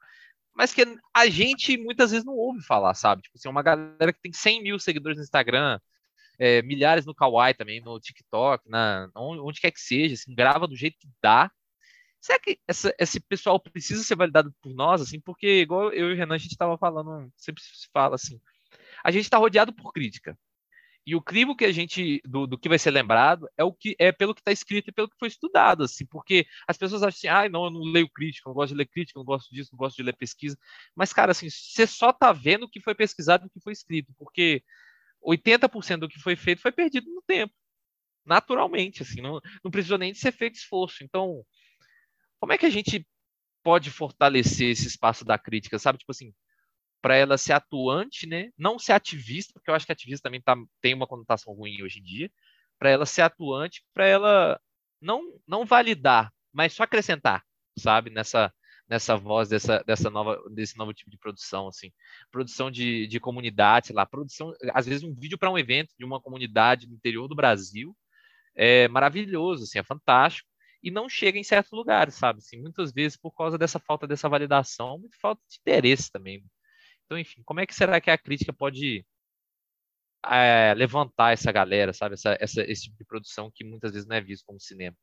[0.55, 0.83] mas que
[1.15, 3.23] a gente muitas vezes não ouve falar, sabe?
[3.23, 5.79] Tipo assim, uma galera que tem 100 mil seguidores no Instagram,
[6.39, 10.77] é, milhares no Kawaii também, no TikTok, na, onde, quer que seja, assim, grava do
[10.77, 11.51] jeito que dá.
[12.21, 15.21] Será que essa- esse pessoal precisa ser validado por nós, assim?
[15.21, 18.41] Porque, igual eu e o Renan, a gente estava falando, sempre se fala assim,
[19.05, 20.39] a gente está rodeado por crítica.
[21.07, 23.97] E o crivo que a gente, do, do que vai ser lembrado, é o que
[23.99, 27.17] é pelo que está escrito e pelo que foi estudado, assim, porque as pessoas acham
[27.17, 29.71] assim, ah, não, eu não leio crítica, não gosto de ler crítica, não gosto disso,
[29.73, 30.59] não gosto de ler pesquisa.
[30.95, 33.73] Mas, cara, assim, você só tá vendo o que foi pesquisado e o que foi
[33.73, 34.63] escrito, porque
[35.23, 37.53] 80% do que foi feito foi perdido no tempo.
[38.25, 41.03] Naturalmente, assim, não, não precisou nem de ser feito esforço.
[41.03, 41.45] Então,
[42.41, 43.07] como é que a gente
[43.63, 45.99] pode fortalecer esse espaço da crítica, sabe?
[45.99, 46.33] Tipo assim,
[47.03, 48.51] para ela ser atuante, né?
[48.57, 52.01] Não ser ativista, porque eu acho que ativista também tá, tem uma conotação ruim hoje
[52.01, 52.31] em dia.
[52.79, 54.61] Para ela ser atuante, para ela
[55.01, 57.45] não não validar, mas só acrescentar,
[57.79, 58.11] sabe?
[58.11, 58.53] Nessa
[58.89, 61.93] nessa voz dessa dessa nova desse novo tipo de produção, assim,
[62.31, 66.05] produção de, de comunidade, sei lá, produção, às vezes um vídeo para um evento de
[66.05, 67.97] uma comunidade no interior do Brasil
[68.57, 70.49] é maravilhoso, assim, é fantástico
[70.83, 72.39] e não chega em certos lugares, sabe?
[72.39, 76.45] Assim, muitas vezes por causa dessa falta dessa validação, muita falta de interesse também.
[77.05, 79.05] Então, enfim, como é que será que a crítica pode
[80.27, 82.15] é, levantar essa galera, sabe?
[82.15, 84.97] Essa, essa, esse tipo de produção que muitas vezes não é visto como cinema.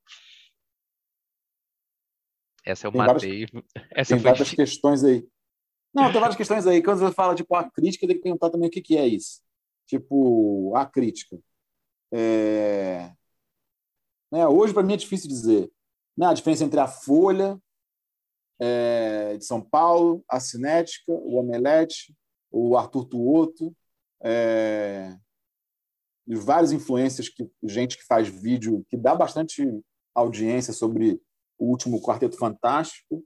[2.65, 3.45] Essa eu Tem várias- matei.
[3.95, 5.27] Essa Tem várias questões aí.
[5.93, 6.81] Não, tem várias questões aí.
[6.81, 9.41] Quando você fala, tipo, a crítica, tem que perguntar também o que, que é isso.
[9.87, 11.37] Tipo, a crítica.
[12.11, 13.11] É...
[14.31, 15.71] Né, hoje, para mim, é difícil dizer.
[16.17, 17.59] Né, a diferença entre a Folha
[18.59, 22.15] é, de São Paulo, a Cinética, o Omelete,
[22.51, 23.75] o Arthur Tuoto,
[24.23, 25.15] é,
[26.25, 29.63] várias influências, que, gente que faz vídeo, que dá bastante
[30.13, 31.21] audiência sobre
[31.57, 33.23] o último Quarteto Fantástico.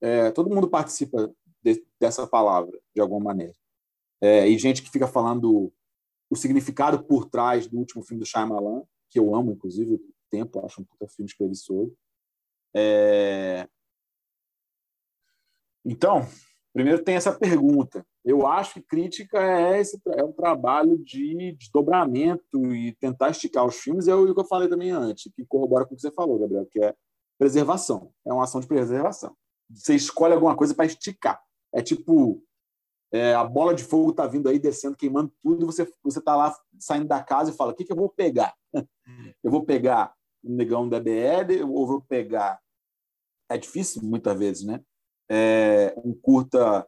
[0.00, 1.32] É, todo mundo participa
[1.62, 3.54] de, dessa palavra, de alguma maneira.
[4.20, 5.72] É, e gente que fica falando
[6.30, 10.00] o significado por trás do último filme do Shyamalan, que eu amo, inclusive, o
[10.30, 11.52] Tempo, acho um puta filme escrevi.
[12.74, 13.68] É...
[15.84, 16.24] Então,
[16.72, 18.06] primeiro tem essa pergunta.
[18.24, 23.76] Eu acho que crítica é, esse, é um trabalho de desdobramento e tentar esticar os
[23.76, 26.38] filmes, é o que eu falei também antes, que corrobora com o que você falou,
[26.38, 26.94] Gabriel, que é
[27.40, 28.12] preservação.
[28.26, 29.34] É uma ação de preservação.
[29.70, 31.42] Você escolhe alguma coisa para esticar.
[31.72, 32.44] É tipo,
[33.10, 36.54] é, a bola de fogo está vindo aí, descendo, queimando tudo, e você está lá
[36.78, 38.54] saindo da casa e fala: o que, que eu vou pegar?
[39.42, 40.14] eu vou pegar
[40.44, 42.60] um negão da BL ou vou pegar.
[43.48, 44.82] É difícil muitas vezes, né?
[45.30, 46.86] É, um curta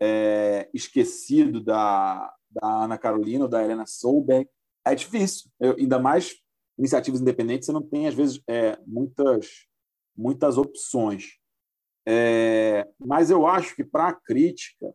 [0.00, 4.48] é, esquecido da, da Ana Carolina ou da Helena Solberg.
[4.86, 5.50] É difícil.
[5.58, 6.36] Eu, ainda mais
[6.78, 9.66] iniciativas independentes, você não tem, às vezes, é, muitas,
[10.18, 11.38] muitas opções.
[12.06, 14.92] É, mas eu acho que para a crítica,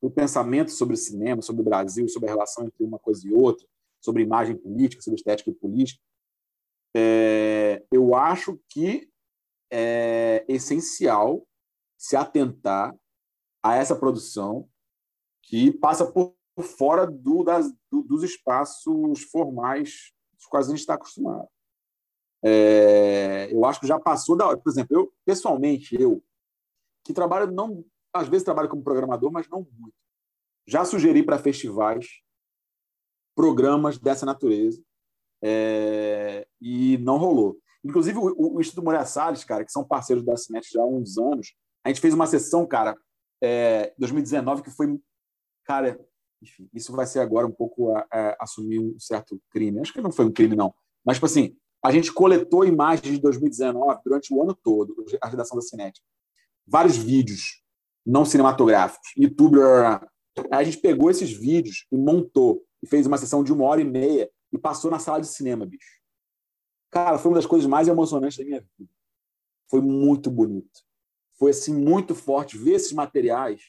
[0.00, 3.66] o pensamento sobre cinema, sobre o Brasil, sobre a relação entre uma coisa e outra,
[4.00, 6.00] sobre imagem política, sobre estética e política,
[6.94, 9.10] é, eu acho que
[9.70, 11.46] é essencial
[11.98, 12.94] se atentar
[13.62, 14.68] a essa produção
[15.42, 20.94] que passa por fora do, das, do, dos espaços formais dos quais a gente está
[20.94, 21.48] acostumado.
[22.44, 24.56] É, eu acho que já passou da hora.
[24.56, 26.22] Por exemplo, eu, pessoalmente, eu,
[27.04, 29.94] que trabalho, não, às vezes trabalho como programador, mas não muito,
[30.66, 32.06] já sugeri para festivais
[33.34, 34.82] programas dessa natureza
[35.42, 37.58] é, e não rolou.
[37.84, 41.18] Inclusive, o, o Instituto Moreira Salles, cara, que são parceiros da Cinet já há uns
[41.18, 41.54] anos,
[41.84, 42.96] a gente fez uma sessão, cara,
[43.40, 44.98] é, 2019, que foi.
[45.64, 46.00] Cara,
[46.42, 49.80] enfim, isso vai ser agora um pouco a, a, assumir um certo crime.
[49.80, 50.74] Acho que não foi um crime, não.
[51.04, 55.56] Mas, tipo assim, a gente coletou imagens de 2019 durante o ano todo, a redação
[55.56, 56.06] da Cinética.
[56.66, 57.62] Vários vídeos
[58.04, 59.58] não cinematográficos, YouTube.
[60.50, 63.84] A gente pegou esses vídeos e montou, e fez uma sessão de uma hora e
[63.84, 66.00] meia e passou na sala de cinema, bicho.
[66.90, 68.90] Cara, foi uma das coisas mais emocionantes da minha vida.
[69.68, 70.84] Foi muito bonito.
[71.38, 73.62] Foi assim muito forte ver esses materiais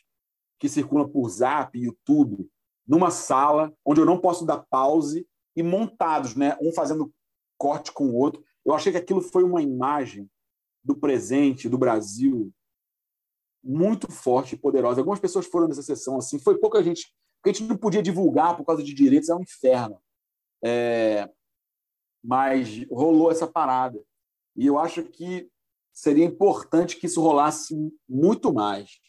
[0.59, 2.49] que circulam por Zap, YouTube,
[2.88, 7.11] numa sala onde eu não posso dar pause e montados, né, um fazendo
[7.57, 8.43] corte com o outro.
[8.65, 10.29] Eu achei que aquilo foi uma imagem
[10.84, 12.51] do presente do Brasil
[13.63, 15.01] muito forte e poderosa.
[15.01, 18.55] Algumas pessoas foram nessa sessão assim, foi pouca gente, porque a gente não podia divulgar
[18.55, 20.01] por causa de direitos, é um inferno.
[20.63, 21.29] É...
[22.23, 24.01] Mas rolou essa parada.
[24.55, 25.49] E eu acho que
[25.93, 27.75] seria importante que isso rolasse
[28.07, 28.99] muito mais.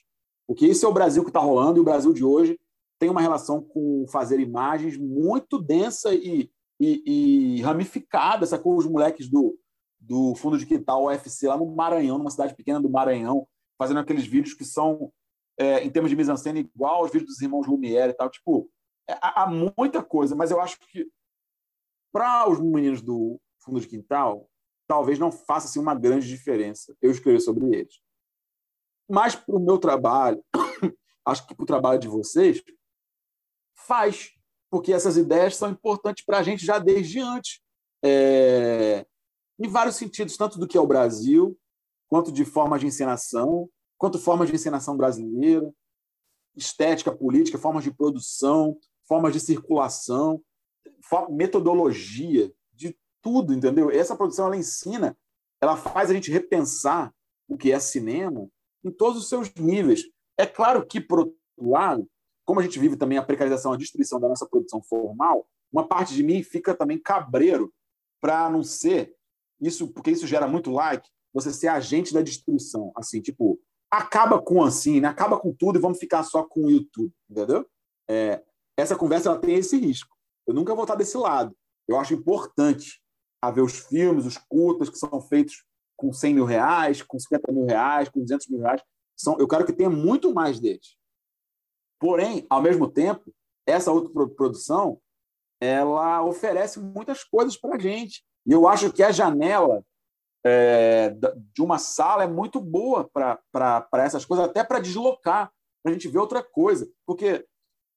[0.46, 2.58] Porque esse é o Brasil que está rolando, e o Brasil de hoje
[2.98, 6.50] tem uma relação com fazer imagens muito densa e,
[6.80, 9.58] e, e ramificada, essa com os moleques do,
[9.98, 13.46] do fundo de quintal UFC lá no Maranhão, numa cidade pequena do Maranhão,
[13.76, 15.12] fazendo aqueles vídeos que são,
[15.58, 18.30] é, em termos de mise-en-scène, igual aos vídeos dos irmãos Lumière e tal.
[18.30, 18.70] Tipo,
[19.08, 21.10] é, há muita coisa, mas eu acho que
[22.12, 24.48] para os meninos do fundo de quintal,
[24.86, 28.00] talvez não faça assim, uma grande diferença eu escrever sobre eles.
[29.08, 30.42] Mas para o meu trabalho,
[31.24, 32.62] acho que para o trabalho de vocês,
[33.74, 34.37] faz,
[34.70, 37.60] porque essas ideias são importantes para a gente já desde antes.
[38.04, 39.06] É,
[39.58, 41.58] em vários sentidos, tanto do que é o Brasil,
[42.08, 45.72] quanto de formas de encenação, quanto formas de encenação brasileira,
[46.56, 50.42] estética, política, formas de produção, formas de circulação,
[51.30, 53.90] metodologia, de tudo, entendeu?
[53.90, 55.16] Essa produção ela ensina,
[55.60, 57.12] ela faz a gente repensar
[57.48, 58.48] o que é cinema
[58.84, 60.04] em todos os seus níveis.
[60.36, 62.08] É claro que, por outro lado,
[62.48, 66.14] como a gente vive também a precarização, a destruição da nossa produção formal, uma parte
[66.14, 67.70] de mim fica também cabreiro
[68.22, 69.14] para não ser
[69.60, 73.60] isso, porque isso gera muito like, você ser agente da destruição, assim, tipo,
[73.90, 75.08] acaba com assim, né?
[75.08, 77.66] acaba com tudo e vamos ficar só com o YouTube, entendeu?
[78.08, 78.42] É,
[78.78, 80.16] essa conversa ela tem esse risco.
[80.46, 81.54] Eu nunca vou estar desse lado.
[81.86, 82.98] Eu acho importante
[83.42, 85.66] haver os filmes, os curtas que são feitos
[85.98, 88.80] com 100 mil reais, com 50 mil reais, com 200 mil reais.
[89.14, 90.96] São, eu quero que tenha muito mais deles.
[91.98, 93.32] Porém, ao mesmo tempo,
[93.66, 95.00] essa outra produção
[95.60, 98.22] ela oferece muitas coisas para a gente.
[98.46, 99.84] E eu acho que a janela
[100.44, 101.10] é,
[101.52, 105.50] de uma sala é muito boa para essas coisas, até para deslocar,
[105.82, 106.88] para a gente ver outra coisa.
[107.06, 107.44] Porque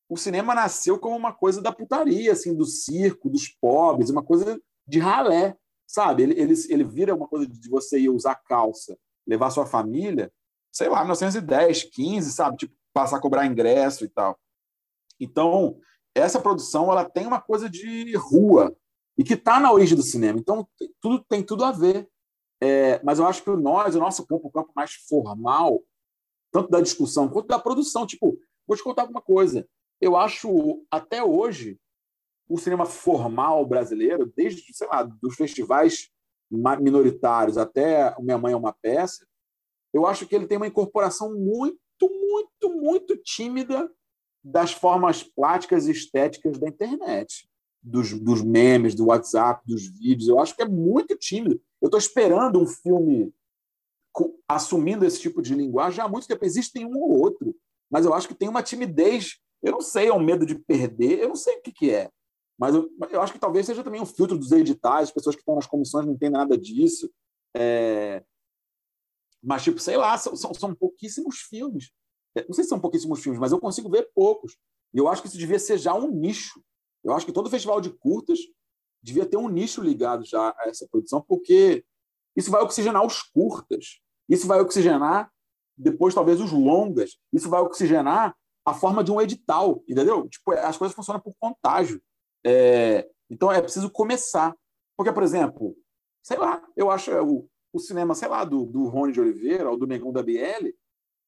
[0.09, 4.59] o cinema nasceu como uma coisa da putaria, assim, do circo, dos pobres, uma coisa
[4.87, 5.55] de ralé,
[5.87, 6.23] sabe?
[6.23, 10.31] Ele, ele, ele vira uma coisa de você ir usar calça, levar sua família,
[10.71, 12.57] sei lá, 1910, 15, sabe?
[12.57, 14.39] Tipo, passar a cobrar ingresso e tal.
[15.19, 15.79] Então,
[16.15, 18.75] essa produção ela tem uma coisa de rua
[19.17, 20.39] e que está na origem do cinema.
[20.39, 20.67] Então,
[20.99, 22.09] tudo tem tudo a ver.
[22.63, 25.81] É, mas eu acho que nós, o nosso campo, o campo mais formal,
[26.51, 28.05] tanto da discussão quanto da produção.
[28.05, 28.37] Tipo,
[28.67, 29.67] vou te contar alguma coisa.
[29.99, 31.79] Eu acho, até hoje,
[32.47, 36.09] o cinema formal brasileiro, desde, sei lá, dos festivais
[36.51, 39.25] minoritários até Minha Mãe é uma Peça,
[39.93, 43.89] eu acho que ele tem uma incorporação muito, muito, muito tímida
[44.43, 47.47] das formas plásticas e estéticas da internet,
[47.81, 50.29] dos, dos memes, do WhatsApp, dos vídeos.
[50.29, 51.61] Eu acho que é muito tímido.
[51.81, 53.33] Eu estou esperando um filme
[54.47, 56.45] assumindo esse tipo de linguagem há muito tempo.
[56.45, 57.55] Existem um ou outro,
[57.89, 59.37] mas eu acho que tem uma timidez.
[59.61, 62.09] Eu não sei, é um medo de perder, eu não sei o que, que é.
[62.57, 65.41] Mas eu, eu acho que talvez seja também um filtro dos editais, as pessoas que
[65.41, 67.09] estão nas comissões não entendem nada disso.
[67.55, 68.23] É...
[69.43, 71.91] Mas, tipo, sei lá, são, são, são pouquíssimos filmes.
[72.35, 74.57] É, não sei se são pouquíssimos filmes, mas eu consigo ver poucos.
[74.93, 76.61] E eu acho que isso devia ser já um nicho.
[77.03, 78.39] Eu acho que todo festival de curtas
[79.01, 81.83] devia ter um nicho ligado já a essa produção, porque
[82.35, 83.99] isso vai oxigenar os curtas,
[84.29, 85.31] isso vai oxigenar
[85.75, 90.29] depois talvez os longas, isso vai oxigenar a forma de um edital, entendeu?
[90.29, 92.01] Tipo, as coisas funcionam por contágio.
[92.45, 94.55] É, então é preciso começar.
[94.95, 95.75] Porque, por exemplo,
[96.23, 99.77] sei lá, eu acho o, o cinema, sei lá, do, do Rony de Oliveira ou
[99.77, 100.67] do Negão da BL,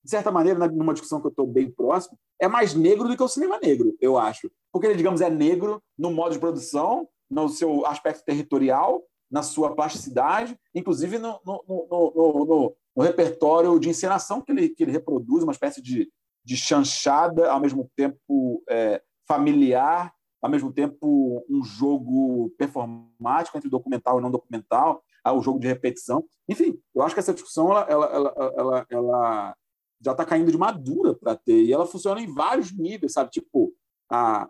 [0.03, 3.24] de certa maneira, numa discussão que eu estou bem próximo, é mais negro do que
[3.24, 4.52] o cinema negro, eu acho.
[4.72, 9.02] Porque ele, digamos, é negro no modo de produção, no seu aspecto territorial,
[9.32, 14.91] na sua plasticidade, inclusive no, no, no, no repertório de encenação que ele, que ele
[14.91, 16.11] reproduz, uma espécie de,
[16.44, 24.20] de chanchada, ao mesmo tempo é, familiar, ao mesmo tempo um jogo performático entre documental
[24.20, 26.25] e não documental, o jogo de repetição.
[26.47, 29.57] Enfim, eu acho que essa discussão ela, ela, ela, ela,
[30.03, 31.63] já está caindo de madura para ter.
[31.63, 33.31] E ela funciona em vários níveis, sabe?
[33.31, 33.73] Tipo,
[34.09, 34.49] a,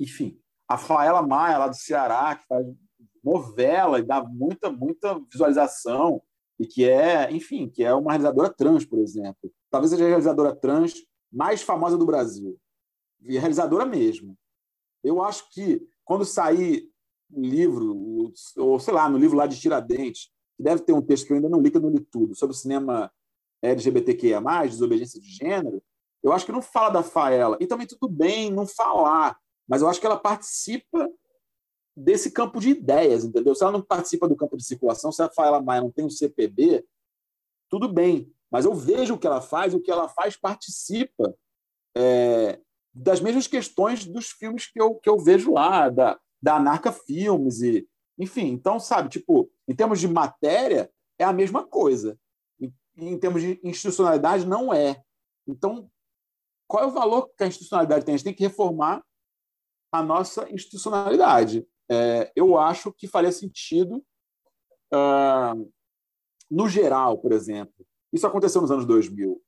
[0.00, 2.66] enfim, a Faela Maia, lá do Ceará, que faz
[3.22, 6.22] novela e dá muita, muita visualização,
[6.58, 9.52] e que é, enfim, que é uma realizadora trans, por exemplo.
[9.70, 10.94] Talvez seja a realizadora trans
[11.32, 12.58] mais famosa do Brasil.
[13.22, 14.36] E realizadora mesmo.
[15.04, 16.90] Eu acho que quando sair
[17.30, 21.32] livro, ou sei lá, no livro lá de Tiradentes, que deve ter um texto que
[21.32, 23.10] eu ainda não li, que eu não li tudo, sobre o cinema
[23.62, 25.82] LGBTQIA, desobediência de gênero,
[26.22, 27.56] eu acho que não fala da Faela.
[27.60, 29.38] E também tudo bem não falar,
[29.68, 31.08] mas eu acho que ela participa
[31.96, 33.54] desse campo de ideias, entendeu?
[33.54, 36.10] Se ela não participa do campo de circulação, se a Faela Maia não tem um
[36.10, 36.84] CPB,
[37.68, 38.32] tudo bem.
[38.50, 41.34] Mas eu vejo o que ela faz, o que ela faz participa
[41.96, 42.60] é,
[42.94, 47.60] das mesmas questões dos filmes que eu, que eu vejo lá, da, da Anarca Filmes,
[47.62, 47.88] e,
[48.18, 48.46] enfim.
[48.46, 52.18] Então, sabe, tipo, em termos de matéria, é a mesma coisa.
[52.60, 55.02] E, em termos de institucionalidade, não é.
[55.46, 55.90] Então,
[56.66, 58.14] qual é o valor que a institucionalidade tem?
[58.14, 59.02] A gente tem que reformar
[59.92, 61.66] a nossa institucionalidade.
[61.90, 64.04] É, eu acho que faria sentido,
[64.92, 65.72] uh,
[66.50, 67.86] no geral, por exemplo.
[68.12, 69.42] Isso aconteceu nos anos 2000.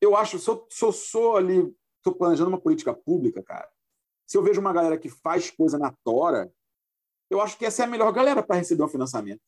[0.00, 3.68] Eu acho, se eu, se eu sou ali, estou planejando uma política pública, cara,
[4.28, 6.52] se eu vejo uma galera que faz coisa na tora,
[7.30, 9.40] eu acho que essa é a melhor galera para receber um financiamento.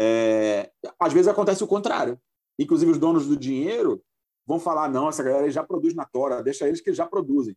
[0.00, 0.70] É,
[1.00, 2.18] às vezes acontece o contrário.
[2.56, 4.00] Inclusive, os donos do dinheiro
[4.46, 7.56] vão falar: não, essa galera já produz na tora, deixa eles que já produzem.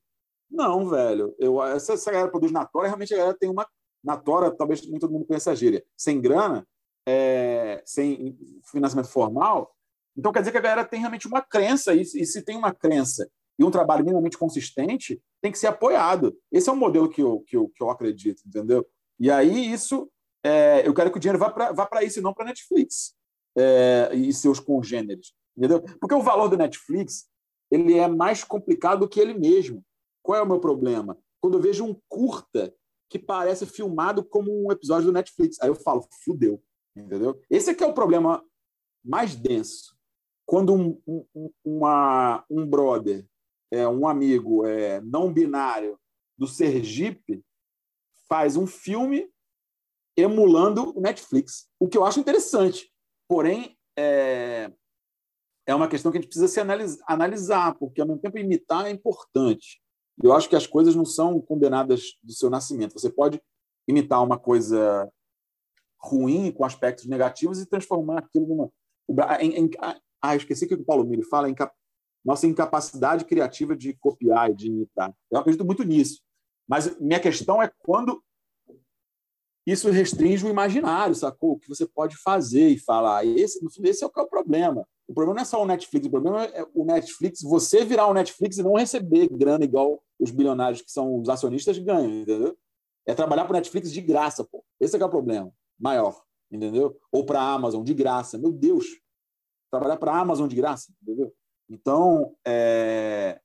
[0.50, 1.36] Não, velho.
[1.38, 3.68] Eu, essa, essa galera produz na tora, realmente a galera tem uma.
[4.04, 5.86] Na tora, talvez nem todo mundo conheça a gíria.
[5.96, 6.68] Sem grana,
[7.08, 9.76] é, sem financiamento formal.
[10.18, 12.74] Então, quer dizer que a galera tem realmente uma crença, e, e se tem uma
[12.74, 16.38] crença e um trabalho minimamente consistente, tem que ser apoiado.
[16.52, 18.86] Esse é um modelo que eu, que eu, que eu acredito, entendeu?
[19.20, 20.10] E aí, isso,
[20.44, 23.16] é, eu quero que o dinheiro vá para vá isso e não para Netflix
[23.58, 25.82] é, e seus congêneres, entendeu?
[26.00, 27.28] Porque o valor do Netflix
[27.70, 29.84] ele é mais complicado do que ele mesmo.
[30.22, 31.18] Qual é o meu problema?
[31.40, 32.74] Quando eu vejo um curta
[33.10, 36.62] que parece filmado como um episódio do Netflix, aí eu falo, fudeu,
[36.96, 37.40] entendeu?
[37.50, 38.44] Esse aqui é o problema
[39.04, 39.96] mais denso.
[40.46, 43.26] Quando um, um, uma, um brother,
[43.72, 45.98] é, um amigo é, não binário
[46.38, 47.44] do Sergipe
[48.28, 49.30] faz um filme
[50.16, 52.92] emulando o Netflix, o que eu acho interessante.
[53.28, 54.72] Porém, é,
[55.66, 56.60] é uma questão que a gente precisa se
[57.08, 59.82] analisar, porque ao mesmo tempo imitar é importante.
[60.22, 62.94] Eu acho que as coisas não são condenadas do seu nascimento.
[62.94, 63.42] Você pode
[63.88, 65.10] imitar uma coisa
[65.98, 68.72] ruim, com aspectos negativos, e transformar aquilo numa.
[69.40, 69.70] Em, em,
[70.22, 71.56] ah, esqueci que o Paulo Miro fala, em
[72.24, 75.14] nossa incapacidade criativa de copiar e de imitar.
[75.30, 76.22] Eu acredito muito nisso.
[76.68, 78.24] Mas minha questão é quando
[79.66, 81.52] isso restringe o imaginário, sacou?
[81.52, 83.26] O que você pode fazer e falar.
[83.26, 84.88] Esse, no fundo, esse é o que é o problema.
[85.08, 88.14] O problema não é só o Netflix, o problema é o Netflix, você virar o
[88.14, 92.58] Netflix e não receber grana igual os bilionários que são os acionistas ganham, entendeu?
[93.06, 94.64] É trabalhar para o Netflix de graça, pô.
[94.80, 96.98] Esse é, é o problema maior, entendeu?
[97.12, 98.38] Ou para a Amazon de graça.
[98.38, 98.86] Meu Deus,
[99.70, 101.34] trabalhar para a Amazon de graça, entendeu?
[101.72, 103.40] Então, é,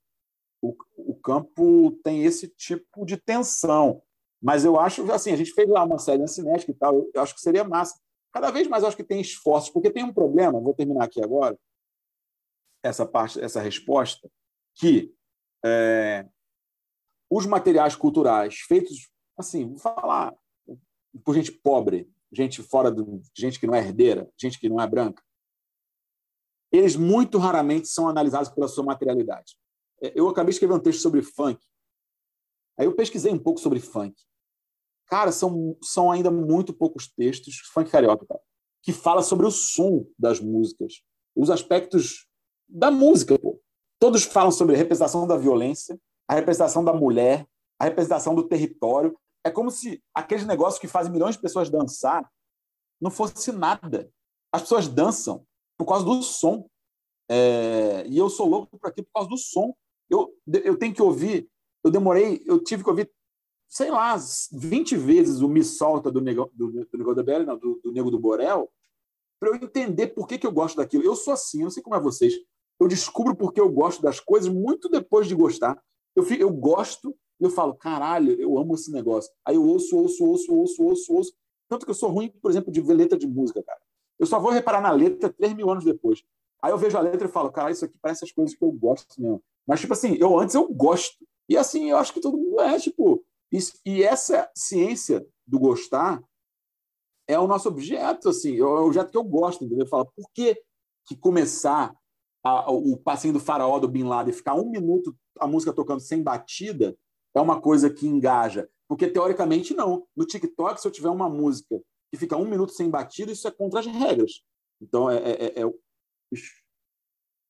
[0.60, 4.02] o, o campo tem esse tipo de tensão.
[4.42, 7.10] Mas eu acho, assim, a gente fez lá uma série na Cinética e tal, eu,
[7.14, 7.98] eu acho que seria massa.
[8.32, 11.22] Cada vez mais eu acho que tem esforços, porque tem um problema, vou terminar aqui
[11.22, 11.56] agora,
[12.82, 14.28] essa parte, essa resposta,
[14.74, 15.14] que
[15.64, 16.26] é,
[17.30, 19.08] os materiais culturais feitos,
[19.38, 20.34] assim, vou falar
[21.24, 24.86] por gente pobre, gente fora do, gente que não é herdeira, gente que não é
[24.86, 25.22] branca,
[26.76, 29.56] eles muito raramente são analisados pela sua materialidade.
[30.02, 31.60] É, eu acabei de escrever um texto sobre funk.
[32.78, 34.14] Aí eu pesquisei um pouco sobre funk.
[35.06, 38.38] Cara, são, são ainda muito poucos textos, funk carioca, tá?
[38.82, 41.02] que fala sobre o som das músicas,
[41.34, 42.28] os aspectos
[42.68, 43.36] da música.
[43.36, 43.60] Pô.
[43.98, 45.98] Todos falam sobre a representação da violência,
[46.28, 47.46] a representação da mulher,
[47.80, 49.18] a representação do território.
[49.44, 52.30] É como se aqueles negócios que fazem milhões de pessoas dançar
[53.00, 54.08] não fosse nada.
[54.52, 55.44] As pessoas dançam
[55.76, 56.68] por causa do som.
[57.28, 58.06] É...
[58.06, 59.74] e eu sou louco por aqui por causa do som.
[60.08, 60.32] Eu,
[60.64, 61.48] eu tenho que ouvir.
[61.84, 63.10] Eu demorei, eu tive que ouvir,
[63.68, 64.16] sei lá,
[64.52, 67.92] 20 vezes o Me Solta do Nego do, do, Nego da Belli, não, do, do
[67.92, 68.68] Nego do Borel,
[69.38, 71.04] para eu entender por que, que eu gosto daquilo.
[71.04, 72.34] Eu sou assim, eu não sei como é vocês.
[72.80, 75.80] Eu descubro porque eu gosto das coisas muito depois de gostar.
[76.14, 79.30] Eu, eu gosto e eu falo, caralho, eu amo esse negócio.
[79.44, 81.32] Aí eu ouço, ouço, ouço, ouço, ouço, ouço.
[81.68, 83.80] Tanto que eu sou ruim, por exemplo, de letra de música, cara.
[84.18, 86.22] Eu só vou reparar na letra três mil anos depois.
[86.62, 88.70] Aí eu vejo a letra e falo, cara, isso aqui parece as coisas que eu
[88.72, 89.42] gosto mesmo.
[89.66, 91.16] Mas, tipo assim, eu antes eu gosto.
[91.48, 93.22] E assim, eu acho que todo mundo é, tipo.
[93.52, 96.20] Isso, e essa ciência do gostar
[97.28, 99.84] é o nosso objeto, assim, é o objeto que eu gosto, entendeu?
[99.84, 100.56] Eu falo, por que,
[101.06, 101.94] que começar
[102.44, 106.22] a- o passinho do faraó do Bin Laden ficar um minuto a música tocando sem
[106.22, 106.96] batida
[107.34, 108.68] é uma coisa que engaja.
[108.88, 110.06] Porque, teoricamente, não.
[110.16, 111.80] No TikTok, se eu tiver uma música
[112.10, 114.42] que fica um minuto sem batida, isso é contra as regras.
[114.80, 115.16] Então, é.
[115.16, 115.72] é, é- é-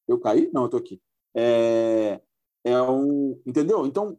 [0.09, 0.51] eu caí?
[0.53, 1.01] Não, eu tô aqui.
[1.35, 2.21] É,
[2.65, 3.41] é um.
[3.45, 3.87] Entendeu?
[3.87, 4.19] Então,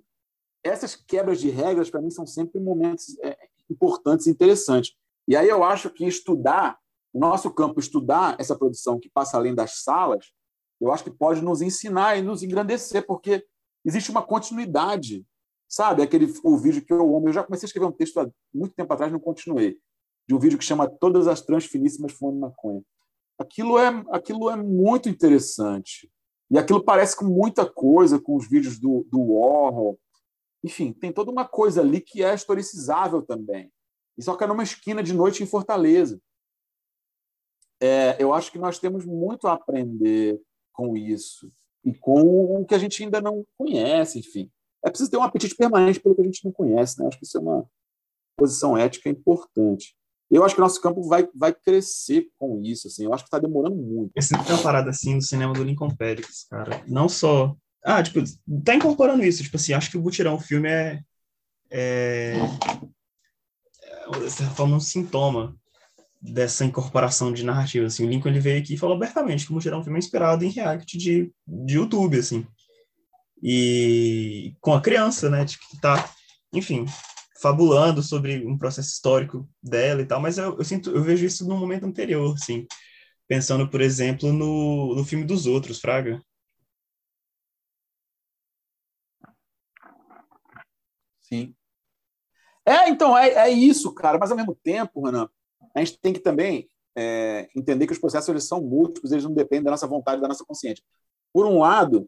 [0.64, 3.38] essas quebras de regras, para mim, são sempre momentos é,
[3.70, 4.96] importantes e interessantes.
[5.28, 6.78] E aí eu acho que estudar,
[7.14, 10.32] o nosso campo, estudar essa produção que passa além das salas,
[10.80, 13.46] eu acho que pode nos ensinar e nos engrandecer, porque
[13.86, 15.26] existe uma continuidade.
[15.70, 16.02] Sabe?
[16.02, 17.28] Aquele o vídeo que eu amo.
[17.28, 19.78] Eu já comecei a escrever um texto há muito tempo atrás, não continuei.
[20.28, 22.84] De um vídeo que chama Todas as Transfiníssimas Fumando Maconha.
[23.38, 26.12] Aquilo é, aquilo é muito interessante.
[26.50, 30.00] E aquilo parece com muita coisa, com os vídeos do, do Warhol.
[30.64, 33.72] Enfim, tem toda uma coisa ali que é historicizável também.
[34.18, 36.20] E só que é numa esquina de noite em Fortaleza.
[37.80, 40.42] É, eu acho que nós temos muito a aprender
[40.74, 41.52] com isso
[41.84, 44.52] e com o que a gente ainda não conhece, enfim.
[44.84, 47.08] É preciso ter um apetite permanente pelo que a gente não conhece, né?
[47.08, 47.70] Acho que isso é uma
[48.38, 49.97] posição ética importante.
[50.30, 53.06] Eu acho que nosso campo vai, vai crescer com isso, assim.
[53.06, 54.12] Eu acho que está demorando muito.
[54.16, 56.84] Esse tem uma parada assim do cinema do Lincoln Pérez, cara.
[56.88, 57.56] Não só.
[57.84, 58.20] Ah, tipo,
[58.64, 59.42] tá incorporando isso.
[59.42, 61.00] Tipo assim, acho que o Butirão, o filme é.
[61.70, 62.36] É.
[64.14, 65.56] é de certa forma, um sintoma
[66.22, 67.86] dessa incorporação de narrativa.
[67.86, 70.00] Assim, o Lincoln ele veio aqui e falou abertamente que o Butirão é um filme
[70.00, 72.46] inspirado em reality de, de YouTube, assim.
[73.42, 75.46] E com a criança, né?
[75.46, 76.10] Tipo, que tá.
[76.54, 76.86] Enfim,
[77.42, 81.48] fabulando sobre um processo histórico dela e tal, mas eu, eu sinto, eu vejo isso
[81.48, 82.66] num momento anterior, assim,
[83.28, 86.22] pensando, por exemplo, no, no filme dos outros, Fraga.
[91.22, 91.56] Sim.
[92.66, 95.30] É, então, é, é isso, cara, mas ao mesmo tempo, Renan,
[95.74, 99.34] a gente tem que também é, entender que os processos eles são múltiplos, eles não
[99.34, 100.84] dependem da nossa vontade, da nossa consciência.
[101.32, 102.08] Por um lado,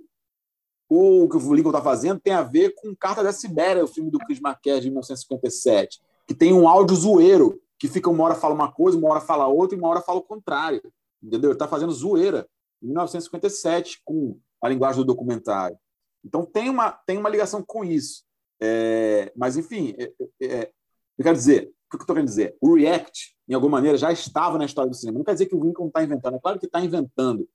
[0.90, 4.10] o que o Lincoln está fazendo tem a ver com Carta da Sibéria, o filme
[4.10, 8.56] do Chris Marquez de 1957, que tem um áudio zoeiro, que fica uma hora fala
[8.56, 10.82] uma coisa, uma hora fala outra e uma hora fala o contrário.
[11.22, 11.52] Entendeu?
[11.52, 12.48] Ele está fazendo zoeira
[12.82, 15.78] em 1957 com a linguagem do documentário.
[16.26, 18.24] Então tem uma, tem uma ligação com isso.
[18.60, 20.12] É, mas, enfim, é,
[20.42, 20.72] é,
[21.18, 22.58] eu quero dizer, o que eu estou querendo dizer?
[22.60, 25.20] O React, em alguma maneira, já estava na história do cinema.
[25.20, 27.48] Não quer dizer que o Lincoln está inventando, é claro que está inventando,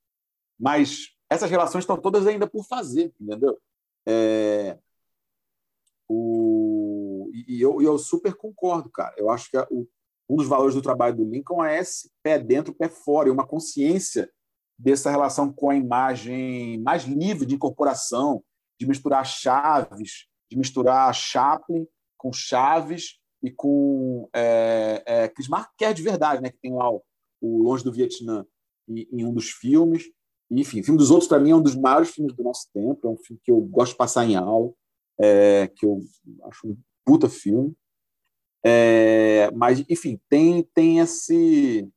[0.59, 3.57] mas essas relações estão todas ainda por fazer, entendeu?
[4.07, 4.77] É,
[6.07, 9.13] o, e eu, eu super concordo, cara.
[9.17, 9.87] Eu acho que a, o,
[10.29, 13.47] um dos valores do trabalho do Lincoln é esse pé dentro, pé fora, e uma
[13.47, 14.29] consciência
[14.77, 18.43] dessa relação com a imagem mais livre de incorporação,
[18.79, 21.87] de misturar chaves, de misturar Chaplin
[22.17, 26.49] com Chaves e com é, é, Chris Marquez de verdade, né?
[26.49, 27.03] Que tem lá o,
[27.41, 28.45] o Longe do Vietnã
[28.87, 30.05] em, em um dos filmes.
[30.49, 33.07] Enfim, o filme dos outros, para mim, é um dos maiores filmes do nosso tempo.
[33.07, 34.71] É um filme que eu gosto de passar em aula,
[35.19, 35.99] é, que eu
[36.43, 37.75] acho um puta filme.
[38.63, 41.87] É, mas, enfim, tem, tem esse,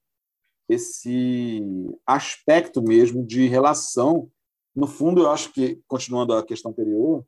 [0.69, 1.63] esse
[2.07, 4.31] aspecto mesmo de relação.
[4.75, 7.25] No fundo, eu acho que, continuando a questão anterior,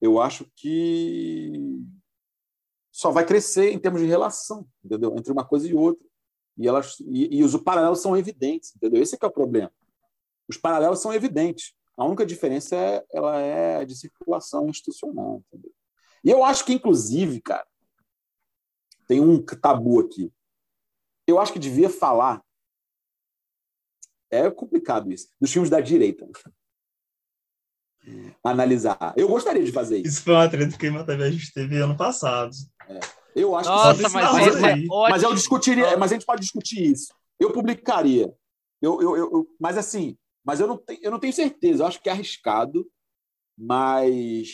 [0.00, 1.52] eu acho que
[2.92, 5.14] só vai crescer em termos de relação, entendeu?
[5.16, 6.06] Entre uma coisa e outra.
[6.56, 9.02] E, elas, e, e os paralelos são evidentes, entendeu?
[9.02, 9.72] Esse é, é o problema
[10.48, 11.74] os paralelos são evidentes.
[11.96, 15.42] A única diferença é ela é de circulação institucional.
[15.48, 15.72] Entendeu?
[16.24, 17.66] E eu acho que, inclusive, cara,
[19.06, 20.32] tem um tabu aqui.
[21.26, 22.42] Eu acho que devia falar.
[24.30, 25.28] É complicado isso.
[25.40, 26.28] Dos filmes da direita.
[28.42, 29.14] Analisar.
[29.16, 30.08] Eu gostaria de fazer isso.
[30.08, 32.54] Isso foi uma treta que a a gente teve ano passado.
[32.88, 33.00] É.
[33.34, 35.00] Eu acho Nossa, que mas, isso é ótimo.
[35.10, 37.12] mas eu discutiria, mas a gente pode discutir isso.
[37.38, 38.32] Eu publicaria.
[38.80, 40.16] Eu, eu, eu, eu- mas assim,
[40.48, 41.82] mas eu não, tenho, eu não tenho certeza.
[41.82, 42.90] Eu acho que é arriscado,
[43.54, 44.48] mas.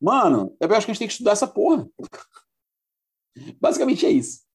[0.00, 1.84] Mano, eu acho que a gente tem que estudar essa porra.
[3.60, 4.46] Basicamente é isso.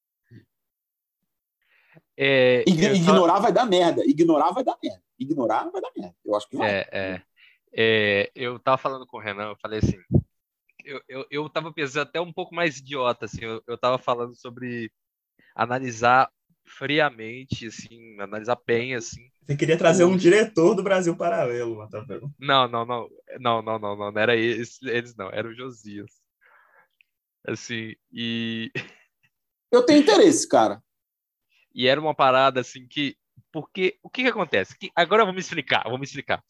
[2.16, 4.02] É, Ign- eu só- Ignorar vai dar merda.
[4.06, 5.02] Ignorar vai dar merda.
[5.18, 6.16] Ignorar vai dar merda.
[6.24, 6.70] Eu acho que vai.
[6.70, 7.22] É, é.
[7.76, 9.98] É, eu tava falando com o Renan, eu falei assim,
[10.86, 14.34] eu, eu, eu tava pensando até um pouco mais idiota, assim, eu, eu tava falando
[14.34, 14.90] sobre
[15.54, 16.32] analisar
[16.64, 19.28] friamente, assim, analisar bem, assim.
[19.46, 22.30] Você queria trazer um diretor do Brasil Paralelo, Matavel.
[22.38, 23.08] Não, não, não,
[23.38, 26.10] não, não, não, não, não era eles, eles não, era o Josias.
[27.46, 28.72] Assim, e,
[29.70, 30.82] Eu tenho interesse, cara.
[31.74, 33.18] e era uma parada assim que,
[33.52, 34.78] porque, o que que acontece?
[34.78, 36.42] Que, agora eu vou me explicar, vou me explicar.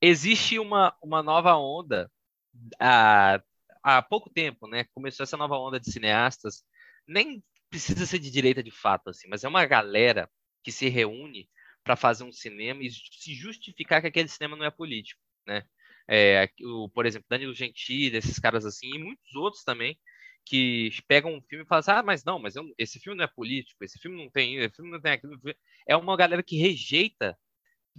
[0.00, 2.10] Existe uma, uma nova onda
[2.80, 3.40] há,
[3.80, 4.86] há pouco tempo, né?
[4.92, 6.64] Começou essa nova onda de cineastas,
[7.06, 10.28] nem precisa ser de direita de fato, assim, mas é uma galera
[10.64, 11.48] que se reúne
[11.84, 15.64] para fazer um cinema e se justificar que aquele cinema não é político, né?
[16.08, 19.98] É, o, por exemplo, Danilo Gentili, esses caras assim, e muitos outros também,
[20.44, 23.24] que pegam um filme e falam assim, ah, mas não, mas eu, esse filme não
[23.24, 25.38] é político, esse filme não tem esse filme não tem aquilo.
[25.86, 27.36] É uma galera que rejeita,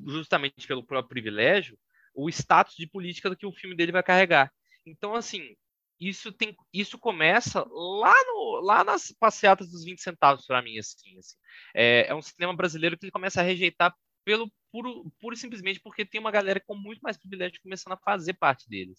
[0.07, 1.77] justamente pelo próprio privilégio,
[2.13, 4.51] o status de política que o filme dele vai carregar.
[4.85, 5.55] Então, assim,
[5.99, 11.17] isso tem isso começa lá no lá nas passeatas dos 20 centavos para mim assim,
[11.17, 11.37] assim.
[11.73, 15.79] É, é, um cinema brasileiro que ele começa a rejeitar pelo puro, puro e simplesmente
[15.79, 18.97] porque tem uma galera com muito mais privilégio começando a fazer parte deles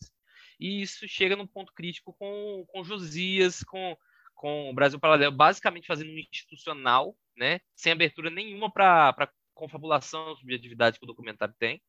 [0.59, 3.97] e isso chega num ponto crítico com, com Josias com
[4.35, 10.99] com o Brasil Paralelo basicamente fazendo um institucional né sem abertura nenhuma para confabulação subjetividade
[10.99, 11.83] que o documentário tem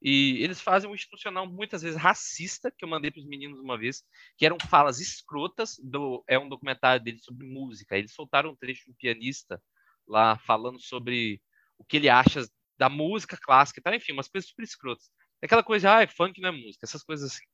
[0.00, 3.76] e eles fazem um institucional muitas vezes racista, que eu mandei para os meninos uma
[3.76, 4.04] vez,
[4.36, 5.78] que eram falas escrotas.
[5.82, 7.98] Do, é um documentário deles sobre música.
[7.98, 9.60] Eles soltaram um trecho de um pianista
[10.06, 11.40] lá falando sobre
[11.76, 12.48] o que ele acha
[12.78, 13.94] da música clássica, tá?
[13.94, 15.10] enfim, umas coisas super escrotas.
[15.42, 17.44] Aquela coisa, ah, funk não é música, essas coisas assim.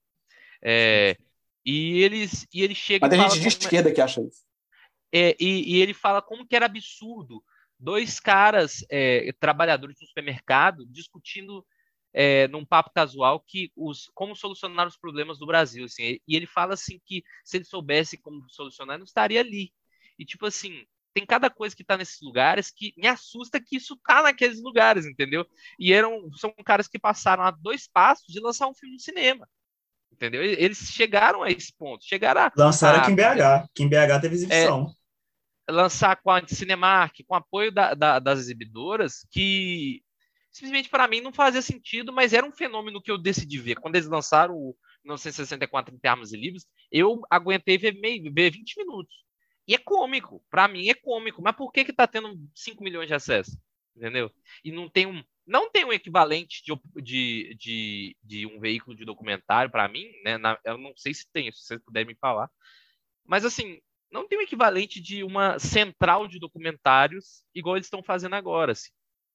[0.62, 1.16] É,
[1.64, 3.06] e eles e ele chega.
[3.06, 4.42] Mas tem gente de esquerda que acha isso.
[5.12, 7.42] É, e, e, ele fala como que era absurdo
[7.78, 11.64] dois caras é, trabalhadores do supermercado discutindo
[12.14, 16.46] é, num papo casual que os como solucionar os problemas do Brasil, assim, e ele
[16.46, 19.72] fala assim que se ele soubesse como solucionar, não estaria ali.
[20.16, 23.98] E tipo assim, tem cada coisa que tá nesses lugares que me assusta que isso
[24.06, 25.44] tá naqueles lugares, entendeu?
[25.76, 29.48] E eram são caras que passaram a dois passos de lançar um filme no cinema.
[30.12, 30.44] Entendeu?
[30.44, 32.04] Eles chegaram a esse ponto.
[32.04, 34.94] Chegaram a, Lançaram aqui em BH, que em BH teve exibição.
[35.68, 40.03] É, lançar com a Cinemark, com apoio da, da, das exibidoras, que
[40.54, 43.74] simplesmente para mim não fazia sentido, mas era um fenômeno que eu decidi ver.
[43.74, 48.78] Quando eles lançaram o 1964 em termos e livros, eu aguentei ver, meio, ver 20
[48.78, 49.14] minutos.
[49.66, 53.08] E é cômico, para mim é cômico, mas por que que tá tendo 5 milhões
[53.08, 53.56] de acessos?
[53.96, 54.30] Entendeu?
[54.64, 59.04] E não tem um não tem um equivalente de, de, de, de um veículo de
[59.04, 60.38] documentário para mim, né?
[60.38, 62.48] Na, eu não sei se tem, se vocês puderem me falar.
[63.26, 63.78] Mas assim,
[64.10, 68.72] não tem um equivalente de uma central de documentários igual eles estão fazendo agora.
[68.72, 68.90] Assim.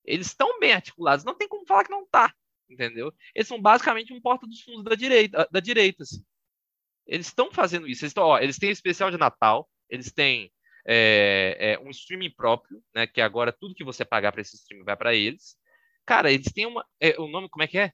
[0.09, 2.33] Eles estão bem articulados, não tem como falar que não tá,
[2.67, 3.13] entendeu?
[3.35, 6.23] Eles são basicamente um porta dos fundos da direita, da direita assim.
[7.05, 8.03] Eles estão fazendo isso.
[8.03, 10.51] Eles, tão, ó, eles têm especial de Natal, eles têm
[10.85, 13.05] é, é, um streaming próprio, né?
[13.05, 15.55] Que agora tudo que você pagar para esse streaming vai para eles.
[16.05, 17.93] Cara, eles têm uma, é, o nome como é que é?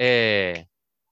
[0.00, 0.66] É,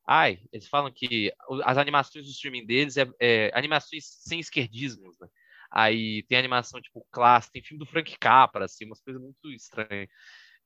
[0.07, 1.33] ai, eles falam que
[1.65, 5.29] as animações do streaming deles é, é animações sem esquerdismos, né?
[5.77, 10.09] Aí tem animação tipo clássica, tem filme do Frank Capra, assim, umas coisas muito estranhas.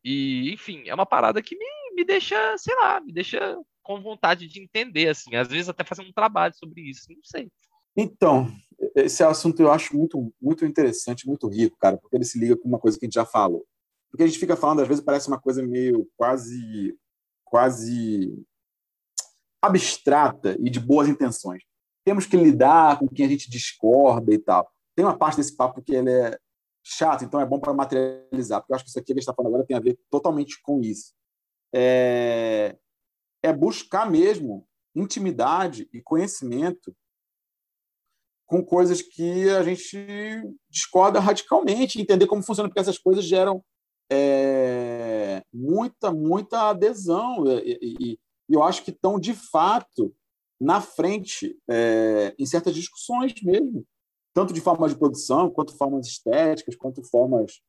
[0.05, 1.67] E, enfim, é uma parada que me,
[1.97, 6.03] me deixa, sei lá, me deixa com vontade de entender, assim, às vezes até fazer
[6.03, 7.51] um trabalho sobre isso, não sei.
[7.97, 8.47] Então,
[8.95, 12.69] esse assunto eu acho muito, muito interessante, muito rico, cara, porque ele se liga com
[12.69, 13.67] uma coisa que a gente já falou.
[14.13, 16.97] Porque a gente fica falando, às vezes parece uma coisa meio quase,
[17.45, 18.33] quase
[19.61, 21.65] abstrata e de boas intenções.
[22.05, 24.71] Temos que lidar com quem a gente discorda e tal.
[24.95, 26.39] Tem uma parte desse papo que ele é
[26.83, 29.23] chato, então é bom para materializar, porque eu acho que isso aqui que a gente
[29.23, 31.13] está falando agora tem a ver totalmente com isso.
[31.73, 32.77] É,
[33.43, 36.95] é buscar mesmo intimidade e conhecimento
[38.47, 39.97] com coisas que a gente
[40.69, 43.65] discorda radicalmente, entender como funciona, porque essas coisas geram
[44.11, 47.45] é, muita, muita adesão.
[47.47, 48.19] E, e, e,
[48.49, 50.13] eu acho que estão, de fato,
[50.61, 53.87] na frente é, em certas discussões mesmo
[54.41, 57.61] tanto de formas de produção, quanto formas estéticas, quanto formas.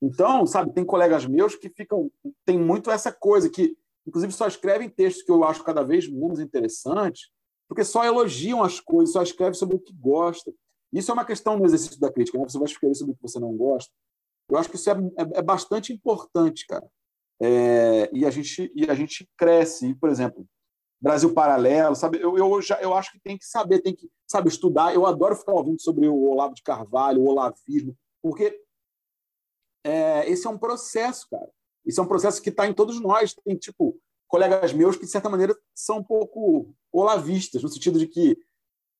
[0.00, 2.10] Então, sabe, tem colegas meus que ficam.
[2.44, 3.76] Tem muito essa coisa, que,
[4.06, 7.30] inclusive, só escrevem textos que eu acho cada vez menos interessantes,
[7.68, 10.52] porque só elogiam as coisas, só escrevem sobre o que gosta.
[10.92, 12.44] Isso é uma questão no exercício da crítica, né?
[12.48, 13.92] Você vai escrever sobre o que você não gosta.
[14.48, 16.86] Eu acho que isso é, é, é bastante importante, cara.
[17.40, 19.88] É, e, a gente, e a gente cresce.
[19.88, 20.46] E, por exemplo,
[21.02, 22.20] Brasil Paralelo, sabe?
[22.20, 24.94] Eu, eu, já, eu acho que tem que saber, tem que, sabe, estudar.
[24.94, 28.56] Eu adoro ficar ouvindo sobre o Olavo de Carvalho, o olavismo, porque
[29.84, 31.50] é, esse é um processo, cara.
[31.84, 33.34] Esse é um processo que está em todos nós.
[33.34, 33.98] Tem, tipo,
[34.28, 38.38] colegas meus que, de certa maneira, são um pouco olavistas, no sentido de que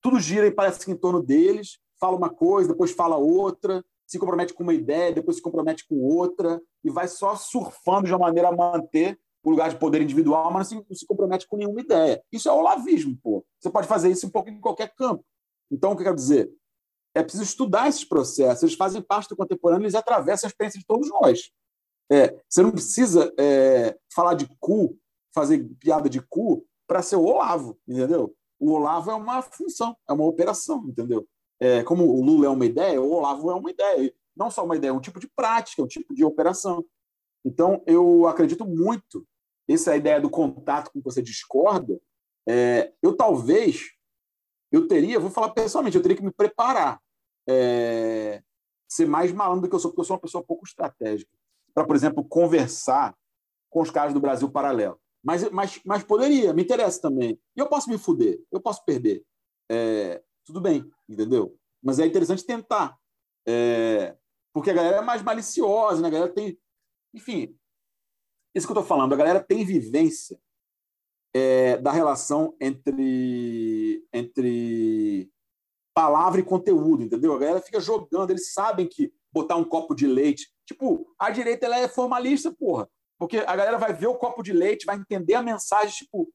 [0.03, 4.19] tudo gira e parece que em torno deles, fala uma coisa, depois fala outra, se
[4.19, 8.27] compromete com uma ideia, depois se compromete com outra, e vai só surfando de uma
[8.27, 11.57] maneira a manter o lugar de poder individual, mas não se, não se compromete com
[11.57, 12.23] nenhuma ideia.
[12.31, 13.45] Isso é olavismo, pô.
[13.59, 15.25] Você pode fazer isso um pouco em qualquer campo.
[15.71, 16.53] Então, o que eu quero dizer?
[17.15, 18.63] É preciso estudar esses processos.
[18.63, 21.51] Eles fazem parte do contemporâneo, eles atravessam a experiência de todos nós.
[22.11, 24.99] É, você não precisa é, falar de cu,
[25.35, 28.35] fazer piada de cu, para ser o Olavo, entendeu?
[28.61, 31.27] O Olavo é uma função, é uma operação, entendeu?
[31.59, 34.13] É, como o Lula é uma ideia, o Olavo é uma ideia.
[34.37, 36.85] Não só uma ideia, é um tipo de prática, é um tipo de operação.
[37.45, 39.27] Então, eu acredito muito
[39.69, 42.01] essa ideia do contato com que você discorda.
[42.49, 43.91] É, eu talvez,
[44.71, 47.01] eu teria, vou falar pessoalmente, eu teria que me preparar,
[47.49, 48.43] é,
[48.89, 51.31] ser mais malandro do que eu sou, porque eu sou uma pessoa pouco estratégica,
[51.75, 53.17] para, por exemplo, conversar
[53.71, 55.01] com os caras do Brasil Paralelo.
[55.25, 57.41] Mas, mas, mas poderia, me interessa também.
[57.57, 59.25] E eu posso me fuder, eu posso perder.
[59.71, 61.57] É, tudo bem, entendeu?
[61.83, 62.99] Mas é interessante tentar.
[63.47, 64.17] É,
[64.53, 66.09] porque a galera é mais maliciosa, né?
[66.09, 66.59] a galera tem.
[67.15, 67.57] Enfim,
[68.55, 70.39] isso que eu estou falando, a galera tem vivência
[71.35, 75.31] é, da relação entre, entre
[75.95, 77.35] palavra e conteúdo, entendeu?
[77.35, 80.53] A galera fica jogando, eles sabem que botar um copo de leite.
[80.67, 82.89] Tipo, a direita ela é formalista, porra.
[83.19, 86.29] Porque a galera vai ver o copo de leite, vai entender a mensagem, tipo,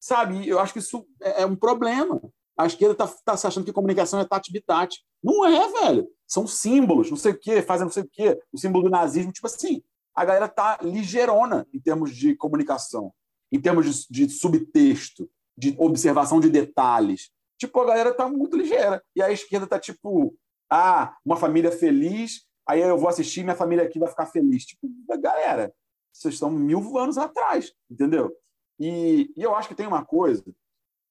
[0.00, 0.46] sabe?
[0.46, 2.20] Eu acho que isso é, é um problema.
[2.56, 5.02] A esquerda está tá se achando que comunicação é tati-bitate.
[5.22, 6.08] Não é, velho.
[6.26, 8.38] São símbolos, não sei o quê, fazem não sei o quê.
[8.52, 9.82] O símbolo do nazismo, tipo assim.
[10.14, 13.12] A galera tá ligeirona em termos de comunicação,
[13.50, 17.30] em termos de, de subtexto, de observação de detalhes.
[17.58, 19.02] Tipo, a galera tá muito ligeira.
[19.14, 20.36] E a esquerda tá tipo,
[20.70, 24.64] ah, uma família feliz, aí eu vou assistir, minha família aqui vai ficar feliz.
[24.64, 25.74] Tipo, galera,
[26.12, 28.34] vocês estão mil anos atrás, entendeu?
[28.78, 30.44] E, e eu acho que tem uma coisa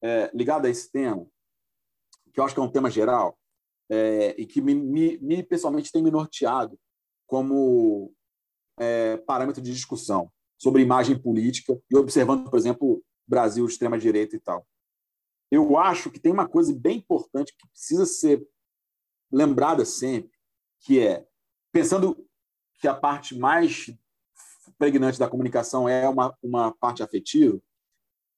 [0.01, 1.25] é, ligada a esse tema,
[2.33, 3.37] que eu acho que é um tema geral,
[3.89, 6.79] é, e que me, me, me, pessoalmente tem me norteado
[7.27, 8.13] como
[8.81, 14.65] é, parâmetro de discussão sobre imagem política e observando, por exemplo, Brasil, extrema-direita e tal.
[15.51, 18.43] Eu acho que tem uma coisa bem importante que precisa ser
[19.31, 20.31] lembrada sempre,
[20.79, 21.27] que é,
[21.71, 22.27] pensando
[22.79, 23.93] que a parte mais
[24.79, 27.61] pregnante da comunicação é uma, uma parte afetiva,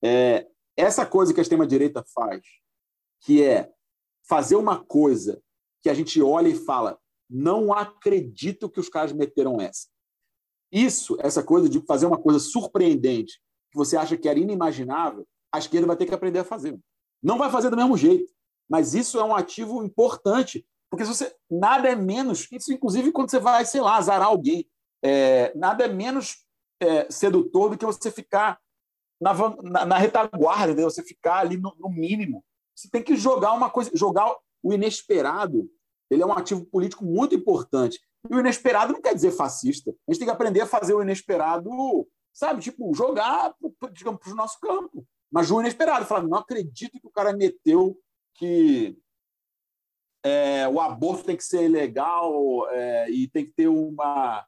[0.04, 0.46] é,
[0.76, 2.42] essa coisa que a extrema-direita faz,
[3.22, 3.72] que é
[4.28, 5.42] fazer uma coisa
[5.82, 7.00] que a gente olha e fala,
[7.30, 9.93] não acredito que os caras meteram essa.
[10.74, 13.40] Isso, essa coisa de fazer uma coisa surpreendente,
[13.72, 16.80] que você acha que era inimaginável, a esquerda vai ter que aprender a fazer.
[17.22, 18.34] Não vai fazer do mesmo jeito,
[18.68, 23.30] mas isso é um ativo importante, porque se você nada é menos, isso inclusive quando
[23.30, 24.68] você vai, sei lá, azarar alguém,
[25.04, 26.44] é, nada é menos
[26.80, 28.60] é, sedutor do que você ficar
[29.22, 30.84] na, na, na retaguarda, né?
[30.84, 32.44] você ficar ali no, no, mínimo.
[32.76, 35.70] Você tem que jogar uma coisa, jogar o inesperado.
[36.10, 38.02] Ele é um ativo político muito importante.
[38.30, 39.92] E o inesperado não quer dizer fascista.
[39.92, 41.70] A gente tem que aprender a fazer o inesperado,
[42.32, 42.62] sabe?
[42.62, 43.54] Tipo, jogar,
[43.92, 45.06] digamos, para o nosso campo.
[45.32, 47.98] Mas o inesperado, falar, não acredito que o cara meteu
[48.36, 48.98] que
[50.24, 54.46] é, o aborto tem que ser legal é, e tem que ter uma,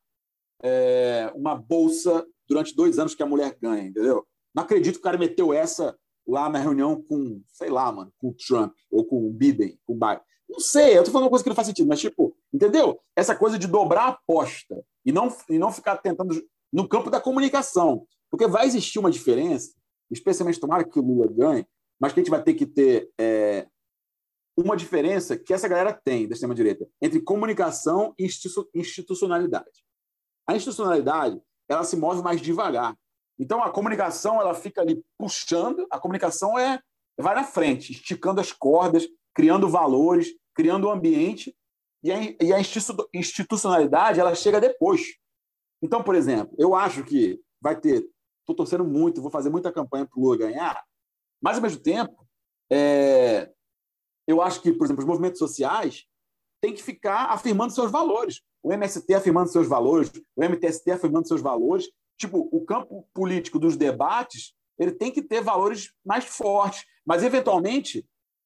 [0.64, 4.26] é, uma bolsa durante dois anos que a mulher ganha, entendeu?
[4.54, 8.30] Não acredito que o cara meteu essa lá na reunião com, sei lá, mano, com
[8.30, 10.22] o Trump ou com o Biden, com o Biden.
[10.50, 13.00] Não sei, eu tô falando uma coisa que não faz sentido, mas tipo, entendeu?
[13.16, 16.42] Essa coisa de dobrar a aposta e não, e não ficar tentando
[16.72, 18.06] no campo da comunicação.
[18.30, 19.74] Porque vai existir uma diferença,
[20.12, 21.66] especialmente tomara que o Lula ganhe,
[22.00, 23.68] mas que a gente vai ter que ter é,
[24.58, 28.28] uma diferença que essa galera tem da extrema-direita entre comunicação e
[28.74, 29.86] institucionalidade.
[30.48, 32.96] A institucionalidade ela se move mais devagar.
[33.40, 36.80] Então a comunicação ela fica ali puxando, a comunicação é
[37.18, 41.56] vai na frente, esticando as cordas, criando valores, criando o um ambiente
[42.02, 42.60] e a, e a
[43.14, 45.02] institucionalidade ela chega depois.
[45.82, 48.08] Então, por exemplo, eu acho que vai ter,
[48.40, 50.84] estou torcendo muito, vou fazer muita campanha para o Lula ganhar,
[51.42, 52.26] mas ao mesmo tempo,
[52.72, 53.52] é,
[54.28, 56.06] eu acho que, por exemplo, os movimentos sociais
[56.62, 58.42] têm que ficar afirmando seus valores.
[58.64, 61.88] O MST afirmando seus valores, o MTST afirmando seus valores,
[62.18, 68.04] tipo, o campo político dos debates, ele tem que ter valores mais fortes, mas eventualmente,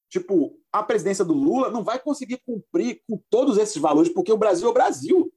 [0.10, 4.38] tipo, a presidência do Lula não vai conseguir cumprir com todos esses valores, porque o
[4.38, 5.32] Brasil é o Brasil.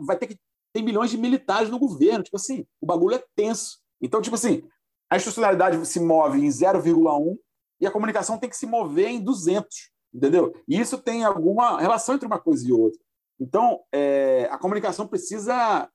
[0.00, 0.38] Vai ter que
[0.72, 3.78] tem milhões de militares no governo, tipo assim, o bagulho é tenso.
[4.00, 4.62] Então, tipo assim,
[5.10, 7.38] a institucionalidade se move em 0,1
[7.80, 9.66] e a comunicação tem que se mover em 200,
[10.14, 10.54] entendeu?
[10.66, 12.98] E isso tem alguma relação entre uma coisa e outra.
[13.38, 15.88] Então, é, a comunicação precisa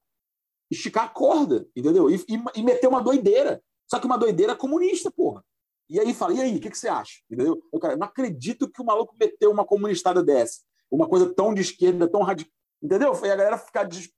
[0.69, 2.09] esticar a corda, entendeu?
[2.09, 3.63] E, e, e, meter uma doideira.
[3.89, 5.43] Só que uma doideira comunista, porra.
[5.89, 7.21] E aí fala, e aí, o que, que você acha?
[7.29, 7.61] Entendeu?
[7.71, 10.61] Eu, cara, não acredito que o maluco meteu uma comunistada dessa.
[10.91, 12.51] Uma coisa tão de esquerda, tão radical.
[12.81, 13.13] Entendeu?
[13.13, 13.83] E a galera ficar.
[13.85, 14.11] De...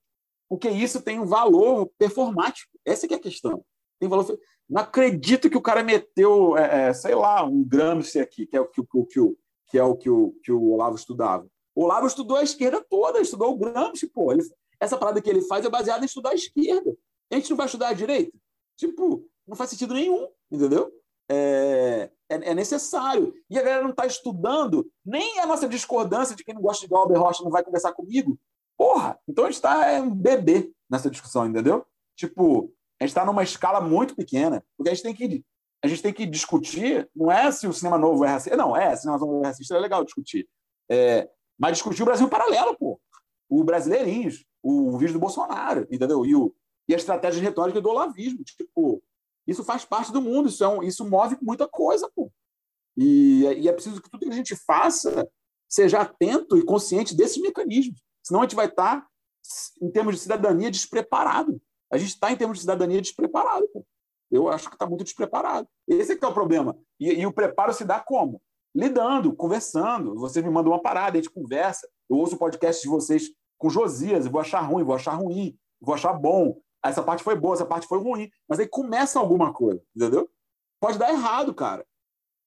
[0.48, 2.72] Porque isso tem um valor performático.
[2.86, 3.64] Essa que é a questão.
[4.00, 4.38] Tem valor.
[4.68, 8.62] Não acredito que o cara meteu, é, é, sei lá, um Gramsci aqui, que é
[8.62, 9.38] o que, o, que, o,
[9.68, 11.48] que, é o, que, o, que o Olavo estudava.
[11.76, 14.32] O Olavo estudou a esquerda toda, estudou o Gramsci, pô.
[14.32, 14.44] Ele,
[14.80, 16.96] essa parada que ele faz é baseada em estudar a esquerda.
[17.32, 18.36] A gente não vai estudar a direita?
[18.76, 20.92] Tipo, não faz sentido nenhum, entendeu?
[21.32, 23.34] É, é, é necessário.
[23.50, 26.92] E a galera não está estudando nem a nossa discordância de quem não gosta de
[26.92, 28.38] Galber Rocha não vai conversar comigo.
[28.78, 31.86] Porra, então a gente está é, um bebê nessa discussão, entendeu?
[32.16, 35.44] Tipo, a gente está numa escala muito pequena, porque a gente tem que
[35.82, 38.94] a gente tem que discutir, não é se o cinema novo é racista, não, é,
[38.98, 40.46] cinema novo é racista, é legal discutir.
[40.92, 43.00] É, mas discutir o Brasil paralelo, pô.
[43.48, 46.26] O Brasileirinhos, o vídeo do Bolsonaro, entendeu?
[46.26, 46.54] E, o,
[46.88, 48.44] e a estratégia retórica do olavismo.
[48.44, 49.02] Tipo,
[49.50, 52.32] isso faz parte do mundo, isso, é um, isso move muita coisa, pô.
[52.96, 55.28] E, e é preciso que tudo que a gente faça
[55.68, 58.00] seja atento e consciente desses mecanismos.
[58.24, 59.08] Senão a gente vai estar,
[59.82, 61.60] em termos de cidadania, despreparado.
[61.92, 63.68] A gente está, em termos de cidadania, despreparado.
[63.74, 63.86] Pô.
[64.30, 65.68] Eu acho que está muito despreparado.
[65.88, 66.78] Esse é que é o problema.
[67.00, 68.42] E, e, o preparo se dá como?
[68.76, 70.14] Lidando, conversando.
[70.16, 71.90] Vocês me mandam uma parada, a gente conversa.
[72.08, 75.96] Eu ouço o podcast de vocês com Josias, vou achar ruim, vou achar ruim, vou
[75.96, 76.60] achar bom.
[76.84, 78.30] Essa parte foi boa, essa parte foi ruim.
[78.48, 80.30] Mas aí começa alguma coisa, entendeu?
[80.80, 81.86] Pode dar errado, cara.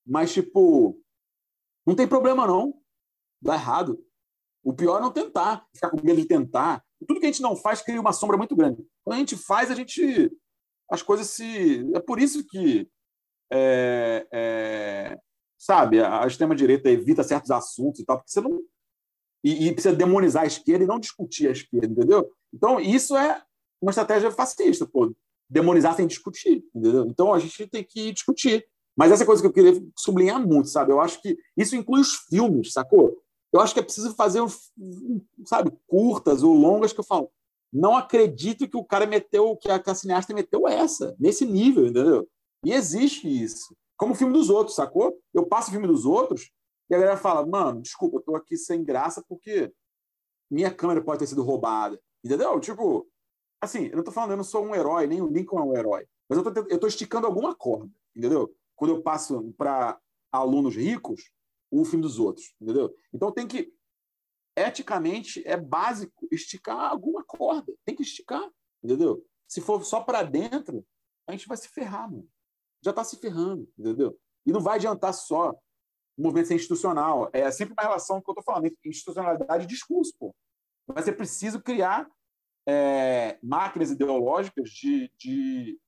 [0.06, 0.98] Mas, tipo,
[1.86, 2.74] não tem problema, não.
[3.40, 4.02] Dá errado.
[4.64, 6.84] O pior é não tentar, ficar com medo de tentar.
[7.06, 8.86] Tudo que a gente não faz cria uma sombra muito grande.
[9.04, 10.30] Quando a gente faz, a gente.
[10.90, 11.84] As coisas se.
[11.94, 12.88] É por isso que.
[13.54, 15.18] É, é,
[15.58, 18.60] sabe, a extrema-direita evita certos assuntos e tal, porque você não.
[19.44, 22.30] E, e, precisa demonizar a esquerda e não discutir a esquerda, entendeu?
[22.54, 23.42] Então, isso é
[23.82, 25.12] uma estratégia fascista, pô.
[25.50, 27.04] Demonizar sem discutir, entendeu?
[27.06, 28.66] Então, a gente tem que discutir.
[28.96, 30.92] Mas essa coisa que eu queria sublinhar muito, sabe?
[30.92, 33.18] Eu acho que isso inclui os filmes, sacou?
[33.52, 34.40] Eu acho que é preciso fazer,
[35.44, 37.30] sabe, curtas ou longas que eu falo.
[37.72, 41.86] Não acredito que o cara meteu, que a, que a cineasta meteu essa, nesse nível,
[41.86, 42.28] entendeu?
[42.64, 43.74] E existe isso.
[43.96, 45.18] Como o filme dos outros, sacou?
[45.34, 46.50] Eu passo o filme dos outros
[46.90, 49.72] e a galera fala, mano, desculpa, eu tô aqui sem graça porque
[50.50, 51.98] minha câmera pode ter sido roubada.
[52.24, 52.58] Entendeu?
[52.60, 53.06] Tipo,
[53.62, 55.76] assim, eu não tô falando, eu não sou um herói, nem o Lincoln é um
[55.76, 56.06] herói.
[56.28, 58.54] Mas eu tô esticando alguma corda, entendeu?
[58.82, 59.96] quando eu passo para
[60.32, 61.30] alunos ricos
[61.70, 62.92] o filme dos outros, entendeu?
[63.14, 63.72] Então tem que
[64.56, 68.42] eticamente é básico esticar alguma corda, tem que esticar,
[68.82, 69.24] entendeu?
[69.46, 70.84] Se for só para dentro,
[71.28, 72.28] a gente vai se ferrar, mano.
[72.84, 74.18] Já está se ferrando, entendeu?
[74.44, 75.52] E não vai adiantar só
[76.16, 77.30] o movimento ser institucional.
[77.32, 80.34] É sempre uma relação que eu estou falando, institucionalidade e discurso, pô.
[80.88, 82.10] Vai ser preciso criar
[82.66, 85.78] é, máquinas ideológicas de, de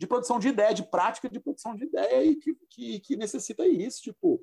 [0.00, 3.66] de produção de ideia, de prática de produção de ideia e que, que, que necessita
[3.66, 4.00] isso.
[4.00, 4.42] Tipo,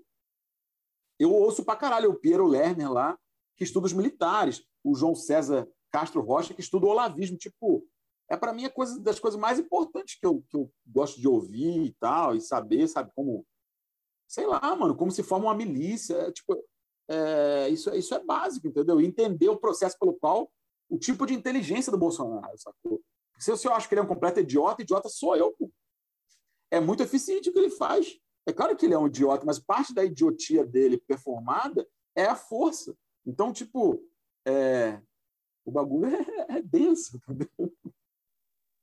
[1.19, 3.17] eu ouço pra caralho o Piero Lerner lá,
[3.55, 7.37] que estuda os militares, o João César Castro Rocha, que estuda o olavismo.
[7.37, 7.83] Tipo,
[8.29, 11.27] é para mim a coisa das coisas mais importantes que eu, que eu gosto de
[11.27, 13.43] ouvir e tal, e saber, sabe, como.
[14.27, 16.13] Sei lá, mano, como se forma uma milícia.
[16.17, 16.63] É, tipo,
[17.09, 19.01] é, isso, isso é básico, entendeu?
[19.01, 20.51] Entender o processo pelo qual
[20.89, 23.01] o tipo de inteligência do Bolsonaro, sacou?
[23.39, 25.51] Se eu acho que ele é um completo idiota, idiota sou eu.
[25.53, 25.71] Pô.
[26.71, 28.17] É muito eficiente o que ele faz.
[28.47, 32.35] É claro que ele é um idiota, mas parte da idiotia dele performada é a
[32.35, 32.95] força.
[33.25, 34.01] Então, tipo,
[34.47, 35.01] é...
[35.65, 37.19] o bagulho é, é denso.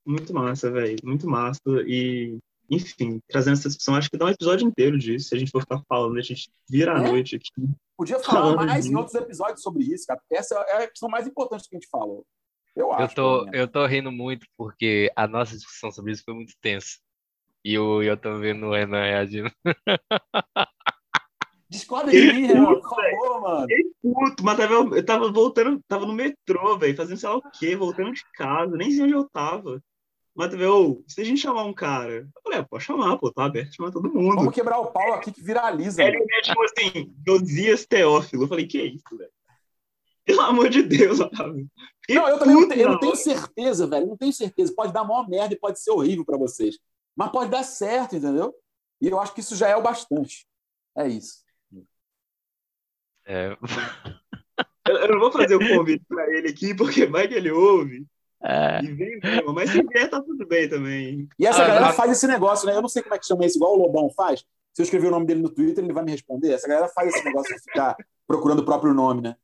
[0.05, 0.97] Muito massa, velho.
[1.03, 1.59] Muito massa.
[1.87, 2.37] E,
[2.69, 5.29] enfim, trazendo essa discussão, acho que dá um episódio inteiro disso.
[5.29, 7.07] Se a gente for ficar falando, a gente vira a é?
[7.07, 7.51] noite aqui.
[7.97, 11.27] Podia falar mais em outros episódios sobre isso, cara, porque essa é a questão mais
[11.27, 12.25] importante que a gente falou.
[12.75, 13.03] Eu acho.
[13.03, 16.97] Eu tô, eu tô rindo muito porque a nossa discussão sobre isso foi muito tensa.
[17.63, 19.49] E eu, eu tô vendo o Renan reagindo.
[21.69, 23.67] Discorda de mim, Renan, por favor, mano.
[23.67, 27.51] Que puto, mas tava, eu tava voltando, tava no metrô, velho, fazendo sei lá o
[27.51, 29.81] quê, voltando de casa, nem sei onde eu tava.
[30.35, 33.17] Mas tu vê, oh, se a gente chamar um cara, eu falei, ah, pode chamar,
[33.17, 34.35] pô, tá aberto, chama todo mundo.
[34.35, 36.03] Vamos quebrar o pau aqui que viraliza.
[36.03, 38.43] Ele é tipo assim, Josias Teófilo.
[38.43, 39.31] Eu falei, que é isso, velho?
[40.25, 41.69] Pelo amor de Deus, Otávio.
[42.09, 44.07] Não, eu também não, tenho, eu não tenho certeza, velho.
[44.07, 44.73] Não tenho certeza.
[44.75, 46.77] Pode dar maior merda e pode ser horrível para vocês.
[47.15, 48.53] Mas pode dar certo, entendeu?
[48.99, 50.45] E eu acho que isso já é o bastante.
[50.97, 51.45] É isso.
[53.25, 53.57] É...
[54.89, 58.05] eu, não vou fazer o convite para ele aqui, porque vai que ele ouve.
[58.47, 58.83] É.
[58.83, 59.53] E vem mesmo.
[59.53, 61.27] Mas se vier, tá tudo bem também.
[61.39, 61.95] E essa ah, galera mas...
[61.95, 62.75] faz esse negócio, né?
[62.75, 64.41] Eu não sei como é que chama isso, igual o Lobão faz.
[64.71, 66.51] Se eu escrever o nome dele no Twitter, ele vai me responder.
[66.51, 67.95] Essa galera faz esse negócio de ficar
[68.27, 69.35] procurando o próprio nome, né?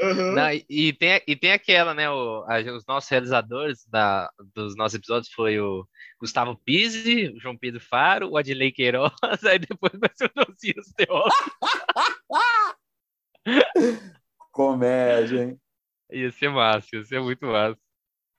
[0.00, 0.32] Uhum.
[0.32, 2.08] Não, e, tem, e tem aquela, né?
[2.08, 5.86] O, a, os nossos realizadores da, dos nossos episódios foi o
[6.18, 9.12] Gustavo Pizzi, o João Pedro Faro, o Adilei Queiroz,
[9.44, 11.50] aí depois vai ser o Josias Teófilo.
[14.52, 15.60] Comédia, hein?
[16.12, 17.78] Ia ser massa, ia ser muito massa.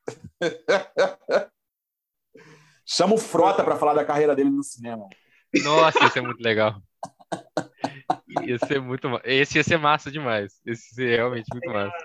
[2.86, 5.08] Chama o Frota para falar da carreira dele no cinema.
[5.64, 6.82] Nossa, isso é muito legal.
[8.42, 10.60] Ia ser muito Esse ia ser massa demais.
[10.66, 11.96] Esse ia ser realmente muito massa.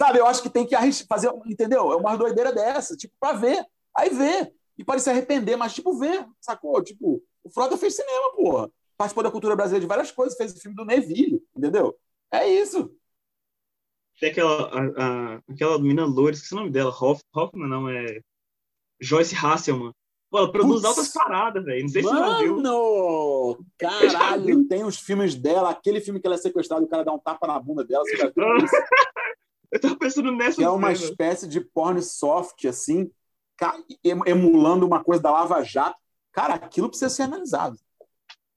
[0.00, 0.76] Sabe, eu acho que tem que
[1.08, 1.92] fazer, entendeu?
[1.92, 3.64] É uma doideira dessa, tipo, pra ver.
[3.96, 4.52] Aí vê.
[4.78, 6.82] E pode se arrepender, mas, tipo, ver, sacou?
[6.82, 8.70] Tipo, o Frota fez cinema, porra.
[8.96, 11.96] Participou da cultura brasileira de várias coisas, fez o filme do Neville, entendeu?
[12.30, 12.90] É isso.
[14.20, 18.20] Tem aquela, a, a, aquela menina loira, esqueci o nome dela, Hoff, Hoffman, não, é
[19.00, 19.92] Joyce Hasselman.
[20.30, 20.84] Pô, ela produz Putz.
[20.84, 21.82] altas paradas, velho.
[21.82, 22.56] Não sei se você já viu.
[22.56, 23.64] Mano!
[23.78, 27.12] Caralho, tem os filmes dela, aquele filme que ela é sequestrada e o cara dá
[27.12, 28.02] um tapa na bunda dela.
[28.04, 28.44] Você já viu?
[29.70, 31.10] Eu tava pensando nessa Que é uma cena.
[31.10, 33.10] espécie de porn soft, assim,
[34.24, 36.00] emulando uma coisa da Lava Jato.
[36.32, 37.76] Cara, aquilo precisa ser analisado.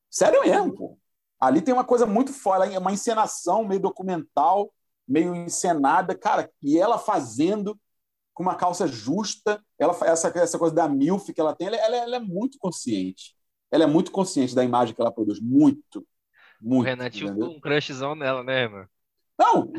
[0.10, 0.98] Sério mesmo, pô.
[1.40, 4.72] Ali tem uma coisa muito foda, é uma encenação meio documental,
[5.10, 7.78] meio encenada, cara, e ela fazendo
[8.34, 11.96] com uma calça justa, ela essa, essa coisa da MILF que ela tem, ela, ela-
[11.98, 13.36] ela é muito consciente.
[13.72, 15.40] Ela é muito consciente da imagem que ela produz.
[15.42, 16.00] Muito.
[16.62, 16.86] O Muito.
[16.86, 17.50] Renan tinha entendeu?
[17.50, 18.88] um crushzão nela, né, mano?
[19.38, 19.72] Não,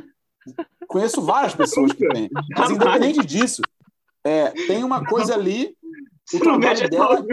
[0.88, 2.28] conheço várias pessoas que têm.
[2.56, 3.62] Mas independente disso,
[4.24, 5.76] é, tem uma coisa ali,
[6.34, 7.24] o trabalho dela,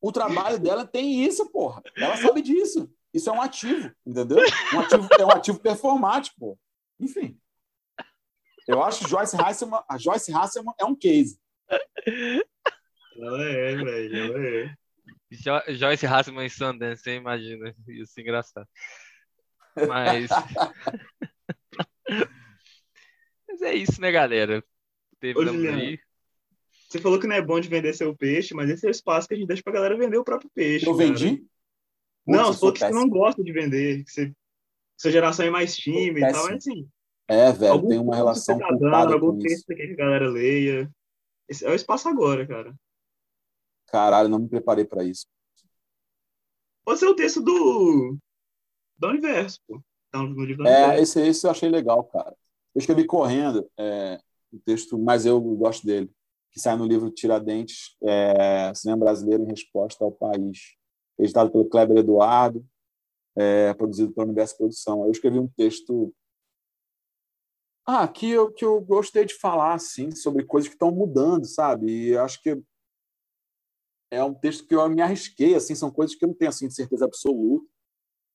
[0.00, 1.82] o trabalho dela tem isso, porra.
[1.96, 2.88] Ela sabe disso.
[3.12, 4.38] Isso é um ativo, entendeu?
[4.74, 6.58] Um ativo, é um ativo performático.
[7.04, 7.38] Enfim.
[8.66, 11.38] Eu acho Joyce Hasselman, a Joyce Hasselman é um case.
[13.16, 14.74] Ela é, velho, ela é.
[15.30, 18.66] Jo- Joyce Hasselman em Sundance, você imagina isso engraçado.
[19.86, 20.30] Mas...
[23.46, 24.64] Mas é isso, né, galera?
[25.20, 26.00] Terminamos aí.
[26.88, 29.28] Você falou que não é bom de vender seu peixe, mas esse é o espaço
[29.28, 30.86] que a gente deixa pra galera vender o próprio peixe.
[30.86, 31.08] Eu cara.
[31.08, 31.46] vendi?
[32.26, 34.32] Não, Putz, eu você sou falou que você não gosta de vender, que você,
[34.96, 36.88] sua geração é mais tímida e tal, mas assim.
[37.26, 40.90] É, velho, algum tem uma relação tá dando, algum com texto que a galera leia.
[41.48, 42.74] Esse é o espaço agora, cara.
[43.86, 45.26] Caralho, não me preparei para isso.
[46.84, 48.18] Pode ser o texto do.
[48.98, 49.82] do universo, pô.
[50.10, 52.36] Tá no livro É, esse, esse eu achei legal, cara.
[52.74, 54.20] Eu escrevi correndo é,
[54.52, 56.10] o texto, mas eu gosto dele,
[56.52, 60.76] que sai no livro Tiradentes, é, Cinema Brasileiro em Resposta ao País,
[61.18, 62.64] editado pelo Kleber Eduardo,
[63.36, 65.04] é, produzido pela Universo Produção.
[65.04, 66.14] Eu escrevi um texto
[67.86, 72.08] ah, que eu, que eu gostei de falar, assim, sobre coisas que estão mudando, sabe?
[72.08, 72.58] E acho que
[74.10, 76.68] é um texto que eu me arrisquei, assim, são coisas que eu não tenho assim,
[76.68, 77.66] de certeza absoluta,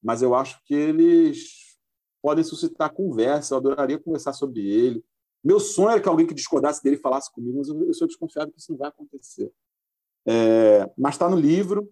[0.03, 1.77] mas eu acho que eles
[2.21, 5.03] podem suscitar conversa, eu adoraria conversar sobre ele.
[5.43, 8.59] Meu sonho era que alguém que discordasse dele falasse comigo, mas eu, sou desconfiado que
[8.59, 9.51] isso não vai acontecer.
[10.25, 11.89] É, mas está no livro.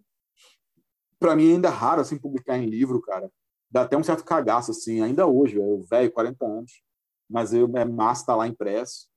[1.18, 3.32] Para mim ainda é raro assim publicar em livro, cara.
[3.72, 6.84] Dá até um certo cagaço assim, ainda hoje, eu velho, 40 anos,
[7.30, 9.08] mas eu é massa tá lá impresso.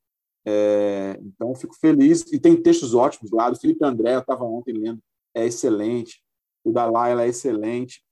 [0.47, 3.51] É, então fico feliz e tem textos ótimos lá.
[3.51, 5.01] Do Felipe André, eu estava ontem lendo,
[5.35, 6.23] é excelente.
[6.65, 8.03] O da Laila é excelente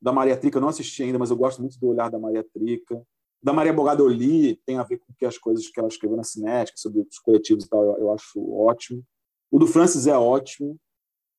[0.00, 2.42] da Maria Trica eu não assisti ainda, mas eu gosto muito do olhar da Maria
[2.42, 3.04] Trica.
[3.42, 6.16] Da Maria Bogado eu li, tem a ver com que as coisas que ela escreveu
[6.16, 9.04] na Cinética, sobre os coletivos e tal, eu, eu acho ótimo.
[9.50, 10.78] O do Francis é ótimo.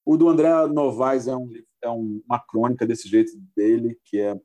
[0.06, 1.50] O do André Novaes é, um,
[1.84, 4.40] é um, uma crônica desse jeito dele, que é.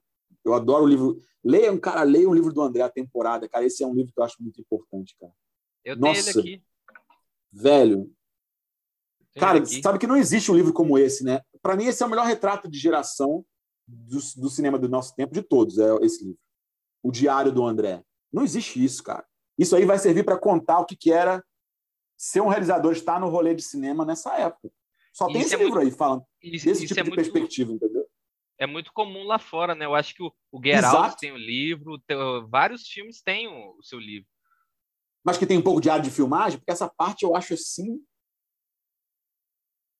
[0.46, 1.20] Eu adoro o livro.
[1.44, 3.64] Leia um cara, leia um livro do André, a temporada, cara.
[3.64, 5.32] Esse é um livro que eu acho muito importante, cara.
[5.84, 6.30] Eu tenho Nossa.
[6.30, 6.64] ele aqui.
[7.52, 8.12] Velho,
[9.36, 9.82] tenho Cara, aqui.
[9.82, 11.42] sabe que não existe um livro como esse, né?
[11.60, 13.44] Para mim, esse é o melhor retrato de geração
[13.86, 16.38] do, do cinema do nosso tempo, de todos, é esse livro.
[17.02, 18.02] O Diário do André.
[18.32, 19.24] Não existe isso, cara.
[19.58, 21.44] Isso aí vai servir para contar o que, que era
[22.16, 24.70] ser um realizador, estar no rolê de cinema nessa época.
[25.12, 27.22] Só tem Isso esse é livro aí falando Isso, desse isso tipo é de muito,
[27.22, 27.95] perspectiva, entendeu?
[28.58, 29.84] É muito comum lá fora, né?
[29.84, 32.16] Eu acho que o, o Get Out tem o livro, tem-
[32.48, 34.28] vários filmes têm o, o seu livro.
[35.24, 38.00] Mas que tem um pouco de área de filmagem, porque essa parte eu acho assim.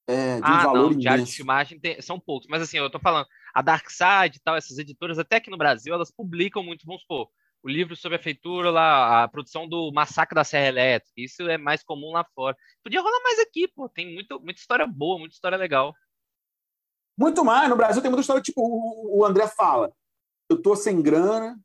[0.09, 1.37] é, de um ah, valor não, diário de imenso.
[1.37, 2.47] filmagem tem- são poucos.
[2.49, 5.59] Mas assim, eu tô falando, a Dark Side e tal, essas editoras, até aqui no
[5.59, 7.29] Brasil, elas publicam muito, vamos supor,
[7.63, 11.13] o livro sobre a feitura lá, a produção do Massacre da Serra Elétrica.
[11.17, 12.57] Isso é mais comum lá fora.
[12.85, 13.89] Podia rolar mais aqui, pô.
[13.89, 15.93] Tem muita, muita história boa, muita história legal.
[17.17, 17.69] Muito mais.
[17.69, 19.93] No Brasil tem muita história, tipo, o André fala:
[20.51, 21.59] eu tô sem grana,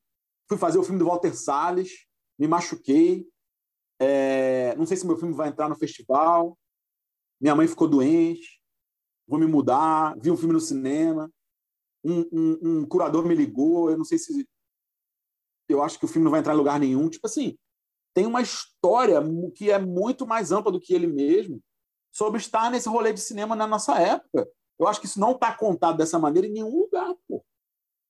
[0.48, 2.06] fui fazer o filme do Walter Salles,
[2.40, 3.28] me machuquei,
[4.00, 6.58] é, não sei se meu filme vai entrar no festival,
[7.40, 8.62] minha mãe ficou doente,
[9.28, 11.32] vou me mudar, vi um filme no cinema,
[12.04, 14.48] um, um- um curador me ligou, eu não sei se.
[15.70, 17.10] Eu acho que o filme não vai entrar em lugar nenhum.
[17.10, 17.58] Tipo assim,
[18.14, 19.22] tem uma história
[19.56, 21.62] que é muito mais ampla do que ele mesmo
[22.14, 24.50] sobre estar nesse rolê de cinema na nossa época.
[24.82, 27.14] Eu acho que isso não está contado dessa maneira em nenhum lugar.
[27.28, 27.44] Pô.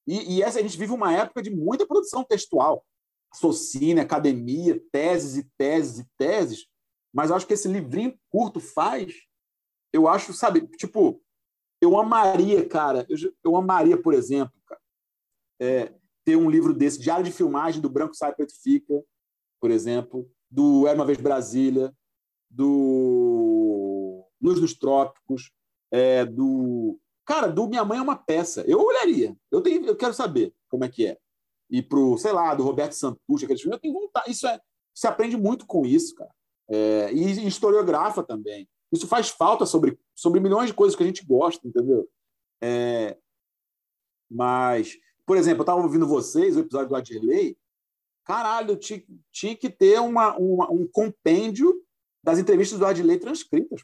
[0.08, 2.86] E, e essa, a gente vive uma época de muita produção textual.
[3.34, 6.68] Socine, academia, teses e teses e teses.
[7.14, 9.14] Mas eu acho que esse livrinho curto faz.
[9.94, 11.22] Eu acho, sabe, tipo,
[11.82, 14.82] eu amaria, cara, eu, eu amaria, por exemplo, cara,
[15.60, 15.94] é,
[16.24, 19.04] ter um livro desse, Diário de Filmagem do Branco Sai Preto Fica,
[19.60, 21.94] por exemplo, do Era uma Vez Brasília,
[22.50, 25.52] do Luz dos Trópicos,
[25.92, 26.98] é, do.
[27.26, 28.64] Cara, do Minha Mãe é uma peça.
[28.68, 29.36] Eu olharia.
[29.52, 31.18] Eu, tenho, eu quero saber como é que é.
[31.70, 34.32] e pro, sei lá, do Roberto Santucci, aqueles filmes, eu tenho vontade.
[34.32, 34.60] Isso é,
[34.94, 36.32] se aprende muito com isso, cara.
[36.70, 38.68] É, e historiografa também.
[38.92, 42.10] Isso faz falta sobre, sobre milhões de coisas que a gente gosta, entendeu?
[42.62, 43.18] É,
[44.30, 47.58] mas, por exemplo, eu estava ouvindo vocês, o episódio do Adirley,
[48.26, 51.74] caralho, tinha, tinha que ter uma, uma, um compêndio
[52.24, 53.84] das entrevistas do Adley transcritas.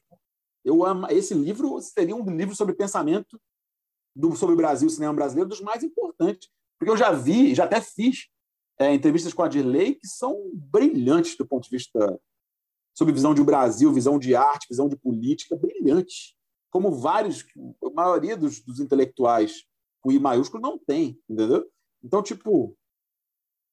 [0.68, 3.40] Eu amo, esse livro seria um livro sobre pensamento
[4.14, 6.50] do, sobre o Brasil, o cinema brasileiro, dos mais importantes.
[6.78, 8.28] Porque eu já vi, já até fiz
[8.78, 12.20] é, entrevistas com a Dirley que são brilhantes do ponto de vista
[12.94, 16.36] sobre visão de Brasil, visão de arte, visão de política, brilhantes.
[16.70, 17.46] Como vários,
[17.82, 19.64] a maioria dos, dos intelectuais
[20.02, 21.66] com I maiúsculo não tem, entendeu?
[22.04, 22.78] Então, tipo,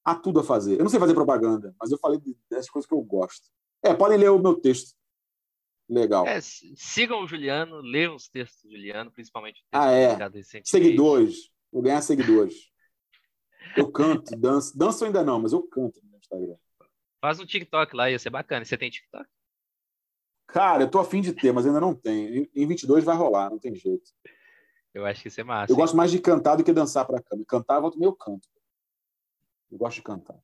[0.04, 0.78] há tudo a fazer.
[0.78, 3.48] Eu não sei fazer propaganda, mas eu falei das coisas que eu gosto.
[3.82, 4.94] É, podem ler o meu texto.
[5.88, 6.26] Legal.
[6.26, 10.62] É, sigam o Juliano, leiam os textos do Juliano, principalmente o texto ah, é.
[10.64, 11.50] Seguidores.
[11.70, 12.70] Vou ganhar seguidores.
[13.76, 14.76] Eu canto, danço.
[14.76, 16.56] Danço ainda não, mas eu canto no Instagram.
[17.20, 18.64] Faz um TikTok lá, ia ser bacana.
[18.64, 19.26] Você tem TikTok?
[20.46, 22.48] Cara, eu tô afim de ter, mas ainda não tenho.
[22.54, 24.10] Em 22 vai rolar, não tem jeito.
[24.92, 25.72] Eu acho que isso é massa.
[25.72, 25.80] Eu hein?
[25.80, 27.46] gosto mais de cantar do que dançar pra câmera.
[27.46, 28.48] Cantar, eu volto meu canto.
[29.70, 30.38] Eu gosto de cantar.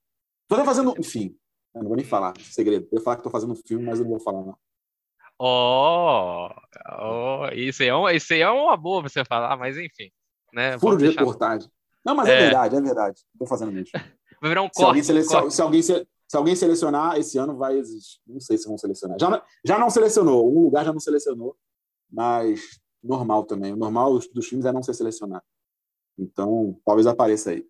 [0.48, 1.38] Tô até fazendo, enfim,
[1.74, 2.88] eu não vou nem falar, segredo.
[2.90, 4.58] Eu ia falar que tô fazendo um filme, mas eu não vou falar, não.
[5.42, 6.50] Oh,
[7.00, 10.10] oh isso, aí é um, isso aí é uma boa você falar, mas enfim.
[10.52, 10.78] Né?
[10.78, 11.66] Furo de reportagem.
[12.04, 13.20] Não, mas é, é verdade, é verdade.
[13.32, 13.90] Estou fazendo mesmo.
[14.38, 15.10] Vai virar um se corte.
[15.10, 15.54] Alguém um corte.
[15.54, 18.20] Se, alguém se, se, alguém selecionar, esse ano vai existir.
[18.26, 19.18] Não sei se vão selecionar.
[19.18, 21.56] Já, já não selecionou, um lugar já não selecionou,
[22.10, 22.60] mas
[23.02, 23.72] normal também.
[23.72, 25.44] O normal dos, filmes é não ser selecionado.
[26.18, 27.66] Então, talvez apareça aí.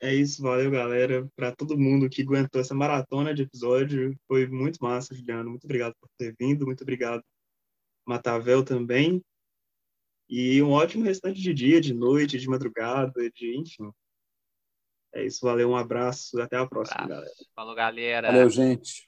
[0.00, 1.28] É isso, valeu, galera.
[1.34, 5.50] Para todo mundo que aguentou essa maratona de episódio, foi muito massa, Juliano.
[5.50, 7.22] Muito obrigado por ter vindo, muito obrigado,
[8.06, 9.22] Matavel também.
[10.28, 13.90] E um ótimo restante de dia, de noite, de madrugada, de enfim.
[15.14, 17.20] É isso, valeu, um abraço, até a próxima, abraço.
[17.22, 17.34] galera.
[17.54, 18.28] Falou, galera.
[18.28, 19.07] Valeu, gente.